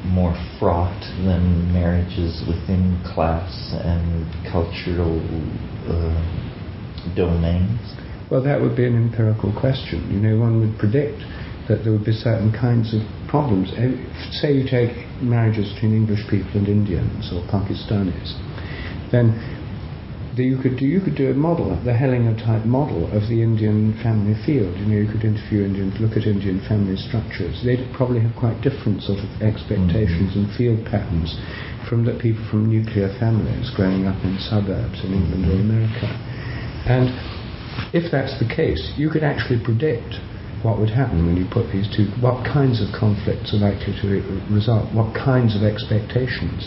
more 0.06 0.32
fraught 0.58 1.02
than 1.26 1.72
marriages 1.72 2.42
within 2.46 3.02
class 3.02 3.74
and 3.82 4.30
cultural 4.46 5.18
uh, 5.90 6.22
domains? 7.16 7.82
Well, 8.30 8.42
that 8.44 8.60
would 8.60 8.76
be 8.76 8.86
an 8.86 8.94
empirical 8.94 9.52
question. 9.58 10.06
You 10.10 10.20
know, 10.22 10.38
one 10.38 10.60
would 10.60 10.78
predict 10.78 11.18
that 11.68 11.82
there 11.82 11.90
would 11.90 12.06
be 12.06 12.14
certain 12.14 12.54
kinds 12.54 12.94
of 12.94 13.02
problems. 13.28 13.74
Say 14.38 14.54
you 14.54 14.70
take 14.70 14.94
marriages 15.20 15.72
between 15.74 15.94
English 15.94 16.30
people 16.30 16.62
and 16.62 16.68
Indians 16.68 17.26
or 17.34 17.42
Pakistanis, 17.50 18.38
then 19.10 19.34
you 20.42 20.58
could 20.60 20.76
do 20.76 20.84
you 20.84 21.00
could 21.00 21.16
do 21.16 21.30
a 21.30 21.34
model, 21.34 21.72
the 21.84 21.96
Hellinger 21.96 22.36
type 22.44 22.64
model 22.66 23.06
of 23.12 23.28
the 23.28 23.40
Indian 23.40 23.96
family 24.02 24.34
field. 24.44 24.76
You 24.76 24.86
know, 24.86 25.00
you 25.00 25.08
could 25.08 25.24
interview 25.24 25.64
Indians, 25.64 25.96
look 26.00 26.16
at 26.16 26.28
Indian 26.28 26.60
family 26.68 26.96
structures. 26.96 27.62
They'd 27.64 27.88
probably 27.96 28.20
have 28.20 28.36
quite 28.36 28.60
different 28.60 29.02
sort 29.02 29.20
of 29.20 29.30
expectations 29.40 30.36
mm-hmm. 30.36 30.50
and 30.50 30.56
field 30.56 30.84
patterns 30.84 31.32
from 31.88 32.04
the 32.04 32.18
people 32.18 32.44
from 32.50 32.68
nuclear 32.68 33.08
families 33.16 33.70
growing 33.72 34.04
up 34.04 34.18
in 34.24 34.36
suburbs 34.42 35.00
in 35.06 35.14
England 35.14 35.46
or 35.46 35.56
America. 35.56 36.10
And 36.84 37.10
if 37.94 38.10
that's 38.10 38.36
the 38.38 38.48
case, 38.48 38.92
you 38.96 39.08
could 39.08 39.22
actually 39.22 39.62
predict 39.62 40.20
what 40.62 40.78
would 40.80 40.90
happen 40.90 41.26
when 41.26 41.36
you 41.36 41.46
put 41.46 41.70
these 41.70 41.86
two, 41.94 42.10
what 42.18 42.42
kinds 42.42 42.82
of 42.82 42.90
conflicts 42.90 43.54
are 43.54 43.62
likely 43.62 43.94
to 44.02 44.06
result, 44.50 44.90
what 44.90 45.14
kinds 45.14 45.54
of 45.54 45.62
expectations 45.62 46.66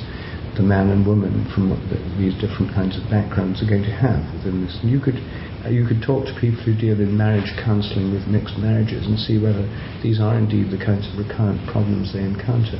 the 0.59 0.67
man 0.67 0.91
and 0.91 1.07
woman 1.07 1.47
from 1.55 1.71
the, 1.71 1.95
these 2.19 2.35
different 2.35 2.67
kinds 2.75 2.99
of 2.99 3.07
backgrounds 3.07 3.63
are 3.63 3.69
going 3.71 3.87
to 3.87 3.95
have 3.95 4.19
within 4.35 4.59
this. 4.67 4.75
And 4.83 4.91
you 4.91 4.99
could 4.99 5.15
uh, 5.63 5.71
you 5.71 5.87
could 5.87 6.03
talk 6.03 6.27
to 6.27 6.35
people 6.35 6.59
who 6.67 6.75
deal 6.75 6.99
in 6.99 7.15
marriage 7.15 7.47
counselling 7.63 8.11
with 8.11 8.27
mixed 8.27 8.59
marriages 8.59 9.07
and 9.07 9.15
see 9.15 9.39
whether 9.39 9.63
these 10.03 10.19
are 10.19 10.35
indeed 10.35 10.67
the 10.67 10.79
kinds 10.79 11.07
of 11.07 11.15
recurrent 11.15 11.63
problems 11.71 12.11
they 12.11 12.27
encounter. 12.27 12.75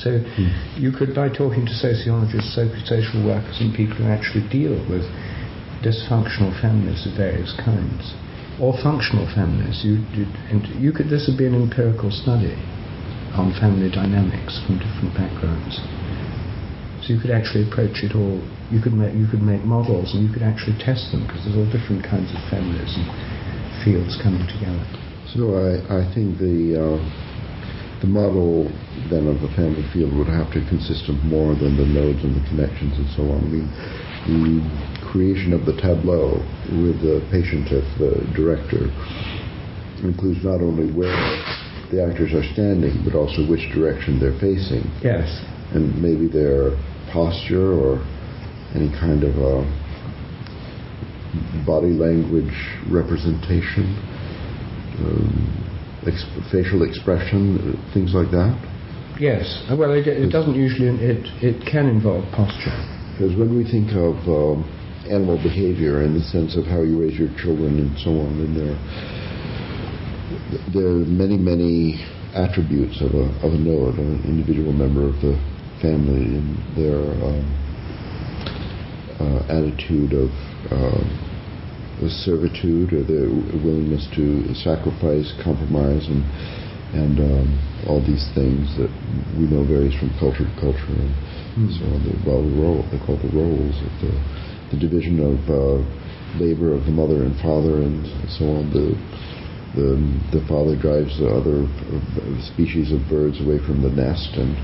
So 0.00 0.20
mm. 0.24 0.48
you 0.80 0.92
could, 0.92 1.12
by 1.12 1.28
talking 1.28 1.68
to 1.68 1.76
sociologists, 1.76 2.56
social 2.56 3.20
workers, 3.20 3.60
and 3.60 3.76
people 3.76 4.00
who 4.00 4.08
actually 4.08 4.48
deal 4.48 4.76
with 4.88 5.04
dysfunctional 5.84 6.56
families 6.60 7.04
of 7.04 7.16
various 7.16 7.52
kinds, 7.56 8.16
or 8.60 8.72
functional 8.80 9.28
families, 9.32 9.84
you, 9.84 10.00
you, 10.16 10.24
you 10.80 10.92
could. 10.92 11.12
This 11.12 11.28
would 11.28 11.36
be 11.36 11.48
an 11.48 11.56
empirical 11.56 12.08
study 12.08 12.56
on 13.36 13.52
family 13.60 13.92
dynamics 13.92 14.60
from 14.64 14.80
different 14.80 15.12
backgrounds. 15.12 15.80
So 17.06 17.14
you 17.14 17.20
could 17.22 17.30
actually 17.30 17.70
approach 17.70 18.02
it 18.02 18.18
all. 18.18 18.42
You 18.66 18.82
could 18.82 18.92
make 18.92 19.14
you 19.14 19.30
could 19.30 19.42
make 19.42 19.62
models 19.62 20.10
and 20.14 20.26
you 20.26 20.32
could 20.34 20.42
actually 20.42 20.74
test 20.82 21.14
them 21.14 21.22
because 21.22 21.46
there's 21.46 21.54
all 21.54 21.70
different 21.70 22.02
kinds 22.02 22.34
of 22.34 22.42
families 22.50 22.98
and 22.98 23.06
fields 23.86 24.18
coming 24.18 24.42
together. 24.50 24.82
So 25.30 25.54
I, 25.54 26.02
I 26.02 26.02
think 26.10 26.42
the 26.42 26.74
uh, 26.74 26.98
the 28.02 28.10
model 28.10 28.66
then 29.06 29.30
of 29.30 29.38
the 29.38 29.54
family 29.54 29.86
field 29.94 30.18
would 30.18 30.26
have 30.26 30.50
to 30.58 30.60
consist 30.66 31.06
of 31.06 31.14
more 31.22 31.54
than 31.54 31.78
the 31.78 31.86
nodes 31.86 32.26
and 32.26 32.34
the 32.34 32.42
connections 32.50 32.98
and 32.98 33.08
so 33.14 33.22
on. 33.30 33.38
I 33.38 33.50
mean, 33.54 33.68
the 34.26 34.58
creation 35.06 35.54
of 35.54 35.62
the 35.62 35.78
tableau 35.78 36.42
with 36.82 36.98
the 37.06 37.22
patient 37.30 37.70
as 37.70 37.86
the 38.02 38.18
director 38.34 38.90
includes 40.02 40.42
not 40.42 40.58
only 40.58 40.90
where 40.90 41.14
the 41.94 42.02
actors 42.02 42.34
are 42.34 42.42
standing, 42.50 42.98
but 43.06 43.14
also 43.14 43.46
which 43.46 43.70
direction 43.70 44.18
they're 44.18 44.34
facing. 44.42 44.82
Yes. 45.06 45.30
And 45.70 45.94
maybe 46.02 46.26
their 46.26 46.74
posture 47.16 47.72
or 47.72 48.04
any 48.76 48.92
kind 48.92 49.24
of 49.24 49.32
a 49.40 49.64
body 51.64 51.96
language 51.96 52.52
representation, 52.92 53.96
um, 55.00 55.32
ex- 56.04 56.28
facial 56.52 56.84
expression, 56.84 57.56
things 57.96 58.12
like 58.12 58.28
that? 58.36 58.52
Yes. 59.18 59.64
Well, 59.72 59.96
it, 59.96 60.06
it 60.06 60.28
doesn't 60.28 60.54
usually. 60.54 60.92
It 61.00 61.24
it 61.40 61.64
can 61.64 61.88
involve 61.88 62.28
posture. 62.36 62.76
Because 63.16 63.32
when 63.40 63.56
we 63.56 63.64
think 63.64 63.96
of 63.96 64.20
um, 64.28 64.60
animal 65.08 65.40
behavior 65.40 66.04
in 66.04 66.12
the 66.12 66.20
sense 66.20 66.52
of 66.54 66.68
how 66.68 66.82
you 66.84 67.00
raise 67.00 67.16
your 67.16 67.32
children 67.40 67.80
and 67.80 67.96
so 67.96 68.12
on, 68.12 68.36
and 68.44 68.52
there 68.52 68.76
there 70.76 70.88
are 71.00 71.04
many 71.08 71.40
many 71.40 72.04
attributes 72.36 73.00
of 73.00 73.16
a 73.16 73.32
of 73.40 73.56
a 73.56 73.60
node, 73.60 73.96
an 73.96 74.20
individual 74.28 74.76
member 74.76 75.08
of 75.08 75.16
the 75.24 75.32
family 75.80 76.36
and 76.36 76.56
their 76.76 77.00
um, 77.24 77.44
uh, 79.20 79.40
attitude 79.48 80.12
of 80.12 80.30
uh, 80.70 81.04
servitude 82.24 82.92
or 82.92 83.02
their 83.04 83.28
willingness 83.64 84.06
to 84.14 84.44
sacrifice, 84.54 85.32
compromise, 85.42 86.06
and 86.08 86.24
and 86.94 87.18
um, 87.18 87.48
all 87.88 88.00
these 88.00 88.30
things 88.32 88.70
that 88.78 88.88
we 89.34 89.44
know 89.50 89.66
varies 89.66 89.96
from 89.98 90.08
culture 90.22 90.46
to 90.46 90.56
culture 90.60 90.94
and 90.94 91.12
mm. 91.58 91.70
so. 91.74 91.84
The, 92.06 92.14
well, 92.22 92.44
the 92.46 92.56
role 92.56 92.84
they 92.92 93.00
call 93.02 93.18
the 93.18 93.32
roles 93.34 93.74
of 93.82 93.92
the 94.04 94.12
the 94.70 94.78
division 94.78 95.18
of 95.18 95.38
uh, 95.50 95.82
labor 96.38 96.74
of 96.74 96.84
the 96.84 96.94
mother 96.94 97.24
and 97.24 97.34
father 97.40 97.82
and 97.82 98.06
so 98.30 98.44
on. 98.60 98.70
The 98.70 98.94
the, 99.76 100.40
the 100.40 100.42
father 100.48 100.72
drives 100.72 101.12
the 101.20 101.28
other 101.28 101.68
species 102.48 102.92
of 102.96 103.04
birds 103.12 103.36
away 103.44 103.60
from 103.60 103.84
the 103.84 103.92
nest 103.92 104.32
and 104.40 104.56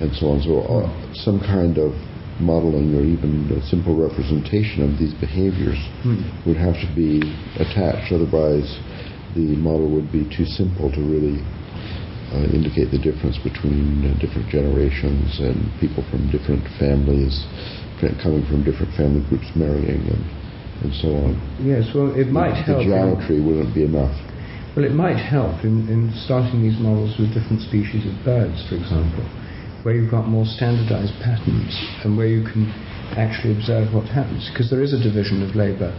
and 0.00 0.10
so 0.16 0.32
on. 0.32 0.40
So 0.42 0.64
uh, 0.64 0.88
some 1.24 1.40
kind 1.40 1.76
of 1.76 1.92
modeling 2.40 2.96
or 2.96 3.04
even 3.04 3.52
a 3.52 3.60
simple 3.68 3.94
representation 3.94 4.80
of 4.80 4.96
these 4.96 5.12
behaviors 5.20 5.78
mm. 6.02 6.24
would 6.48 6.56
have 6.56 6.74
to 6.80 6.88
be 6.96 7.20
attached. 7.60 8.08
Otherwise, 8.10 8.66
the 9.36 9.54
model 9.60 9.92
would 9.92 10.10
be 10.10 10.24
too 10.32 10.48
simple 10.48 10.90
to 10.90 11.00
really 11.04 11.44
uh, 12.32 12.48
indicate 12.50 12.88
the 12.90 12.98
difference 12.98 13.36
between 13.44 14.08
uh, 14.08 14.16
different 14.18 14.48
generations 14.48 15.38
and 15.38 15.68
people 15.78 16.02
from 16.08 16.26
different 16.32 16.64
families 16.80 17.44
coming 18.24 18.40
from 18.48 18.64
different 18.64 18.88
family 18.96 19.20
groups 19.28 19.44
marrying 19.52 20.00
and, 20.08 20.24
and 20.80 20.90
so 21.04 21.12
on. 21.12 21.36
Yes, 21.60 21.92
well, 21.92 22.16
it 22.16 22.32
might 22.32 22.56
the, 22.64 22.72
help. 22.72 22.78
The 22.80 22.88
geometry 22.88 23.44
wouldn't 23.44 23.76
be 23.76 23.84
enough. 23.84 24.16
Well, 24.72 24.88
it 24.88 24.96
might 24.96 25.20
help 25.20 25.60
in, 25.68 25.84
in 25.92 26.08
starting 26.24 26.64
these 26.64 26.80
models 26.80 27.12
with 27.20 27.36
different 27.36 27.60
species 27.60 28.08
of 28.08 28.16
birds, 28.24 28.56
for 28.72 28.80
example 28.80 29.28
where 29.82 29.94
you've 29.94 30.10
got 30.10 30.28
more 30.28 30.44
standardized 30.44 31.14
patterns 31.24 31.72
and 32.04 32.16
where 32.16 32.26
you 32.26 32.44
can 32.44 32.68
actually 33.16 33.56
observe 33.56 33.92
what 33.94 34.06
happens. 34.06 34.48
Because 34.52 34.70
there 34.70 34.82
is 34.82 34.92
a 34.92 35.02
division 35.02 35.42
of 35.42 35.56
labor 35.56 35.92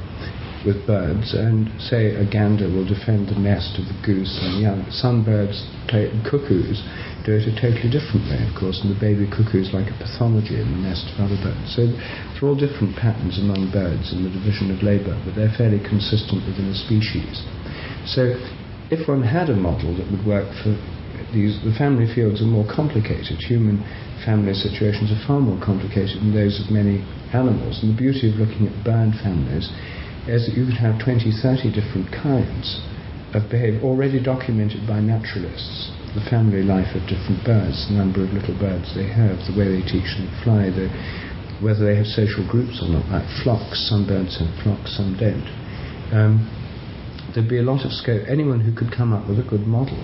with 0.65 0.85
birds, 0.85 1.33
and 1.33 1.65
say 1.81 2.13
a 2.13 2.25
gander 2.25 2.69
will 2.69 2.85
defend 2.85 3.25
the 3.25 3.37
nest 3.37 3.81
of 3.81 3.85
the 3.89 3.97
goose 4.05 4.37
and 4.45 4.61
young. 4.61 4.85
Some 4.93 5.25
birds, 5.25 5.57
cuckoos, 5.89 6.85
do 7.25 7.33
it 7.33 7.49
a 7.49 7.53
totally 7.57 7.89
different 7.89 8.29
way, 8.29 8.45
of 8.45 8.53
course, 8.53 8.77
and 8.85 8.93
the 8.93 9.01
baby 9.01 9.25
cuckoo 9.25 9.65
is 9.65 9.73
like 9.73 9.89
a 9.89 9.97
pathology 9.97 10.61
in 10.61 10.69
the 10.69 10.81
nest 10.85 11.09
of 11.13 11.25
other 11.25 11.37
birds. 11.41 11.65
So 11.73 11.89
there 11.89 12.45
are 12.45 12.53
all 12.53 12.59
different 12.59 12.93
patterns 12.93 13.41
among 13.41 13.73
birds 13.73 14.13
in 14.13 14.21
the 14.21 14.29
division 14.29 14.69
of 14.69 14.85
labour, 14.85 15.17
but 15.25 15.33
they're 15.33 15.53
fairly 15.57 15.81
consistent 15.81 16.45
within 16.45 16.69
a 16.69 16.77
species. 16.77 17.41
So 18.05 18.37
if 18.93 19.09
one 19.09 19.25
had 19.25 19.49
a 19.49 19.57
model 19.57 19.97
that 19.97 20.13
would 20.13 20.25
work 20.25 20.49
for 20.61 20.77
these, 21.33 21.61
the 21.63 21.73
family 21.77 22.09
fields 22.09 22.41
are 22.41 22.49
more 22.49 22.65
complicated. 22.65 23.37
Human 23.45 23.81
family 24.25 24.53
situations 24.53 25.13
are 25.13 25.21
far 25.25 25.39
more 25.39 25.59
complicated 25.61 26.21
than 26.21 26.33
those 26.33 26.61
of 26.61 26.73
many 26.73 27.05
animals. 27.33 27.79
And 27.81 27.93
the 27.93 27.97
beauty 27.97 28.29
of 28.29 28.41
looking 28.41 28.67
at 28.67 28.75
bird 28.83 29.13
families 29.21 29.69
is 30.27 30.45
that 30.45 30.53
you 30.57 30.65
could 30.65 30.77
have 30.77 31.01
20, 31.01 31.31
30 31.31 31.73
different 31.73 32.11
kinds 32.13 32.81
of 33.33 33.49
behavior 33.49 33.81
already 33.81 34.21
documented 34.21 34.85
by 34.85 34.99
naturalists 34.99 35.89
the 36.13 36.23
family 36.27 36.61
life 36.61 36.91
of 36.91 37.01
different 37.07 37.39
birds, 37.47 37.87
the 37.87 37.95
number 37.95 38.19
of 38.19 38.35
little 38.35 38.57
birds 38.59 38.91
they 38.95 39.07
have, 39.07 39.39
the 39.47 39.55
way 39.55 39.71
they 39.71 39.83
teach 39.87 40.11
them 40.19 40.27
to 40.27 40.37
fly, 40.43 40.67
the, 40.67 40.91
whether 41.63 41.87
they 41.87 41.95
have 41.95 42.07
social 42.07 42.43
groups 42.43 42.83
or 42.83 42.91
not, 42.91 43.07
like 43.07 43.23
flocks. 43.43 43.87
Some 43.87 44.03
birds 44.03 44.35
have 44.35 44.51
flocks, 44.59 44.91
some 44.99 45.15
don't. 45.15 45.47
Um, 46.11 46.43
there'd 47.31 47.47
be 47.47 47.63
a 47.63 47.67
lot 47.67 47.87
of 47.87 47.95
scope. 47.95 48.27
Anyone 48.27 48.59
who 48.59 48.75
could 48.75 48.91
come 48.91 49.15
up 49.15 49.23
with 49.27 49.39
a 49.39 49.47
good 49.47 49.63
model 49.63 50.03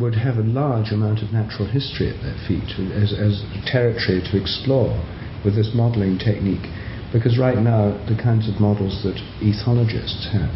would 0.00 0.14
have 0.14 0.36
a 0.36 0.46
large 0.46 0.90
amount 0.92 1.22
of 1.22 1.32
natural 1.32 1.68
history 1.68 2.08
at 2.08 2.22
their 2.22 2.38
feet 2.48 2.78
as, 2.96 3.12
as 3.12 3.44
territory 3.66 4.22
to 4.24 4.40
explore 4.40 4.96
with 5.44 5.54
this 5.54 5.72
modeling 5.74 6.18
technique. 6.18 6.64
Because 7.12 7.38
right 7.38 7.58
now, 7.58 7.92
the 8.08 8.16
kinds 8.16 8.48
of 8.48 8.60
models 8.60 9.04
that 9.04 9.20
ethologists 9.44 10.32
have 10.32 10.54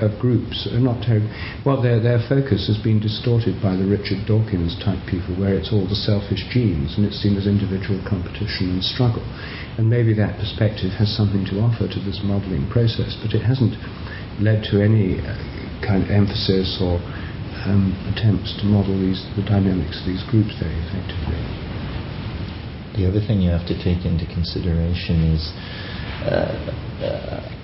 of 0.00 0.18
groups 0.18 0.66
are 0.70 0.78
not 0.78 1.02
terribly. 1.02 1.30
Well, 1.66 1.82
their, 1.82 1.98
their 1.98 2.22
focus 2.28 2.70
has 2.70 2.78
been 2.78 3.02
distorted 3.02 3.58
by 3.58 3.74
the 3.74 3.86
Richard 3.86 4.26
Dawkins 4.26 4.78
type 4.78 5.02
people, 5.10 5.34
where 5.34 5.54
it's 5.54 5.74
all 5.74 5.86
the 5.86 5.98
selfish 5.98 6.46
genes 6.50 6.94
and 6.96 7.02
it's 7.02 7.18
seen 7.18 7.34
as 7.36 7.46
individual 7.46 7.98
competition 8.06 8.78
and 8.78 8.82
struggle. 8.82 9.26
And 9.76 9.90
maybe 9.90 10.14
that 10.14 10.38
perspective 10.38 10.94
has 10.98 11.10
something 11.10 11.44
to 11.50 11.58
offer 11.60 11.90
to 11.90 12.00
this 12.06 12.22
modelling 12.22 12.70
process, 12.70 13.18
but 13.18 13.34
it 13.34 13.42
hasn't 13.42 13.74
led 14.38 14.62
to 14.70 14.78
any 14.78 15.18
uh, 15.18 15.34
kind 15.82 16.06
of 16.06 16.10
emphasis 16.10 16.78
or 16.78 17.02
um, 17.66 17.96
attempts 18.12 18.54
to 18.60 18.64
model 18.66 18.98
these, 18.98 19.24
the 19.36 19.42
dynamics 19.42 20.00
of 20.00 20.06
these 20.06 20.22
groups 20.30 20.54
very 20.60 20.76
effectively. 20.86 21.42
The 22.98 23.06
other 23.06 23.22
thing 23.22 23.40
you 23.40 23.50
have 23.50 23.66
to 23.70 23.78
take 23.78 24.04
into 24.04 24.26
consideration 24.26 25.22
is 25.30 25.54
uh, 26.26 26.78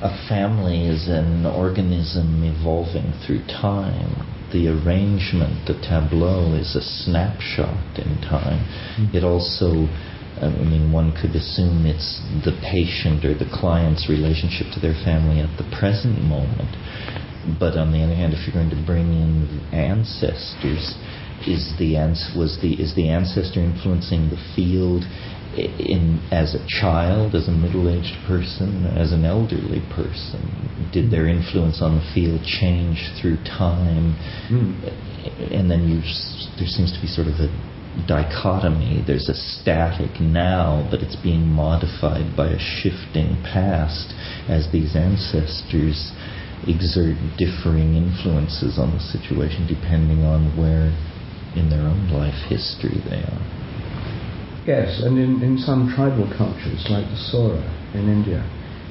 a 0.02 0.14
family 0.28 0.86
is 0.86 1.08
an 1.08 1.44
organism 1.44 2.44
evolving 2.44 3.10
through 3.26 3.42
time. 3.50 4.14
The 4.52 4.70
arrangement, 4.70 5.66
the 5.66 5.74
tableau, 5.82 6.54
is 6.54 6.76
a 6.76 6.82
snapshot 6.82 7.98
in 7.98 8.22
time. 8.22 8.62
Mm-hmm. 8.94 9.16
It 9.16 9.24
also, 9.24 9.90
I 10.38 10.54
mean, 10.62 10.92
one 10.92 11.10
could 11.10 11.34
assume 11.34 11.82
it's 11.82 12.22
the 12.46 12.54
patient 12.62 13.24
or 13.24 13.34
the 13.34 13.50
client's 13.50 14.06
relationship 14.08 14.70
to 14.74 14.80
their 14.80 14.94
family 15.02 15.40
at 15.42 15.50
the 15.58 15.66
present 15.74 16.22
moment. 16.22 16.70
But 17.58 17.76
on 17.76 17.92
the 17.92 18.02
other 18.02 18.14
hand, 18.14 18.32
if 18.32 18.46
you're 18.46 18.54
going 18.54 18.70
to 18.70 18.86
bring 18.86 19.12
in 19.12 19.60
ancestors, 19.72 20.96
is 21.46 21.74
the 21.78 21.96
was 22.36 22.58
the 22.62 22.72
is 22.80 22.94
the 22.94 23.08
ancestor 23.10 23.60
influencing 23.60 24.30
the 24.30 24.40
field 24.56 25.04
in 25.56 26.20
as 26.32 26.54
a 26.54 26.66
child, 26.66 27.34
as 27.34 27.48
a 27.48 27.52
middle-aged 27.52 28.26
person, 28.26 28.86
as 28.86 29.12
an 29.12 29.24
elderly 29.24 29.82
person? 29.94 30.90
Did 30.92 31.10
their 31.10 31.28
influence 31.28 31.80
on 31.82 31.96
the 31.96 32.06
field 32.14 32.42
change 32.44 33.10
through 33.20 33.36
time? 33.44 34.16
Mm. 34.50 35.52
And 35.52 35.70
then 35.70 35.88
you, 35.88 36.00
there 36.58 36.68
seems 36.68 36.92
to 36.92 37.00
be 37.00 37.06
sort 37.06 37.28
of 37.28 37.34
a 37.38 37.48
dichotomy. 38.08 39.04
There's 39.06 39.28
a 39.28 39.34
static 39.34 40.20
now, 40.20 40.86
but 40.90 41.00
it's 41.00 41.16
being 41.16 41.46
modified 41.46 42.36
by 42.36 42.48
a 42.48 42.58
shifting 42.58 43.38
past 43.44 44.12
as 44.48 44.70
these 44.72 44.96
ancestors 44.96 46.12
exert 46.66 47.16
differing 47.36 47.94
influences 47.94 48.78
on 48.78 48.92
the 48.92 49.00
situation 49.00 49.66
depending 49.66 50.24
on 50.24 50.52
where 50.56 50.92
in 51.56 51.70
their 51.70 51.82
own 51.82 52.08
life 52.10 52.36
history 52.48 52.98
they 53.08 53.22
are. 53.22 53.42
Yes, 54.66 55.02
and 55.04 55.18
in, 55.18 55.42
in 55.42 55.58
some 55.58 55.92
tribal 55.92 56.24
cultures, 56.36 56.88
like 56.88 57.04
the 57.12 57.20
Sora 57.30 57.60
in 57.92 58.08
India, 58.08 58.40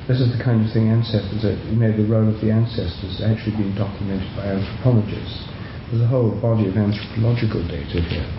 this 0.07 0.19
is 0.19 0.29
the 0.35 0.41
kind 0.43 0.61
of 0.61 0.69
thing 0.71 0.91
ancestors, 0.91 1.41
you 1.41 1.79
know, 1.79 1.89
the 1.89 2.05
role 2.05 2.27
of 2.27 2.37
the 2.43 2.51
ancestors 2.51 3.23
actually 3.23 3.57
being 3.57 3.73
documented 3.73 4.29
by 4.35 4.53
anthropologists. 4.53 5.47
There's 5.89 6.03
a 6.03 6.11
whole 6.11 6.35
body 6.43 6.67
of 6.67 6.75
anthropological 6.77 7.63
data 7.65 8.03
here. 8.03 8.29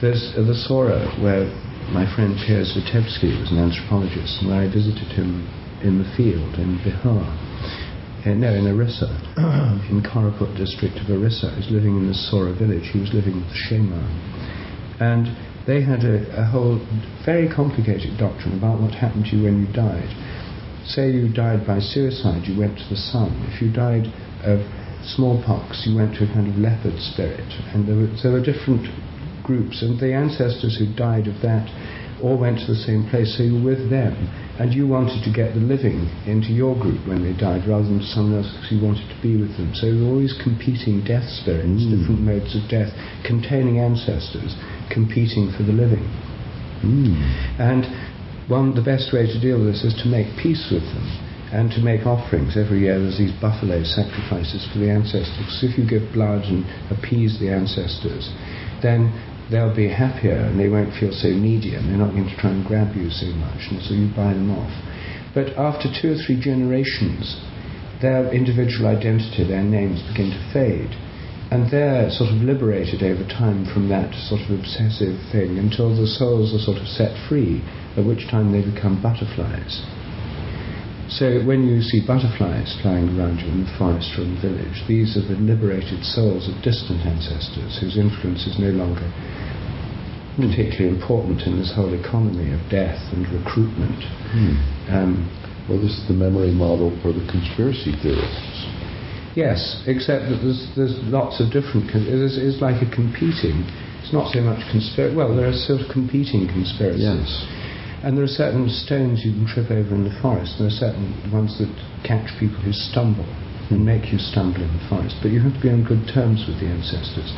There's 0.00 0.32
the 0.36 0.54
Sora, 0.54 1.02
where 1.20 1.50
my 1.92 2.06
friend 2.14 2.38
Piers 2.46 2.72
Vitebsky 2.72 3.34
was 3.34 3.50
an 3.50 3.58
anthropologist, 3.58 4.40
and 4.40 4.50
where 4.50 4.62
I 4.62 4.68
visited 4.70 5.12
him 5.12 5.44
in 5.82 5.98
the 5.98 6.08
field 6.16 6.54
in 6.56 6.78
Bihar. 6.80 7.24
No, 8.34 8.50
in 8.50 8.66
Orissa, 8.66 9.06
in 9.86 10.02
Koraput 10.02 10.56
district 10.58 10.98
of 10.98 11.06
Orissa. 11.08 11.50
He 11.54 11.62
was 11.62 11.70
living 11.70 11.94
in 11.94 12.08
the 12.08 12.14
Sora 12.14 12.52
village. 12.52 12.90
He 12.90 12.98
was 12.98 13.14
living 13.14 13.38
with 13.38 13.46
the 13.46 13.60
shaman. 13.70 14.02
And 14.98 15.30
they 15.66 15.82
had 15.82 16.02
a, 16.02 16.26
a 16.34 16.44
whole 16.44 16.82
very 17.24 17.46
complicated 17.46 18.18
doctrine 18.18 18.58
about 18.58 18.82
what 18.82 18.94
happened 18.98 19.26
to 19.30 19.36
you 19.36 19.44
when 19.44 19.62
you 19.62 19.70
died. 19.70 20.10
Say 20.86 21.10
you 21.10 21.30
died 21.30 21.66
by 21.66 21.78
suicide, 21.78 22.46
you 22.50 22.58
went 22.58 22.78
to 22.78 22.86
the 22.90 22.98
sun. 22.98 23.30
If 23.50 23.62
you 23.62 23.70
died 23.70 24.10
of 24.42 24.62
smallpox, 25.14 25.86
you 25.86 25.94
went 25.94 26.18
to 26.18 26.26
a 26.26 26.30
kind 26.34 26.50
of 26.50 26.58
leopard 26.58 26.98
spirit. 26.98 27.46
And 27.74 27.86
there 27.86 27.94
were, 27.94 28.10
there 28.22 28.34
were 28.34 28.42
different 28.42 28.90
groups, 29.46 29.82
and 29.82 29.98
the 29.98 30.10
ancestors 30.14 30.74
who 30.78 30.90
died 30.98 31.30
of 31.30 31.38
that 31.42 31.70
all 32.22 32.38
went 32.38 32.60
to 32.60 32.66
the 32.66 32.80
same 32.80 33.08
place, 33.10 33.36
so 33.36 33.42
you 33.42 33.60
were 33.60 33.76
with 33.76 33.90
them. 33.90 34.14
And 34.56 34.72
you 34.72 34.88
wanted 34.88 35.20
to 35.24 35.32
get 35.32 35.52
the 35.52 35.60
living 35.60 36.08
into 36.24 36.48
your 36.48 36.72
group 36.80 37.04
when 37.06 37.20
they 37.20 37.36
died 37.36 37.68
rather 37.68 37.84
than 37.84 38.00
someone 38.00 38.40
else 38.40 38.48
because 38.56 38.72
you 38.72 38.80
wanted 38.80 39.04
to 39.12 39.18
be 39.20 39.36
with 39.36 39.52
them. 39.60 39.76
So 39.76 39.92
there 39.92 40.00
were 40.00 40.16
always 40.16 40.32
competing 40.40 41.04
death 41.04 41.28
spirits, 41.28 41.84
mm. 41.84 41.92
different 41.92 42.24
modes 42.24 42.56
of 42.56 42.64
death, 42.72 42.88
containing 43.20 43.84
ancestors 43.84 44.56
competing 44.90 45.52
for 45.56 45.62
the 45.62 45.72
living. 45.72 46.04
Mm. 46.80 47.20
And 47.58 47.84
one, 48.48 48.74
the 48.74 48.84
best 48.84 49.12
way 49.12 49.26
to 49.26 49.38
deal 49.40 49.58
with 49.58 49.74
this 49.74 49.84
is 49.84 49.94
to 50.02 50.08
make 50.08 50.26
peace 50.38 50.70
with 50.70 50.84
them 50.94 51.06
and 51.52 51.70
to 51.70 51.80
make 51.80 52.06
offerings. 52.06 52.56
Every 52.56 52.86
year 52.86 52.98
there's 52.98 53.18
these 53.18 53.34
buffalo 53.40 53.82
sacrifices 53.82 54.66
for 54.72 54.78
the 54.78 54.90
ancestors. 54.90 55.62
If 55.62 55.78
you 55.78 55.86
give 55.86 56.12
blood 56.12 56.46
and 56.46 56.66
appease 56.90 57.38
the 57.38 57.50
ancestors, 57.50 58.30
then 58.82 59.10
they'll 59.50 59.74
be 59.74 59.88
happier 59.88 60.36
and 60.36 60.58
they 60.58 60.68
won't 60.68 60.94
feel 60.98 61.12
so 61.12 61.28
needy 61.28 61.74
and 61.74 61.88
they're 61.88 61.98
not 61.98 62.12
going 62.12 62.28
to 62.28 62.36
try 62.36 62.50
and 62.50 62.66
grab 62.66 62.94
you 62.96 63.10
so 63.10 63.26
much, 63.38 63.70
and 63.70 63.82
so 63.82 63.94
you 63.94 64.08
buy 64.14 64.34
them 64.34 64.50
off. 64.50 64.72
But 65.34 65.54
after 65.58 65.88
two 65.92 66.16
or 66.16 66.18
three 66.24 66.40
generations, 66.40 67.40
their 68.00 68.32
individual 68.32 68.88
identity, 68.88 69.44
their 69.44 69.62
names 69.62 70.02
begin 70.08 70.30
to 70.30 70.42
fade. 70.52 70.92
And 71.48 71.70
they're 71.70 72.10
sort 72.10 72.34
of 72.34 72.42
liberated 72.42 73.02
over 73.02 73.22
time 73.22 73.70
from 73.72 73.88
that 73.88 74.12
sort 74.26 74.42
of 74.42 74.50
obsessive 74.50 75.14
thing 75.30 75.58
until 75.58 75.94
the 75.94 76.06
souls 76.06 76.50
are 76.52 76.58
sort 76.58 76.78
of 76.78 76.88
set 76.88 77.14
free, 77.28 77.62
at 77.96 78.04
which 78.04 78.26
time 78.28 78.50
they 78.50 78.66
become 78.66 79.00
butterflies. 79.00 79.84
So 81.08 81.42
when 81.46 81.68
you 81.68 81.82
see 81.82 82.02
butterflies 82.02 82.74
flying 82.82 83.14
around 83.14 83.38
you 83.38 83.46
in 83.46 83.62
the 83.62 83.74
forest 83.78 84.10
or 84.18 84.26
in 84.26 84.34
the 84.34 84.42
village, 84.50 84.82
these 84.88 85.16
are 85.16 85.22
the 85.22 85.38
liberated 85.38 86.02
souls 86.02 86.50
of 86.50 86.58
distant 86.62 87.06
ancestors 87.06 87.78
whose 87.78 87.96
influence 87.96 88.46
is 88.46 88.58
no 88.58 88.74
longer 88.74 89.06
particularly 90.36 90.92
important 90.92 91.48
in 91.48 91.56
this 91.56 91.72
whole 91.72 91.94
economy 91.96 92.52
of 92.52 92.60
death 92.68 93.00
and 93.16 93.24
recruitment. 93.32 93.96
Hmm. 94.34 94.54
Um, 94.92 95.12
well, 95.68 95.80
this 95.80 95.96
is 95.96 96.04
the 96.06 96.14
memory 96.14 96.52
model 96.52 96.92
for 97.00 97.10
the 97.12 97.24
conspiracy 97.26 97.96
theorists. 98.02 98.68
Yes, 99.34 99.82
except 99.86 100.28
that 100.28 100.40
there's, 100.40 100.68
there's 100.76 100.96
lots 101.08 101.40
of 101.40 101.52
different. 101.52 101.88
It's, 101.92 102.36
it's 102.36 102.60
like 102.60 102.80
a 102.80 102.88
competing. 102.88 103.64
It's 104.00 104.12
not 104.12 104.32
so 104.32 104.40
much 104.40 104.60
conspiracy. 104.70 105.16
Well, 105.16 105.34
there 105.34 105.48
are 105.48 105.56
sort 105.56 105.80
of 105.80 105.88
competing 105.92 106.48
conspiracies. 106.48 107.04
Yes. 107.04 107.28
And 108.04 108.16
there 108.16 108.24
are 108.24 108.40
certain 108.40 108.68
stones 108.68 109.24
you 109.24 109.32
can 109.32 109.48
trip 109.48 109.70
over 109.70 109.94
in 109.94 110.04
the 110.04 110.18
forest. 110.20 110.56
There 110.58 110.68
are 110.68 110.80
certain 110.80 111.16
ones 111.32 111.56
that 111.58 111.70
catch 112.04 112.28
people 112.38 112.60
who 112.60 112.72
stumble 112.72 113.26
and 113.70 113.84
make 113.84 114.12
you 114.12 114.18
stumble 114.18 114.62
in 114.62 114.70
the 114.70 114.86
forest. 114.88 115.16
But 115.22 115.32
you 115.32 115.40
have 115.40 115.54
to 115.54 115.62
be 115.62 115.72
on 115.72 115.82
good 115.82 116.06
terms 116.12 116.44
with 116.46 116.60
the 116.60 116.68
ancestors. 116.68 117.32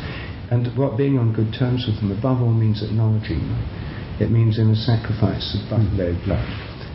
And 0.51 0.69
what 0.77 0.97
being 0.97 1.17
on 1.17 1.33
good 1.33 1.53
terms 1.53 1.85
with 1.87 2.01
them 2.01 2.11
above 2.11 2.41
all 2.41 2.53
means 2.53 2.83
acknowledging 2.83 3.39
them. 3.39 3.63
It 4.19 4.29
means 4.29 4.59
in 4.59 4.69
a 4.69 4.75
sacrifice 4.75 5.55
of 5.55 5.69
buffalo 5.69 6.11
blood 6.25 6.43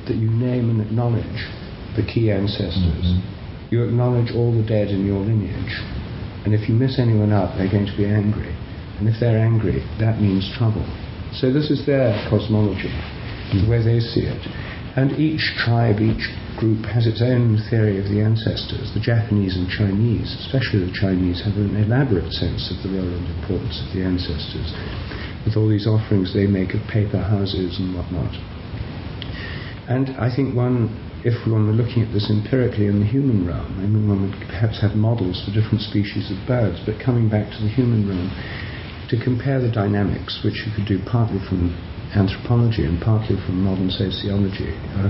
that 0.06 0.20
you 0.20 0.28
name 0.28 0.68
and 0.68 0.84
acknowledge 0.84 1.48
the 1.96 2.04
key 2.04 2.30
ancestors. 2.30 3.06
Mm-hmm. 3.06 3.72
You 3.72 3.84
acknowledge 3.88 4.30
all 4.34 4.52
the 4.52 4.66
dead 4.66 4.88
in 4.88 5.06
your 5.06 5.18
lineage. 5.24 5.80
And 6.44 6.52
if 6.52 6.68
you 6.68 6.74
miss 6.74 6.98
anyone 7.00 7.32
out, 7.32 7.56
they're 7.56 7.70
going 7.70 7.88
to 7.88 7.96
be 7.96 8.04
angry. 8.04 8.52
And 9.00 9.08
if 9.08 9.18
they're 9.18 9.40
angry, 9.40 9.80
that 9.98 10.20
means 10.20 10.44
trouble. 10.58 10.84
So 11.32 11.50
this 11.50 11.70
is 11.70 11.86
their 11.86 12.14
cosmology, 12.28 12.92
Mm-hmm. 13.54 13.64
the 13.64 13.70
way 13.70 13.80
they 13.82 14.00
see 14.02 14.26
it. 14.26 14.42
And 14.94 15.18
each 15.18 15.54
tribe, 15.58 15.98
each 15.98 16.30
group 16.58 16.86
has 16.86 17.06
its 17.06 17.18
own 17.18 17.58
theory 17.70 17.98
of 17.98 18.06
the 18.06 18.22
ancestors. 18.22 18.94
The 18.94 19.02
Japanese 19.02 19.58
and 19.58 19.66
Chinese, 19.66 20.30
especially 20.46 20.86
the 20.86 20.94
Chinese, 20.94 21.42
have 21.42 21.58
an 21.58 21.74
elaborate 21.74 22.30
sense 22.30 22.70
of 22.70 22.78
the 22.82 22.94
role 22.94 23.10
and 23.10 23.26
importance 23.26 23.82
of 23.82 23.90
the 23.90 24.06
ancestors, 24.06 24.70
with 25.42 25.58
all 25.58 25.66
these 25.66 25.86
offerings 25.86 26.30
they 26.30 26.46
make 26.46 26.74
of 26.78 26.82
paper 26.86 27.18
houses 27.18 27.78
and 27.78 27.94
whatnot. 27.94 28.34
And 29.90 30.14
I 30.14 30.30
think 30.30 30.54
one, 30.54 30.94
if 31.26 31.34
one 31.42 31.66
were 31.66 31.74
looking 31.74 32.06
at 32.06 32.14
this 32.14 32.30
empirically 32.30 32.86
in 32.86 33.02
the 33.02 33.10
human 33.10 33.46
realm, 33.46 33.74
I 33.82 33.90
mean, 33.90 34.06
one 34.06 34.30
would 34.30 34.38
perhaps 34.46 34.80
have 34.80 34.94
models 34.94 35.42
for 35.42 35.50
different 35.50 35.82
species 35.82 36.30
of 36.30 36.38
birds, 36.46 36.78
but 36.86 37.02
coming 37.02 37.28
back 37.28 37.50
to 37.50 37.60
the 37.60 37.68
human 37.68 38.06
realm, 38.06 38.30
to 39.10 39.18
compare 39.18 39.60
the 39.60 39.70
dynamics, 39.70 40.40
which 40.46 40.62
you 40.64 40.72
could 40.72 40.86
do 40.86 41.02
partly 41.04 41.42
from 41.50 41.74
anthropology 42.12 42.84
and 42.84 43.00
partly 43.00 43.36
from 43.40 43.64
modern 43.64 43.90
sociology 43.90 44.76
uh, 44.94 45.08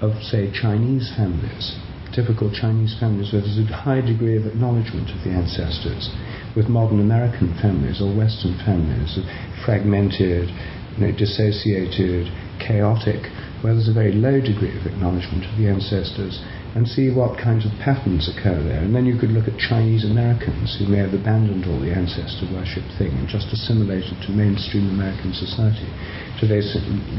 of, 0.00 0.22
say, 0.22 0.50
Chinese 0.54 1.12
families, 1.16 1.76
typical 2.14 2.50
Chinese 2.50 2.96
families 2.98 3.32
where 3.32 3.42
there's 3.42 3.58
a 3.58 3.66
high 3.72 4.00
degree 4.00 4.36
of 4.36 4.46
acknowledgement 4.46 5.10
of 5.10 5.20
the 5.26 5.30
ancestors, 5.30 6.08
with 6.56 6.68
modern 6.68 7.00
American 7.00 7.54
families 7.60 8.00
or 8.00 8.10
Western 8.10 8.56
families, 8.64 9.18
fragmented, 9.64 10.48
you 10.96 11.00
know, 11.00 11.12
dissociated, 11.12 12.26
chaotic, 12.58 13.30
where 13.62 13.74
there's 13.74 13.88
a 13.88 13.94
very 13.94 14.12
low 14.12 14.40
degree 14.40 14.72
of 14.72 14.86
acknowledgement 14.86 15.44
of 15.44 15.54
the 15.58 15.68
ancestors 15.68 16.40
and 16.74 16.86
see 16.86 17.10
what 17.10 17.34
kinds 17.34 17.66
of 17.66 17.72
patterns 17.82 18.30
occur 18.30 18.54
there. 18.62 18.78
And 18.78 18.94
then 18.94 19.02
you 19.02 19.18
could 19.18 19.34
look 19.34 19.50
at 19.50 19.58
Chinese 19.58 20.06
Americans 20.06 20.78
who 20.78 20.86
may 20.86 21.02
have 21.02 21.10
abandoned 21.10 21.66
all 21.66 21.82
the 21.82 21.90
ancestor 21.90 22.46
worship 22.54 22.86
thing 22.94 23.10
and 23.18 23.26
just 23.26 23.50
assimilated 23.50 24.14
to 24.22 24.30
mainstream 24.30 24.86
American 24.94 25.34
society. 25.34 25.90
Do 26.38 26.46
they, 26.46 26.62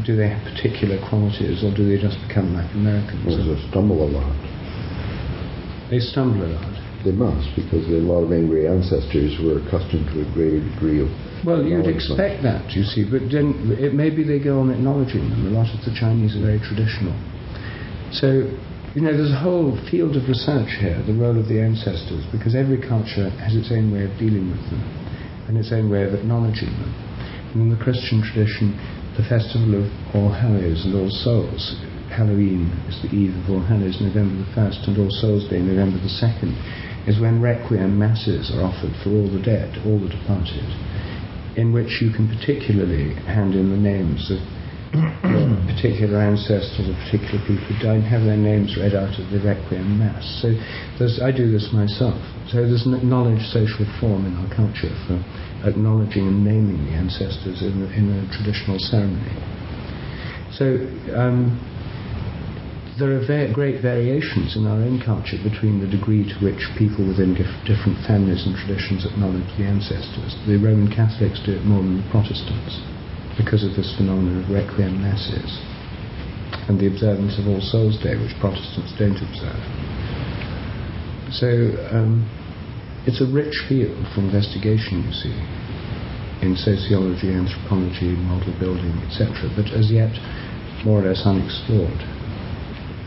do 0.07 0.15
they 0.15 0.31
have 0.31 0.41
particular 0.47 0.95
qualities 1.03 1.67
or 1.67 1.75
do 1.75 1.83
they 1.83 1.99
just 1.99 2.15
become 2.27 2.55
like 2.55 2.71
Americans? 2.71 3.27
Well, 3.27 3.43
they 3.43 3.59
stumble 3.67 3.99
a 4.07 4.09
lot. 4.09 4.31
They 5.91 5.99
stumble 5.99 6.47
a 6.47 6.51
lot. 6.55 6.71
They 7.03 7.11
must, 7.11 7.49
because 7.57 7.83
a 7.89 7.97
lot 7.97 8.21
of 8.23 8.31
angry 8.31 8.69
ancestors 8.69 9.35
were 9.41 9.57
accustomed 9.57 10.05
to 10.13 10.21
a 10.21 10.27
greater 10.37 10.61
degree 10.61 11.01
of. 11.01 11.09
Well, 11.43 11.65
you'd 11.65 11.89
expect 11.89 12.45
that, 12.45 12.71
you 12.77 12.85
see, 12.85 13.03
but 13.03 13.25
then 13.33 13.57
it, 13.73 13.97
maybe 13.97 14.21
they 14.21 14.37
go 14.37 14.61
on 14.61 14.69
acknowledging 14.69 15.27
them. 15.33 15.49
A 15.49 15.49
lot 15.49 15.73
of 15.73 15.81
the 15.81 15.89
Chinese 15.97 16.37
are 16.37 16.45
very 16.45 16.61
traditional. 16.61 17.17
So 18.13 18.53
you 18.95 18.99
know, 18.99 19.15
there's 19.15 19.31
a 19.31 19.39
whole 19.39 19.79
field 19.89 20.19
of 20.19 20.27
research 20.27 20.75
here, 20.83 20.99
the 21.07 21.15
role 21.15 21.39
of 21.39 21.47
the 21.47 21.63
ancestors, 21.63 22.27
because 22.31 22.55
every 22.55 22.75
culture 22.75 23.31
has 23.39 23.55
its 23.55 23.71
own 23.71 23.87
way 23.87 24.03
of 24.03 24.11
dealing 24.19 24.51
with 24.51 24.59
them 24.67 24.83
and 25.47 25.55
its 25.55 25.71
own 25.71 25.87
way 25.87 26.03
of 26.03 26.13
acknowledging 26.13 26.75
them. 26.75 26.91
And 27.55 27.63
in 27.63 27.69
the 27.71 27.79
Christian 27.79 28.19
tradition, 28.19 28.75
the 29.15 29.23
festival 29.23 29.79
of 29.79 29.87
All 30.11 30.31
Hallows 30.31 30.83
and 30.83 30.91
All 30.95 31.09
Souls, 31.09 31.79
Halloween 32.11 32.67
is 32.91 32.99
the 32.99 33.15
eve 33.15 33.31
of 33.31 33.47
All 33.47 33.63
Hallows, 33.63 34.03
November 34.03 34.43
the 34.43 34.51
1st, 34.51 34.87
and 34.91 34.99
All 34.99 35.11
Souls 35.23 35.47
Day, 35.47 35.63
November 35.63 35.95
the 35.95 36.11
2nd, 36.11 36.51
is 37.07 37.19
when 37.19 37.39
requiem 37.39 37.95
masses 37.97 38.51
are 38.51 38.67
offered 38.67 38.91
for 38.99 39.09
all 39.15 39.31
the 39.31 39.41
dead, 39.41 39.71
all 39.87 39.99
the 39.99 40.11
departed, 40.11 40.67
in 41.55 41.71
which 41.71 42.03
you 42.03 42.11
can 42.11 42.27
particularly 42.27 43.15
hand 43.23 43.55
in 43.55 43.71
the 43.71 43.79
names 43.79 44.29
of 44.31 44.39
particular 44.91 46.19
ancestors 46.19 46.83
of 46.83 46.95
particular 47.07 47.39
people 47.47 47.71
don't 47.79 48.03
have 48.03 48.27
their 48.27 48.35
names 48.35 48.75
read 48.75 48.91
out 48.91 49.15
at 49.15 49.23
the 49.31 49.39
Requiem 49.39 49.95
Mass. 49.95 50.43
So 50.43 50.51
I 51.23 51.31
do 51.31 51.47
this 51.47 51.71
myself. 51.71 52.19
So 52.51 52.59
there's 52.67 52.83
an 52.83 52.99
acknowledged 52.99 53.47
social 53.55 53.87
form 54.03 54.27
in 54.27 54.35
our 54.35 54.51
culture 54.51 54.91
for 55.07 55.15
acknowledging 55.63 56.27
and 56.27 56.43
naming 56.43 56.83
the 56.91 56.91
ancestors 56.91 57.63
in, 57.63 57.87
in 57.95 58.11
a 58.11 58.27
traditional 58.35 58.75
ceremony. 58.91 59.31
So 60.59 60.83
um, 61.15 61.55
there 62.99 63.15
are 63.15 63.23
great 63.55 63.79
variations 63.79 64.59
in 64.59 64.67
our 64.67 64.83
own 64.83 64.99
culture 64.99 65.39
between 65.39 65.79
the 65.79 65.87
degree 65.87 66.27
to 66.27 66.35
which 66.43 66.67
people 66.75 67.07
within 67.07 67.31
dif- 67.31 67.63
different 67.63 67.95
families 68.03 68.43
and 68.43 68.59
traditions 68.59 69.07
acknowledge 69.07 69.47
the 69.55 69.63
ancestors. 69.63 70.35
The 70.43 70.59
Roman 70.59 70.91
Catholics 70.91 71.39
do 71.47 71.55
it 71.55 71.63
more 71.63 71.79
than 71.79 72.03
the 72.03 72.07
Protestants 72.11 72.90
because 73.37 73.63
of 73.63 73.75
this 73.75 73.93
phenomenon 73.95 74.43
of 74.43 74.49
requiem 74.49 75.01
masses 75.01 75.59
and 76.67 76.79
the 76.79 76.87
observance 76.87 77.39
of 77.39 77.47
All 77.47 77.61
Souls 77.61 77.97
Day, 78.03 78.15
which 78.15 78.35
Protestants 78.39 78.93
don't 78.99 79.17
observe. 79.17 79.63
So 81.31 81.47
um, 81.91 82.27
it's 83.07 83.21
a 83.21 83.27
rich 83.27 83.55
field 83.67 83.97
for 84.13 84.21
investigation, 84.21 85.03
you 85.07 85.15
see, 85.15 85.35
in 86.43 86.55
sociology, 86.55 87.31
anthropology, 87.31 88.13
model 88.19 88.53
building, 88.59 88.93
etc., 89.07 89.47
but 89.55 89.71
as 89.71 89.91
yet 89.91 90.11
more 90.83 91.01
or 91.01 91.07
less 91.07 91.23
unexplored. 91.25 92.01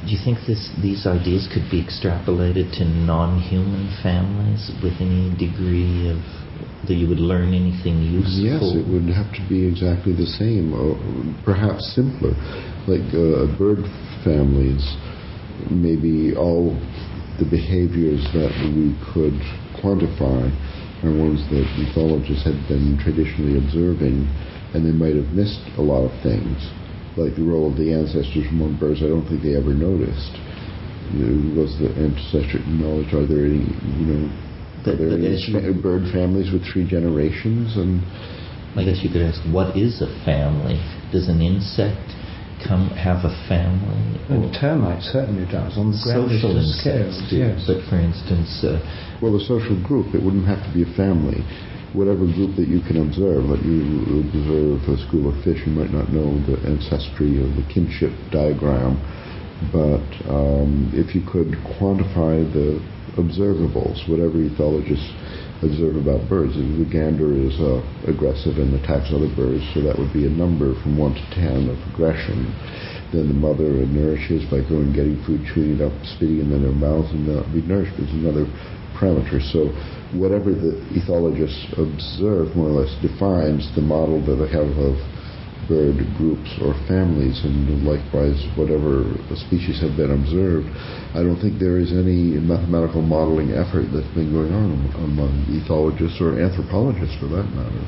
Do 0.05 0.13
you 0.13 0.21
think 0.23 0.45
this, 0.47 0.69
these 0.83 1.07
ideas 1.07 1.49
could 1.49 1.71
be 1.71 1.81
extrapolated 1.81 2.77
to 2.79 2.85
non 2.85 3.41
human 3.41 3.89
families 4.03 4.71
with 4.83 5.01
any 5.01 5.33
degree 5.37 6.09
of 6.13 6.21
that 6.89 6.95
you 6.95 7.09
would 7.09 7.21
learn 7.21 7.55
anything 7.55 8.03
useful? 8.03 8.45
Yes, 8.45 8.63
it 8.77 8.87
would 8.89 9.09
have 9.13 9.33
to 9.35 9.43
be 9.49 9.67
exactly 9.67 10.13
the 10.13 10.27
same, 10.27 10.73
or 10.73 10.97
perhaps 11.45 11.83
simpler. 11.95 12.35
Like 12.87 13.07
uh, 13.17 13.49
bird 13.57 13.85
families, 14.25 14.85
maybe 15.71 16.37
all 16.37 16.77
the 17.39 17.49
behaviors 17.49 18.23
that 18.33 18.53
we 18.77 18.95
could 19.13 19.35
quantify 19.81 20.49
are 21.03 21.13
ones 21.13 21.43
that 21.51 21.67
ethologists 21.77 22.45
had 22.45 22.57
been 22.69 22.97
traditionally 23.03 23.59
observing, 23.59 24.25
and 24.73 24.87
they 24.87 24.95
might 24.95 25.17
have 25.17 25.33
missed 25.35 25.61
a 25.77 25.83
lot 25.83 26.05
of 26.07 26.15
things, 26.23 26.57
like 27.17 27.37
the 27.37 27.45
role 27.45 27.71
of 27.71 27.77
the 27.77 27.93
ancestors 27.93 28.47
among 28.51 28.79
birds. 28.79 29.03
I 29.03 29.09
don't 29.09 29.27
think 29.29 29.43
they 29.43 29.57
ever 29.57 29.75
noticed. 29.75 30.39
was 31.53 31.77
the 31.77 31.93
ancestral 32.01 32.65
knowledge? 32.69 33.13
Are 33.13 33.27
there 33.27 33.45
any, 33.45 33.69
you 33.69 34.07
know, 34.09 34.25
But- 34.85 34.95
are 34.95 34.97
there 34.97 35.09
but 35.11 35.19
any 35.25 35.35
as 35.35 35.49
you- 35.49 35.61
fa- 35.61 35.73
bird 35.73 36.09
families 36.13 36.51
with 36.53 36.65
three 36.65 36.85
generations? 36.85 37.77
And 37.77 38.01
I 38.77 38.85
guess 38.85 39.03
you 39.03 39.09
could 39.11 39.23
ask, 39.23 39.41
what 39.51 39.77
is 39.77 40.03
a 40.03 40.09
family? 40.25 40.79
Does 41.13 41.29
an 41.29 41.41
insect 41.41 42.11
come 42.63 42.89
have 42.91 43.25
a 43.25 43.31
family? 43.49 44.19
And 44.29 44.45
Or 44.45 44.51
termite 44.53 45.03
certainly 45.03 45.45
does 45.51 45.77
on 45.79 45.93
the 45.93 45.99
social 45.99 46.53
grandest 46.53 46.87
insects 46.87 47.17
scales. 47.19 47.31
do. 47.31 47.37
Yes. 47.37 47.65
But 47.67 47.83
for 47.83 47.97
instance, 47.97 48.65
uh, 48.65 48.79
Well, 49.21 49.37
a 49.37 49.41
social 49.41 49.77
group, 49.77 50.15
it 50.15 50.23
wouldn't 50.23 50.45
have 50.47 50.63
to 50.67 50.71
be 50.75 50.83
a 50.83 50.93
family. 50.97 51.43
Whatever 51.95 52.27
group 52.27 52.57
that 52.57 52.67
you 52.69 52.81
can 52.81 52.97
observe, 53.01 53.49
like 53.49 53.65
you 53.65 54.25
observe 54.27 54.89
a 54.89 54.99
school 55.07 55.29
of 55.29 55.37
fish, 55.45 55.61
you 55.65 55.73
might 55.73 55.93
not 55.95 56.13
know 56.13 56.37
the 56.47 56.59
ancestry 56.69 57.39
or 57.39 57.47
the 57.55 57.63
kinship 57.69 58.11
diagram, 58.33 58.99
but 59.73 60.03
um, 60.29 60.91
if 60.93 61.15
you 61.15 61.21
could 61.23 61.53
quantify 61.79 62.43
the 62.53 62.81
observables, 63.17 64.09
whatever 64.09 64.39
ethologists 64.43 65.11
observe 65.63 65.97
about 65.97 66.29
birds, 66.29 66.53
if 66.57 66.67
the 66.79 66.89
gander 66.89 67.33
is 67.33 67.57
uh, 67.61 67.81
aggressive 68.07 68.59
and 68.59 68.75
attacks 68.75 69.09
other 69.15 69.31
birds, 69.35 69.65
so 69.73 69.81
that 69.81 69.97
would 69.99 70.13
be 70.13 70.27
a 70.27 70.31
number 70.31 70.75
from 70.83 70.99
1 70.99 71.15
to 71.15 71.25
10 71.35 71.71
of 71.71 71.79
aggression. 71.89 72.53
Then 73.13 73.29
the 73.29 73.39
mother 73.39 73.71
nourishes 73.87 74.45
by 74.51 74.61
going 74.67 74.93
getting 74.93 75.23
food, 75.25 75.47
chewing 75.47 75.79
it 75.79 75.83
up, 75.83 75.95
spitting 76.05 76.43
it 76.43 76.51
in 76.51 76.63
their 76.63 76.75
mouth, 76.75 77.07
and 77.15 77.27
that 77.31 77.47
would 77.47 77.55
be 77.55 77.63
nourished 77.63 77.95
is 78.03 78.11
another 78.11 78.47
parameter. 78.99 79.41
So 79.53 79.71
whatever 80.19 80.51
the 80.51 80.83
ethologists 80.95 81.71
observe 81.79 82.55
more 82.57 82.71
or 82.71 82.85
less 82.85 82.95
defines 83.03 83.71
the 83.75 83.83
model 83.83 84.21
that 84.27 84.37
they 84.37 84.51
have 84.51 84.71
of 84.79 84.99
bird 85.69 85.97
groups 86.17 86.51
or 86.61 86.75
families, 86.87 87.41
and 87.45 87.85
likewise 87.85 88.39
whatever 88.57 89.05
species 89.35 89.81
have 89.81 89.97
been 89.97 90.11
observed. 90.11 90.69
I 91.15 91.23
don't 91.23 91.41
think 91.41 91.59
there 91.59 91.79
is 91.79 91.93
any 91.93 92.37
mathematical 92.41 93.03
modeling 93.03 93.53
effort 93.53 93.89
that's 93.93 94.11
been 94.15 94.33
going 94.33 94.53
on 94.53 94.73
among 95.01 95.47
ethologists 95.51 96.21
or 96.21 96.41
anthropologists 96.41 97.17
for 97.19 97.29
that 97.33 97.47
matter. 97.55 97.85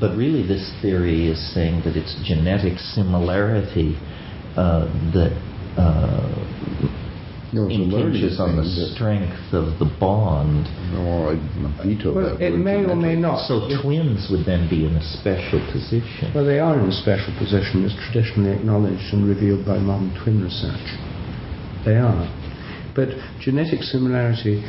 but 0.00 0.16
really, 0.16 0.46
this 0.46 0.72
theory 0.80 1.28
is 1.28 1.38
saying 1.54 1.82
that 1.84 1.96
it's 1.96 2.14
genetic 2.24 2.78
similarity 2.78 3.96
uh, 4.56 4.86
that 5.12 5.34
uh, 5.76 6.30
No, 7.54 7.66
it's 7.66 7.78
a 7.78 7.82
learning 7.82 8.18
impinges 8.18 8.40
on 8.40 8.56
the 8.56 8.62
thing 8.62 8.74
that- 8.74 8.94
strength 8.94 9.52
of 9.52 9.78
the 9.78 9.84
bond. 9.84 10.66
No, 10.92 11.30
I 11.30 11.38
veto 11.86 12.12
Well, 12.12 12.36
that. 12.36 12.42
it 12.42 12.52
word 12.52 12.60
may 12.60 12.84
or 12.84 12.96
may 12.96 13.14
not. 13.14 13.46
So 13.46 13.68
twins 13.80 14.28
would 14.30 14.44
then 14.44 14.66
be 14.68 14.84
in 14.84 14.94
a 14.96 15.02
special 15.02 15.60
position. 15.70 16.32
Well, 16.34 16.44
they 16.44 16.58
are 16.58 16.78
in 16.78 16.86
a 16.86 16.92
special 16.92 17.32
position 17.38 17.84
as 17.84 17.94
traditionally 17.94 18.50
acknowledged 18.50 19.12
and 19.12 19.28
revealed 19.28 19.64
by 19.64 19.78
modern 19.78 20.10
twin 20.22 20.42
research. 20.42 20.98
They 21.84 21.96
are. 21.96 22.26
But 22.94 23.10
genetic 23.40 23.82
similarity 23.82 24.64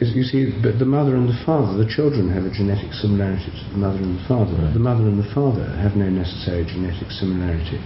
is, 0.00 0.14
you 0.14 0.24
see, 0.24 0.52
but 0.62 0.78
the 0.78 0.84
mother 0.84 1.16
and 1.16 1.28
the 1.28 1.38
father, 1.44 1.76
the 1.76 1.86
children 1.88 2.28
have 2.28 2.44
a 2.44 2.50
genetic 2.50 2.92
similarity 2.92 3.50
to 3.50 3.72
the 3.72 3.78
mother 3.78 3.98
and 3.98 4.18
the 4.18 4.24
father. 4.24 4.52
Right. 4.52 4.72
The 4.74 4.80
mother 4.80 5.04
and 5.04 5.18
the 5.18 5.30
father 5.32 5.64
have 5.80 5.96
no 5.96 6.08
necessary 6.10 6.64
genetic 6.64 7.10
similarity. 7.10 7.80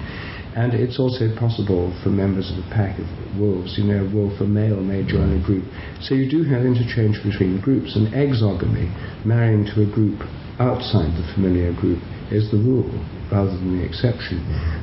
And 0.57 0.75
it's 0.75 0.99
also 0.99 1.31
possible 1.39 1.95
for 2.03 2.11
members 2.11 2.51
of 2.51 2.59
a 2.59 2.69
pack 2.75 2.99
of 2.99 3.07
wolves, 3.39 3.79
you 3.79 3.85
know, 3.85 4.05
a 4.05 4.11
wolf, 4.11 4.41
a 4.41 4.45
male 4.45 4.83
may 4.83 5.07
join 5.07 5.39
a 5.39 5.43
group. 5.45 5.65
So 6.03 6.15
you 6.15 6.29
do 6.29 6.43
have 6.51 6.67
interchange 6.67 7.23
between 7.23 7.61
groups, 7.61 7.95
and 7.95 8.09
exogamy, 8.13 8.91
marrying 9.25 9.65
to 9.67 9.83
a 9.83 9.87
group 9.87 10.19
outside 10.59 11.15
the 11.17 11.27
familiar 11.35 11.73
group 11.73 12.03
is 12.31 12.51
the 12.51 12.59
rule 12.59 12.91
rather 13.31 13.51
than 13.51 13.79
the 13.79 13.85
exception. 13.85 14.43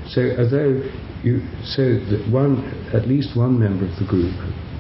So 0.10 0.34
although 0.40 0.82
you 1.24 1.42
so 1.64 2.00
that 2.10 2.28
one 2.32 2.64
at 2.94 3.08
least 3.08 3.36
one 3.36 3.60
member 3.60 3.86
of 3.86 3.96
the 4.00 4.06
group 4.06 4.34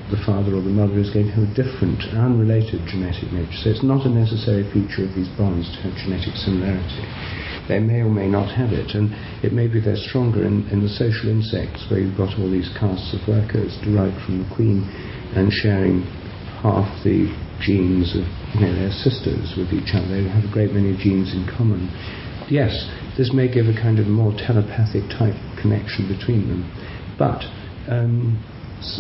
the 0.10 0.18
father 0.26 0.56
or 0.56 0.62
the 0.64 0.72
mother 0.72 0.98
is 1.00 1.10
going 1.12 1.28
to 1.28 1.36
have 1.36 1.44
a 1.44 1.54
different, 1.54 2.00
unrelated 2.16 2.80
genetic 2.88 3.28
nature. 3.34 3.60
So 3.60 3.70
it's 3.70 3.84
not 3.84 4.06
a 4.06 4.10
necessary 4.10 4.64
feature 4.72 5.04
of 5.04 5.12
these 5.16 5.28
bonds 5.36 5.68
to 5.76 5.78
have 5.84 6.00
genetic 6.00 6.36
similarity. 6.40 7.04
They 7.68 7.80
may 7.80 8.00
or 8.00 8.10
may 8.10 8.28
not 8.28 8.48
have 8.56 8.72
it, 8.72 8.96
and 8.96 9.12
it 9.44 9.52
may 9.52 9.68
be 9.68 9.80
they're 9.80 10.00
stronger 10.00 10.44
in, 10.44 10.68
in 10.70 10.82
the 10.82 10.90
social 10.90 11.30
insects 11.30 11.86
where 11.92 12.00
you've 12.00 12.18
got 12.18 12.40
all 12.40 12.50
these 12.50 12.72
castes 12.80 13.14
of 13.14 13.28
workers 13.28 13.76
derived 13.84 14.24
from 14.24 14.44
the 14.44 14.50
queen 14.56 14.88
and 15.36 15.52
sharing 15.52 16.08
half 16.64 16.88
the 17.04 17.28
genes 17.60 18.16
of 18.16 18.26
you 18.56 18.62
know, 18.66 18.74
their 18.74 18.92
sisters 18.92 19.54
with 19.58 19.74
each 19.74 19.94
other. 19.94 20.08
They 20.08 20.30
have 20.30 20.48
a 20.48 20.54
great 20.54 20.72
many 20.72 20.96
genes 20.96 21.34
in 21.34 21.46
common. 21.46 21.92
Yes, 22.50 22.72
this 23.18 23.34
may 23.34 23.52
give 23.52 23.68
a 23.68 23.76
kind 23.76 24.00
of 24.00 24.08
more 24.08 24.32
telepathic 24.32 25.10
type 25.12 25.36
connection 25.60 26.08
between 26.08 26.48
them, 26.48 26.64
but 27.20 27.44
um, 27.92 28.40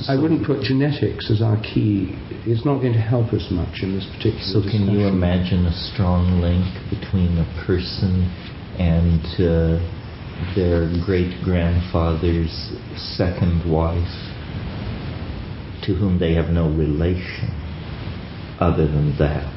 I 0.09 0.20
wouldn't 0.20 0.45
put 0.45 0.65
genetics 0.65 1.30
as 1.30 1.41
our 1.41 1.55
key. 1.61 2.18
It's 2.43 2.65
not 2.65 2.82
going 2.82 2.93
to 2.93 3.03
help 3.03 3.32
us 3.32 3.47
much 3.51 3.86
in 3.86 3.93
this 3.93 4.09
particular. 4.18 4.41
So, 4.41 4.61
can 4.65 4.89
you 4.89 5.05
imagine 5.07 5.70
a 5.70 5.76
strong 5.93 6.41
link 6.41 6.65
between 6.89 7.38
a 7.38 7.47
person 7.63 8.26
and 8.80 9.25
uh, 9.41 9.80
their 10.55 10.89
great 11.05 11.43
grandfather's 11.43 12.53
second 13.17 13.69
wife, 13.69 14.17
to 15.84 15.93
whom 15.95 16.19
they 16.19 16.34
have 16.34 16.49
no 16.49 16.69
relation 16.69 17.49
other 18.59 18.86
than 18.86 19.17
that? 19.17 19.53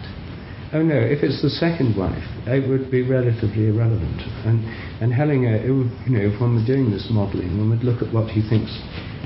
Oh 0.72 0.82
no, 0.82 0.94
if 0.94 1.24
it's 1.24 1.42
the 1.42 1.50
second 1.50 1.96
wife, 1.96 2.22
it 2.46 2.68
would 2.68 2.90
be 2.90 3.02
relatively 3.02 3.68
irrelevant. 3.68 4.22
And 4.46 4.62
and 5.02 5.12
Hellinger, 5.12 5.64
it 5.64 5.72
would, 5.72 5.90
you 6.06 6.16
know, 6.16 6.32
if 6.32 6.40
one 6.40 6.54
were 6.54 6.66
doing 6.66 6.90
this 6.90 7.08
modelling, 7.10 7.58
one 7.58 7.70
would 7.70 7.82
look 7.82 8.02
at 8.02 8.14
what 8.14 8.30
he 8.30 8.40
thinks 8.48 8.70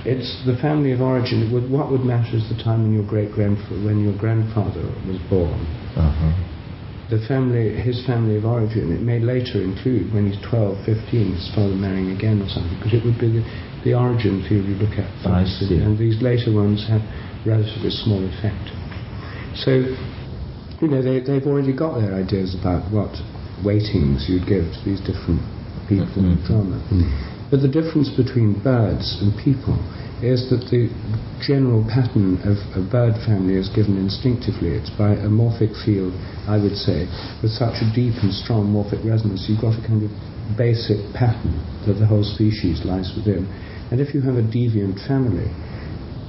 it's 0.04 0.44
the 0.44 0.56
family 0.60 0.92
of 0.92 1.00
origin. 1.00 1.50
Would, 1.52 1.70
what 1.70 1.90
would 1.90 2.04
matter 2.04 2.36
is 2.36 2.48
the 2.48 2.62
time 2.62 2.82
when 2.82 2.92
your 2.92 3.06
great 3.06 3.32
grandfather, 3.32 3.80
when 3.84 4.04
your 4.04 4.16
grandfather 4.16 4.84
was 5.08 5.16
born. 5.30 5.56
Uh-huh. 5.96 6.53
The 7.10 7.20
family, 7.28 7.76
his 7.76 8.00
family 8.06 8.36
of 8.36 8.44
origin. 8.44 8.92
It 8.92 9.04
may 9.04 9.20
later 9.20 9.60
include 9.60 10.12
when 10.12 10.32
he's 10.32 10.40
12, 10.48 10.88
15, 10.88 11.36
his 11.36 11.52
father 11.54 11.76
marrying 11.76 12.16
again 12.16 12.40
or 12.40 12.48
something, 12.48 12.72
because 12.80 12.96
it 12.96 13.04
would 13.04 13.20
be 13.20 13.28
the, 13.28 13.44
the 13.84 13.92
origin 13.92 14.40
field 14.48 14.64
you 14.64 14.76
look 14.80 14.96
at 14.96 15.10
see. 15.20 15.76
And 15.84 16.00
these 16.00 16.22
later 16.24 16.48
ones 16.48 16.88
have 16.88 17.04
relatively 17.44 17.92
small 17.92 18.24
effect. 18.24 18.72
So, 19.52 19.84
you 20.80 20.88
know, 20.88 21.04
they, 21.04 21.20
they've 21.20 21.44
already 21.44 21.76
got 21.76 22.00
their 22.00 22.16
ideas 22.16 22.56
about 22.56 22.88
what 22.88 23.12
weightings 23.60 24.24
you'd 24.26 24.48
give 24.48 24.64
to 24.64 24.80
these 24.84 25.00
different 25.04 25.44
people 25.88 26.08
mm-hmm. 26.08 26.24
in 26.24 26.40
the 26.40 26.46
drama. 26.48 26.80
Mm-hmm. 26.88 27.33
But 27.54 27.62
the 27.62 27.68
difference 27.68 28.10
between 28.10 28.58
birds 28.66 29.22
and 29.22 29.30
people 29.38 29.78
is 30.20 30.50
that 30.50 30.66
the 30.74 30.90
general 31.38 31.86
pattern 31.86 32.42
of 32.42 32.58
a 32.74 32.82
bird 32.82 33.14
family 33.22 33.54
is 33.54 33.68
given 33.68 33.96
instinctively. 33.96 34.74
It's 34.74 34.90
by 34.90 35.14
a 35.14 35.30
morphic 35.30 35.70
field, 35.86 36.18
I 36.50 36.58
would 36.58 36.74
say, 36.74 37.06
with 37.46 37.52
such 37.52 37.78
a 37.78 37.86
deep 37.94 38.18
and 38.26 38.34
strong 38.34 38.74
morphic 38.74 39.06
resonance, 39.06 39.46
you've 39.46 39.60
got 39.62 39.78
a 39.78 39.86
kind 39.86 40.02
of 40.02 40.10
basic 40.58 41.14
pattern 41.14 41.62
that 41.86 41.94
the 41.94 42.10
whole 42.10 42.24
species 42.24 42.82
lies 42.84 43.14
within. 43.14 43.46
And 43.92 44.00
if 44.00 44.18
you 44.18 44.22
have 44.22 44.34
a 44.34 44.42
deviant 44.42 45.06
family, 45.06 45.46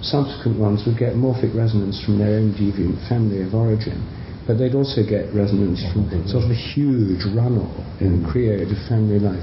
subsequent 0.05 0.59
ones 0.61 0.85
would 0.85 0.99
get 1.01 1.17
morphic 1.17 1.57
resonance 1.57 1.97
from 2.05 2.19
their 2.19 2.37
own 2.37 2.53
deviant 2.53 3.01
family 3.09 3.41
of 3.41 3.55
origin 3.55 3.97
but 4.47 4.57
they'd 4.57 4.77
also 4.77 5.01
get 5.01 5.33
resonance 5.33 5.81
from 5.91 6.05
sort 6.29 6.45
of 6.45 6.51
a 6.53 6.61
huge 6.73 7.25
runnel 7.33 7.69
in 7.99 8.21
chreode 8.21 8.69
of 8.69 8.77
family 8.87 9.17
life. 9.17 9.41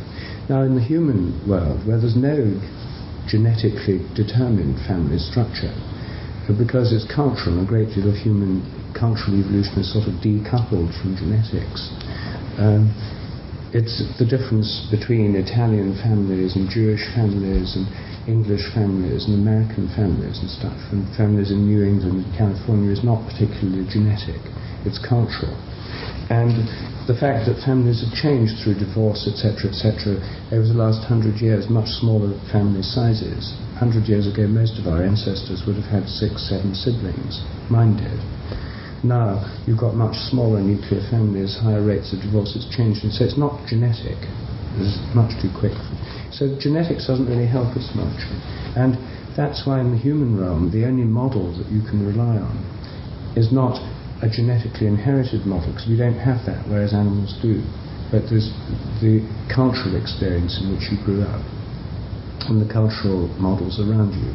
Now, 0.49 0.63
in 0.63 0.75
the 0.75 0.83
human 0.83 1.35
world, 1.47 1.87
where 1.87 1.99
there's 1.99 2.17
no 2.17 2.39
genetically 3.27 4.07
determined 4.15 4.79
family 4.87 5.19
structure, 5.19 5.75
because 6.59 6.95
it's 6.95 7.07
cultural, 7.07 7.63
a 7.63 7.67
great 7.67 7.95
deal 7.95 8.11
of 8.11 8.19
human 8.19 8.63
cultural 8.95 9.39
evolution 9.39 9.79
is 9.79 9.91
sort 9.91 10.07
of 10.07 10.15
decoupled 10.23 10.91
from 10.99 11.15
genetics. 11.19 11.91
Um, 12.59 12.91
it's 13.73 14.05
the 14.19 14.27
difference 14.29 14.87
between 14.91 15.35
Italian 15.35 15.97
families 16.03 16.55
and 16.55 16.69
Jewish 16.69 17.03
families 17.15 17.75
and 17.75 17.89
English 18.29 18.69
families 18.75 19.25
and 19.27 19.35
American 19.35 19.89
families 19.97 20.39
and 20.39 20.51
stuff, 20.51 20.77
and 20.93 21.09
families 21.17 21.51
in 21.51 21.67
New 21.67 21.83
England 21.83 22.27
and 22.27 22.31
California 22.37 22.93
is 22.93 23.03
not 23.03 23.25
particularly 23.27 23.89
genetic 23.89 24.43
it's 24.85 24.99
cultural. 24.99 25.55
And 26.31 26.67
the 27.11 27.19
fact 27.19 27.51
that 27.51 27.59
families 27.67 28.01
have 28.01 28.15
changed 28.15 28.63
through 28.63 28.79
divorce, 28.79 29.27
etc., 29.27 29.75
etc., 29.75 30.23
over 30.55 30.65
the 30.65 30.79
last 30.79 31.03
hundred 31.05 31.43
years, 31.43 31.67
much 31.67 31.91
smaller 31.99 32.33
family 32.55 32.83
sizes. 32.83 33.59
Hundred 33.77 34.07
years 34.07 34.31
ago, 34.31 34.47
most 34.47 34.79
of 34.79 34.87
our 34.87 35.03
ancestors 35.03 35.67
would 35.67 35.75
have 35.75 35.91
had 35.91 36.07
six, 36.07 36.47
seven 36.47 36.75
siblings. 36.79 37.43
Mine 37.67 37.99
did. 37.99 38.23
Now 39.03 39.43
you've 39.67 39.83
got 39.83 39.99
much 39.99 40.15
smaller 40.31 40.63
nuclear 40.63 41.03
families, 41.11 41.59
higher 41.59 41.83
rates 41.83 42.15
of 42.15 42.23
divorce. 42.23 42.55
It's 42.55 42.71
changed, 42.71 43.03
and 43.03 43.13
so 43.13 43.27
it's 43.27 43.37
not 43.39 43.67
genetic. 43.67 44.17
It's 44.79 44.97
much 45.13 45.35
too 45.43 45.51
quick. 45.51 45.75
So 46.31 46.55
genetics 46.63 47.11
doesn't 47.11 47.27
really 47.27 47.51
help 47.51 47.75
us 47.75 47.91
much, 47.99 48.23
and 48.79 48.95
that's 49.35 49.67
why 49.67 49.81
in 49.83 49.91
the 49.91 49.99
human 49.99 50.39
realm, 50.39 50.71
the 50.71 50.87
only 50.87 51.05
model 51.05 51.51
that 51.59 51.67
you 51.67 51.83
can 51.83 52.07
rely 52.07 52.39
on 52.39 52.63
is 53.35 53.51
not 53.51 53.75
a 54.23 54.31
genetically 54.31 54.87
inherited 54.87 55.43
model 55.45 55.75
because 55.75 55.91
we 55.91 55.99
don't 55.99 56.19
have 56.19 56.47
that, 56.47 56.63
whereas 56.71 56.95
animals 56.95 57.35
do. 57.43 57.59
But 58.15 58.31
there's 58.31 58.55
the 59.03 59.27
cultural 59.51 59.99
experience 59.99 60.63
in 60.63 60.71
which 60.71 60.87
you 60.95 61.03
grew 61.03 61.27
up 61.27 61.43
and 62.47 62.63
the 62.63 62.71
cultural 62.71 63.27
models 63.43 63.83
around 63.83 64.15
you. 64.15 64.31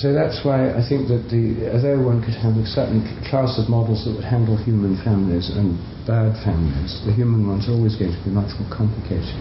So 0.00 0.12
that's 0.12 0.44
why 0.44 0.76
I 0.76 0.84
think 0.84 1.08
that 1.08 1.32
the, 1.32 1.72
although 1.72 1.96
one 2.04 2.20
could 2.20 2.36
have 2.36 2.56
a 2.56 2.68
certain 2.68 3.00
class 3.28 3.56
of 3.56 3.68
models 3.68 4.04
that 4.04 4.12
would 4.12 4.28
handle 4.28 4.56
human 4.56 5.00
families 5.00 5.48
and 5.48 5.76
bad 6.04 6.36
families, 6.44 7.00
the 7.08 7.12
human 7.16 7.48
ones 7.48 7.68
are 7.68 7.72
always 7.72 7.96
going 7.96 8.12
to 8.12 8.22
be 8.24 8.28
much 8.28 8.52
more 8.60 8.68
complicated. 8.68 9.40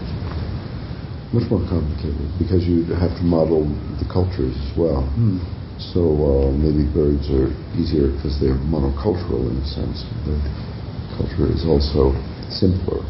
Much 1.36 1.48
more 1.52 1.64
complicated 1.68 2.24
because 2.40 2.64
you 2.64 2.88
have 2.96 3.12
to 3.20 3.24
model 3.24 3.68
the 4.00 4.08
cultures 4.08 4.56
as 4.56 4.72
well. 4.80 5.04
Mm. 5.20 5.44
So 5.80 6.02
uh, 6.02 6.52
maybe 6.56 6.88
birds 6.88 7.28
are 7.32 7.52
easier 7.76 8.12
because 8.16 8.40
they're 8.40 8.60
monocultural 8.68 9.52
in 9.52 9.60
a 9.60 9.68
sense. 9.68 10.08
The 10.24 10.40
culture 11.20 11.52
is 11.52 11.68
also 11.68 12.16
simpler. 12.48 13.04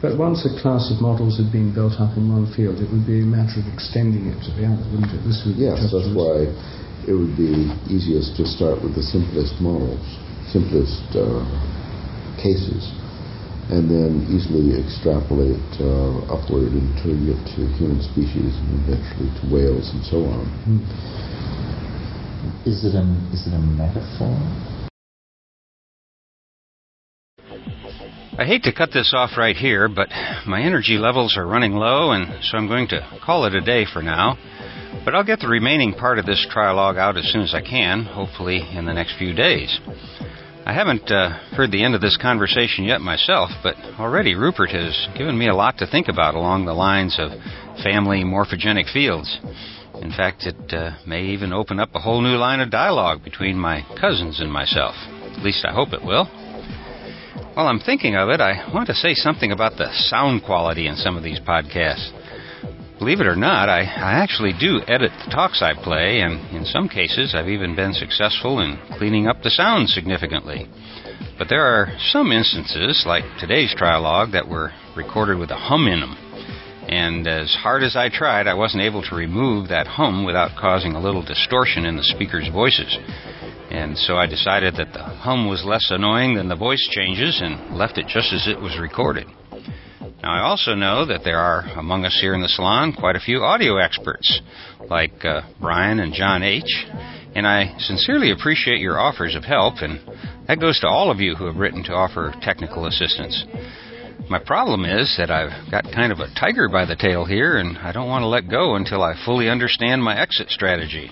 But 0.00 0.18
once 0.18 0.42
a 0.42 0.52
class 0.58 0.90
of 0.90 0.98
models 0.98 1.38
had 1.38 1.52
been 1.52 1.70
built 1.70 2.00
up 2.00 2.16
in 2.18 2.26
one 2.26 2.50
field, 2.50 2.82
it 2.82 2.90
would 2.90 3.06
be 3.06 3.22
a 3.22 3.28
matter 3.28 3.62
of 3.62 3.70
extending 3.70 4.34
it 4.34 4.40
to 4.42 4.50
the 4.56 4.66
other, 4.66 4.82
wouldn't 4.90 5.14
it? 5.14 5.22
This 5.22 5.46
would 5.46 5.54
yes, 5.54 5.78
that's 5.94 6.10
why 6.10 6.50
it 7.06 7.14
would 7.14 7.38
be 7.38 7.70
easiest 7.86 8.34
to 8.40 8.44
start 8.48 8.82
with 8.82 8.98
the 8.98 9.04
simplest 9.04 9.62
models, 9.62 10.02
simplest 10.50 11.06
uh, 11.14 11.46
cases, 12.42 12.90
and 13.70 13.86
then 13.86 14.26
easily 14.26 14.74
extrapolate 14.74 15.70
uh, 15.78 16.34
upward 16.34 16.74
until 16.74 17.14
you 17.14 17.38
get 17.38 17.42
to 17.54 17.62
human 17.78 18.02
species 18.02 18.58
and 18.58 18.82
eventually 18.82 19.30
to 19.38 19.44
whales 19.54 19.86
and 19.94 20.02
so 20.02 20.26
on. 20.26 20.42
Mm. 20.66 20.82
Is 22.66 22.84
it 22.84 22.94
a, 22.94 23.02
is 23.32 23.46
it 23.46 23.54
a 23.54 23.58
metaphor? 23.58 24.34
I 28.38 28.44
hate 28.44 28.64
to 28.64 28.72
cut 28.72 28.90
this 28.92 29.12
off 29.14 29.36
right 29.36 29.54
here, 29.54 29.88
but 29.88 30.08
my 30.46 30.62
energy 30.62 30.98
levels 30.98 31.36
are 31.36 31.46
running 31.46 31.74
low, 31.74 32.10
and 32.10 32.42
so 32.42 32.58
I'm 32.58 32.66
going 32.66 32.88
to 32.88 33.06
call 33.24 33.44
it 33.44 33.54
a 33.54 33.60
day 33.60 33.84
for 33.84 34.02
now. 34.02 34.36
But 35.04 35.14
I'll 35.14 35.24
get 35.24 35.38
the 35.38 35.48
remaining 35.48 35.92
part 35.94 36.18
of 36.18 36.26
this 36.26 36.44
trialogue 36.52 36.98
out 36.98 37.16
as 37.16 37.30
soon 37.30 37.42
as 37.42 37.54
I 37.54 37.60
can, 37.60 38.04
hopefully 38.04 38.60
in 38.74 38.86
the 38.86 38.94
next 38.94 39.18
few 39.18 39.34
days. 39.34 39.78
I 40.64 40.72
haven't 40.72 41.10
uh, 41.10 41.30
heard 41.56 41.70
the 41.70 41.84
end 41.84 41.94
of 41.94 42.00
this 42.00 42.16
conversation 42.16 42.84
yet 42.84 43.00
myself, 43.00 43.50
but 43.62 43.76
already 43.98 44.34
Rupert 44.34 44.70
has 44.70 45.08
given 45.16 45.36
me 45.36 45.48
a 45.48 45.54
lot 45.54 45.78
to 45.78 45.86
think 45.86 46.08
about 46.08 46.34
along 46.34 46.64
the 46.64 46.74
lines 46.74 47.18
of 47.18 47.30
family 47.82 48.24
morphogenic 48.24 48.92
fields. 48.92 49.38
In 50.02 50.10
fact, 50.10 50.46
it 50.46 50.74
uh, 50.74 50.96
may 51.06 51.22
even 51.26 51.52
open 51.52 51.78
up 51.78 51.94
a 51.94 52.00
whole 52.00 52.20
new 52.20 52.36
line 52.36 52.58
of 52.58 52.72
dialogue 52.72 53.22
between 53.22 53.56
my 53.56 53.86
cousins 54.00 54.40
and 54.40 54.52
myself. 54.52 54.96
At 55.30 55.44
least 55.44 55.64
I 55.64 55.72
hope 55.72 55.92
it 55.92 56.04
will. 56.04 56.24
While 57.54 57.68
I'm 57.68 57.78
thinking 57.78 58.16
of 58.16 58.28
it, 58.28 58.40
I 58.40 58.68
want 58.74 58.88
to 58.88 58.94
say 58.94 59.14
something 59.14 59.52
about 59.52 59.76
the 59.78 59.92
sound 59.92 60.42
quality 60.42 60.88
in 60.88 60.96
some 60.96 61.16
of 61.16 61.22
these 61.22 61.38
podcasts. 61.38 62.10
Believe 62.98 63.20
it 63.20 63.28
or 63.28 63.36
not, 63.36 63.68
I, 63.68 63.82
I 63.82 64.18
actually 64.18 64.52
do 64.58 64.80
edit 64.88 65.12
the 65.24 65.30
talks 65.30 65.62
I 65.62 65.72
play, 65.80 66.20
and 66.20 66.50
in 66.50 66.64
some 66.64 66.88
cases, 66.88 67.34
I've 67.36 67.48
even 67.48 67.76
been 67.76 67.92
successful 67.92 68.58
in 68.58 68.78
cleaning 68.98 69.28
up 69.28 69.42
the 69.42 69.50
sound 69.50 69.88
significantly. 69.88 70.66
But 71.38 71.48
there 71.48 71.62
are 71.64 71.96
some 72.10 72.32
instances, 72.32 73.04
like 73.06 73.24
today's 73.38 73.74
trialogue, 73.78 74.32
that 74.32 74.48
were 74.48 74.72
recorded 74.96 75.38
with 75.38 75.50
a 75.50 75.56
hum 75.56 75.86
in 75.86 76.00
them 76.00 76.16
and 76.88 77.26
as 77.26 77.54
hard 77.54 77.82
as 77.82 77.96
I 77.96 78.08
tried, 78.08 78.46
I 78.46 78.54
wasn't 78.54 78.82
able 78.82 79.02
to 79.02 79.14
remove 79.14 79.68
that 79.68 79.86
hum 79.86 80.24
without 80.24 80.58
causing 80.58 80.94
a 80.94 81.00
little 81.00 81.22
distortion 81.22 81.86
in 81.86 81.96
the 81.96 82.02
speakers' 82.02 82.48
voices. 82.52 82.98
And 83.70 83.96
so 83.96 84.16
I 84.16 84.26
decided 84.26 84.76
that 84.76 84.92
the 84.92 85.02
hum 85.02 85.48
was 85.48 85.64
less 85.64 85.86
annoying 85.90 86.34
than 86.34 86.48
the 86.48 86.56
voice 86.56 86.86
changes 86.90 87.40
and 87.42 87.76
left 87.76 87.98
it 87.98 88.06
just 88.06 88.32
as 88.32 88.48
it 88.48 88.60
was 88.60 88.78
recorded. 88.78 89.26
Now, 90.22 90.34
I 90.34 90.40
also 90.42 90.74
know 90.74 91.06
that 91.06 91.22
there 91.24 91.38
are 91.38 91.62
among 91.76 92.04
us 92.04 92.16
here 92.20 92.34
in 92.34 92.42
the 92.42 92.48
salon 92.48 92.92
quite 92.92 93.16
a 93.16 93.20
few 93.20 93.42
audio 93.42 93.78
experts, 93.78 94.40
like 94.88 95.24
uh, 95.24 95.42
Brian 95.60 96.00
and 96.00 96.12
John 96.12 96.42
H., 96.42 96.86
and 97.34 97.46
I 97.46 97.74
sincerely 97.78 98.30
appreciate 98.30 98.78
your 98.78 99.00
offers 99.00 99.34
of 99.34 99.44
help, 99.44 99.76
and 99.78 100.00
that 100.48 100.60
goes 100.60 100.78
to 100.80 100.86
all 100.86 101.10
of 101.10 101.18
you 101.18 101.34
who 101.34 101.46
have 101.46 101.56
written 101.56 101.82
to 101.84 101.92
offer 101.92 102.34
technical 102.42 102.86
assistance. 102.86 103.44
My 104.28 104.38
problem 104.38 104.84
is 104.84 105.14
that 105.18 105.30
I've 105.30 105.70
got 105.70 105.84
kind 105.92 106.12
of 106.12 106.20
a 106.20 106.32
tiger 106.38 106.68
by 106.68 106.84
the 106.84 106.96
tail 106.96 107.24
here, 107.24 107.58
and 107.58 107.76
I 107.78 107.92
don't 107.92 108.08
want 108.08 108.22
to 108.22 108.28
let 108.28 108.48
go 108.48 108.76
until 108.76 109.02
I 109.02 109.14
fully 109.24 109.48
understand 109.48 110.02
my 110.02 110.18
exit 110.18 110.50
strategy. 110.50 111.10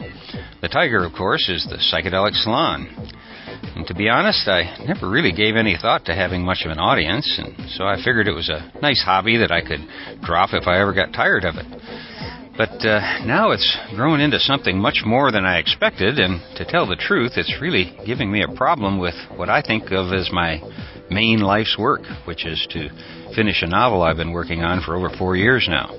The 0.63 0.69
tiger, 0.69 1.05
of 1.05 1.13
course, 1.13 1.49
is 1.49 1.67
the 1.67 1.77
psychedelic 1.77 2.35
salon. 2.35 2.89
And 3.77 3.87
to 3.87 3.95
be 3.95 4.09
honest, 4.09 4.49
I 4.49 4.85
never 4.87 5.09
really 5.09 5.33
gave 5.33 5.57
any 5.57 5.77
thought 5.81 6.05
to 6.07 6.15
having 6.15 6.45
much 6.45 6.63
of 6.65 6.71
an 6.71 6.79
audience, 6.79 7.39
and 7.39 7.71
so 7.71 7.85
I 7.85 7.97
figured 7.97 8.29
it 8.29 8.33
was 8.33 8.49
a 8.49 8.71
nice 8.81 9.03
hobby 9.05 9.37
that 9.39 9.53
I 9.53 9.61
could 9.61 9.81
drop 10.23 10.51
if 10.53 10.67
I 10.67 10.81
ever 10.81 10.95
got 10.95 11.13
tired 11.13 11.45
of 11.45 11.57
it. 11.57 11.67
But 12.57 12.85
uh, 12.85 13.25
now 13.25 13.53
it's 13.53 13.79
grown 13.95 14.21
into 14.21 14.39
something 14.39 14.79
much 14.79 15.03
more 15.05 15.33
than 15.33 15.45
I 15.45 15.59
expected, 15.59 16.19
and 16.19 16.41
to 16.57 16.65
tell 16.65 16.87
the 16.87 16.97
truth, 16.97 17.33
it's 17.37 17.61
really 17.61 17.97
giving 18.05 18.31
me 18.31 18.43
a 18.43 18.55
problem 18.55 18.99
with 18.99 19.15
what 19.37 19.49
I 19.49 19.63
think 19.63 19.85
of 19.93 20.13
as 20.13 20.31
my 20.33 20.61
main 21.11 21.41
life's 21.41 21.77
work, 21.79 22.03
which 22.25 22.47
is 22.47 22.67
to 22.71 22.89
finish 23.35 23.63
a 23.63 23.67
novel 23.67 24.03
I've 24.03 24.17
been 24.17 24.33
working 24.33 24.63
on 24.63 24.83
for 24.83 24.97
over 24.97 25.11
four 25.19 25.37
years 25.37 25.67
now. 25.69 25.95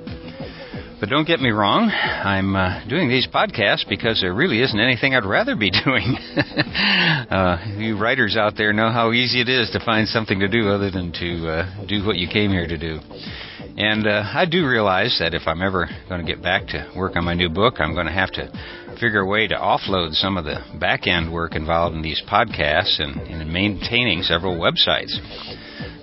But 1.02 1.10
don't 1.10 1.26
get 1.26 1.40
me 1.40 1.50
wrong, 1.50 1.90
I'm 1.90 2.56
uh, 2.56 2.88
doing 2.88 3.10
these 3.10 3.28
podcasts 3.28 3.90
because 3.90 4.22
there 4.22 4.36
really 4.36 4.62
isn't 4.62 4.80
anything 4.80 5.16
I'd 5.16 5.26
rather 5.26 5.56
be 5.56 5.72
doing. 5.86 6.16
uh, 7.28 7.58
you 7.76 7.98
writers 7.98 8.38
out 8.38 8.54
there 8.56 8.72
know 8.72 8.92
how 8.92 9.12
easy 9.12 9.42
it 9.42 9.50
is 9.50 9.72
to 9.72 9.84
find 9.84 10.08
something 10.08 10.40
to 10.40 10.48
do 10.48 10.70
other 10.70 10.92
than 10.92 11.12
to 11.14 11.48
uh, 11.50 11.86
do 11.88 12.06
what 12.06 12.18
you 12.18 12.28
came 12.28 12.52
here 12.52 12.68
to 12.68 12.78
do. 12.78 13.00
And 13.78 14.06
uh, 14.06 14.30
I 14.32 14.46
do 14.46 14.68
realize 14.68 15.18
that 15.20 15.34
if 15.34 15.48
I'm 15.48 15.64
ever 15.64 15.90
going 16.08 16.24
to 16.24 16.32
get 16.32 16.44
back 16.44 16.68
to 16.68 16.92
work 16.96 17.16
on 17.16 17.26
my 17.26 17.34
new 17.34 17.50
book, 17.50 17.76
I'm 17.80 17.96
going 17.96 18.06
to 18.06 18.14
have 18.14 18.30
to 18.34 18.52
figure 19.02 19.22
a 19.22 19.26
way 19.26 19.48
to 19.48 19.56
offload 19.56 20.14
some 20.14 20.38
of 20.38 20.46
the 20.46 20.60
back 20.80 21.08
end 21.08 21.34
work 21.34 21.56
involved 21.56 21.96
in 21.96 22.04
these 22.04 22.22
podcasts 22.30 23.02
and, 23.02 23.20
and 23.22 23.42
in 23.42 23.52
maintaining 23.52 24.22
several 24.22 24.56
websites. 24.56 25.10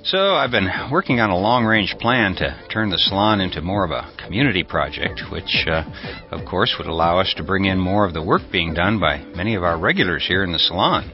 So 0.02 0.34
I've 0.34 0.50
been 0.50 0.68
working 0.90 1.20
on 1.20 1.30
a 1.30 1.38
long 1.38 1.64
range 1.64 1.94
plan 2.00 2.34
to 2.36 2.60
turn 2.72 2.90
the 2.90 2.98
salon 2.98 3.40
into 3.40 3.62
more 3.62 3.84
of 3.84 3.92
a 3.92 4.10
community 4.24 4.64
project, 4.64 5.22
which, 5.30 5.64
uh, 5.70 5.84
of 6.32 6.44
course, 6.44 6.74
would 6.76 6.88
allow 6.88 7.20
us 7.20 7.32
to 7.36 7.44
bring 7.44 7.66
in 7.66 7.78
more 7.78 8.04
of 8.04 8.14
the 8.14 8.22
work 8.22 8.42
being 8.50 8.74
done 8.74 8.98
by 8.98 9.18
many 9.36 9.54
of 9.54 9.62
our 9.62 9.78
regulars 9.78 10.26
here 10.26 10.42
in 10.42 10.50
the 10.50 10.58
salon. 10.58 11.12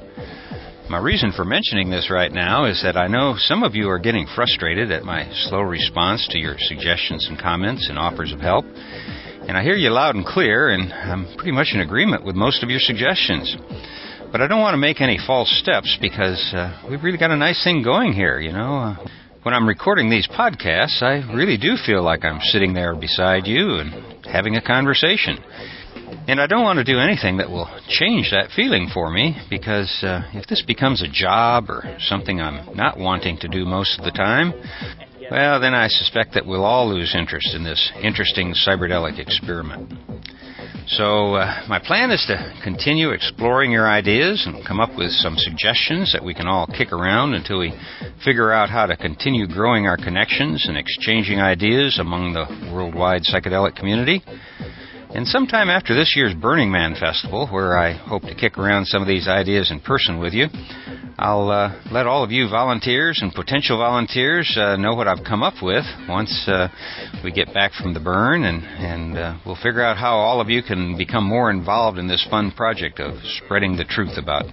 My 0.89 0.99
reason 0.99 1.33
for 1.33 1.45
mentioning 1.45 1.91
this 1.91 2.11
right 2.11 2.33
now 2.33 2.65
is 2.65 2.83
that 2.83 2.97
I 2.97 3.09
know 3.09 3.35
some 3.37 3.63
of 3.63 3.75
you 3.75 3.91
are 3.91 3.99
getting 3.99 4.27
frustrated 4.35 4.91
at 4.91 5.03
my 5.03 5.31
slow 5.49 5.61
response 5.61 6.29
to 6.31 6.39
your 6.39 6.57
suggestions 6.59 7.27
and 7.29 7.39
comments 7.39 7.89
and 7.91 7.99
offers 7.99 8.33
of 8.33 8.41
help. 8.41 8.65
And 9.47 9.59
I 9.59 9.63
hear 9.63 9.77
you 9.77 9.91
loud 9.91 10.15
and 10.15 10.25
clear, 10.25 10.71
and 10.71 10.91
I'm 10.91 11.37
pretty 11.37 11.53
much 11.53 11.73
in 11.75 11.81
agreement 11.81 12.25
with 12.25 12.35
most 12.35 12.63
of 12.63 12.71
your 12.71 12.81
suggestions. 12.81 13.55
But 14.33 14.41
I 14.41 14.49
don't 14.49 14.61
want 14.61 14.73
to 14.73 14.79
make 14.79 15.01
any 15.01 15.19
false 15.27 15.51
steps 15.61 15.99
because 16.01 16.53
uh, 16.55 16.87
we've 16.89 17.03
really 17.03 17.19
got 17.19 17.31
a 17.31 17.37
nice 17.37 17.63
thing 17.63 17.83
going 17.83 18.15
here, 18.15 18.41
you 18.41 18.53
know. 18.53 18.77
Uh, 18.77 19.07
when 19.43 19.53
I'm 19.53 19.69
recording 19.69 20.09
these 20.09 20.27
podcasts, 20.27 21.03
I 21.03 21.31
really 21.35 21.59
do 21.59 21.77
feel 21.77 22.03
like 22.03 22.25
I'm 22.25 22.41
sitting 22.41 22.73
there 22.73 22.97
beside 22.97 23.47
you 23.47 23.77
and 23.77 24.25
having 24.25 24.57
a 24.57 24.63
conversation. 24.63 25.37
And 26.27 26.41
I 26.41 26.47
don't 26.47 26.63
want 26.63 26.79
to 26.79 26.85
do 26.85 26.99
anything 26.99 27.37
that 27.37 27.51
will 27.51 27.69
change 27.89 28.31
that 28.31 28.49
feeling 28.57 28.89
for 28.93 29.11
me 29.11 29.37
because 29.51 30.03
uh, 30.03 30.23
if 30.33 30.47
this 30.47 30.65
becomes 30.67 31.03
a 31.03 31.09
job 31.09 31.69
or 31.69 31.85
something 32.01 32.41
I'm 32.41 32.75
not 32.75 32.99
wanting 32.99 33.37
to 33.41 33.49
do 33.49 33.67
most 33.67 33.99
of 33.99 34.07
the 34.07 34.11
time, 34.11 34.55
well, 35.31 35.61
then 35.61 35.75
I 35.75 35.89
suspect 35.89 36.35
that 36.35 36.47
we'll 36.47 36.65
all 36.65 36.89
lose 36.89 37.15
interest 37.15 37.55
in 37.55 37.65
this 37.65 37.93
interesting 38.03 38.55
cyberdelic 38.55 39.19
experiment. 39.19 39.93
So, 40.87 41.37
uh, 41.37 41.65
my 41.67 41.79
plan 41.79 42.11
is 42.11 42.23
to 42.29 42.61
continue 42.63 43.11
exploring 43.11 43.71
your 43.71 43.89
ideas 43.89 44.45
and 44.47 44.67
come 44.67 44.81
up 44.81 44.91
with 44.99 45.11
some 45.13 45.35
suggestions 45.39 46.13
that 46.13 46.23
we 46.23 46.35
can 46.35 46.47
all 46.47 46.67
kick 46.67 46.93
around 46.93 47.33
until 47.33 47.59
we 47.59 47.73
figure 48.23 48.53
out 48.53 48.69
how 48.69 48.85
to 48.85 48.97
continue 48.97 49.47
growing 49.47 49.87
our 49.87 49.97
connections 49.97 50.67
and 50.69 50.77
exchanging 50.77 51.41
ideas 51.41 51.99
among 51.99 52.35
the 52.35 52.71
worldwide 52.71 53.23
psychedelic 53.23 53.77
community. 53.77 54.23
And 55.15 55.29
sometime 55.29 55.71
after 55.71 55.95
this 55.95 56.15
year's 56.17 56.35
Burning 56.35 56.73
Man 56.73 56.97
Festival, 56.99 57.47
where 57.47 57.79
I 57.79 57.93
hope 57.93 58.23
to 58.23 58.35
kick 58.35 58.59
around 58.59 58.87
some 58.87 59.01
of 59.01 59.07
these 59.07 59.29
ideas 59.29 59.71
in 59.71 59.79
person 59.79 60.19
with 60.19 60.33
you, 60.33 60.49
I'll 61.17 61.51
uh, 61.51 61.81
let 61.93 62.09
all 62.09 62.25
of 62.25 62.33
you 62.33 62.49
volunteers 62.49 63.21
and 63.23 63.33
potential 63.33 63.79
volunteers 63.79 64.53
uh, 64.59 64.75
know 64.75 64.97
what 64.97 65.07
I've 65.07 65.25
come 65.25 65.45
up 65.45 65.63
with 65.63 65.85
once 66.09 66.49
uh, 66.49 66.67
we 67.23 67.31
get 67.31 67.55
back 67.55 67.71
from 67.75 67.95
the 67.95 68.01
burn, 68.01 68.43
and, 68.43 68.65
and 68.65 69.17
uh, 69.17 69.39
we'll 69.47 69.55
figure 69.55 69.85
out 69.85 69.99
how 69.99 70.17
all 70.17 70.41
of 70.41 70.51
you 70.51 70.65
can 70.65 70.99
become 70.99 71.23
more 71.23 71.49
involved 71.49 71.97
in 71.97 72.09
this 72.09 72.27
fun 72.29 72.51
project 72.51 72.99
of 72.99 73.15
spreading 73.45 73.77
the 73.77 73.85
truth 73.85 74.19
about 74.19 74.47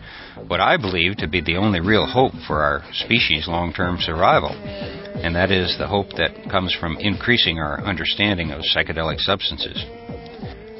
what 0.46 0.62
I 0.62 0.78
believe 0.78 1.18
to 1.18 1.28
be 1.28 1.42
the 1.42 1.58
only 1.58 1.80
real 1.80 2.06
hope 2.06 2.34
for 2.46 2.62
our 2.62 2.84
species' 2.94 3.48
long 3.48 3.74
term 3.74 3.98
survival. 4.00 4.52
And 4.52 5.36
that 5.36 5.50
is 5.50 5.76
the 5.80 5.88
hope 5.88 6.10
that 6.18 6.52
comes 6.52 6.76
from 6.80 6.98
increasing 6.98 7.58
our 7.58 7.82
understanding 7.84 8.52
of 8.52 8.62
psychedelic 8.62 9.18
substances. 9.18 9.84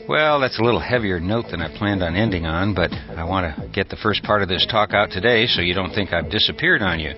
Well, 0.08 0.40
that's 0.40 0.60
a 0.60 0.64
little 0.64 0.80
heavier 0.80 1.20
note 1.20 1.46
than 1.52 1.62
I 1.62 1.76
planned 1.78 2.04
on 2.04 2.16
ending 2.16 2.46
on, 2.46 2.74
but 2.74 2.92
I 2.92 3.24
want 3.24 3.56
to 3.56 3.70
get 3.70 3.90
the 3.90 3.96
first 3.98 4.24
part 4.24 4.42
of 4.42 4.50
this 4.50 4.68
talk 4.70 4.94
out 4.94 5.12
today 5.12 5.46
so 5.46 5.62
you 5.62 5.74
don't 5.74 5.94
think 5.94 6.12
I've 6.12 6.30
disappeared 6.30 6.82
on 6.82 7.00
you 7.00 7.12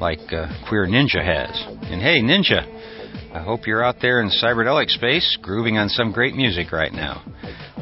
like 0.00 0.18
uh, 0.32 0.48
Queer 0.68 0.86
Ninja 0.86 1.22
has. 1.22 1.50
And 1.82 2.00
hey, 2.02 2.20
Ninja, 2.20 2.66
I 3.32 3.42
hope 3.42 3.66
you're 3.66 3.84
out 3.84 3.96
there 4.00 4.20
in 4.20 4.30
cyberdelic 4.30 4.88
space 4.88 5.38
grooving 5.40 5.78
on 5.78 5.88
some 5.88 6.10
great 6.10 6.34
music 6.34 6.72
right 6.72 6.92
now. 6.92 7.22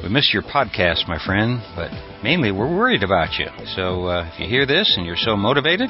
We 0.03 0.09
miss 0.09 0.31
your 0.33 0.43
podcast, 0.43 1.09
my 1.09 1.19
friend, 1.25 1.63
but 1.75 1.91
mainly 2.23 2.53
we're 2.53 2.75
worried 2.75 3.03
about 3.03 3.39
you. 3.39 3.47
So 3.77 4.07
uh, 4.07 4.31
if 4.33 4.41
you 4.41 4.49
hear 4.49 4.67
this 4.67 4.95
and 4.97 5.07
you're 5.07 5.17
so 5.17 5.37
motivated, 5.37 5.89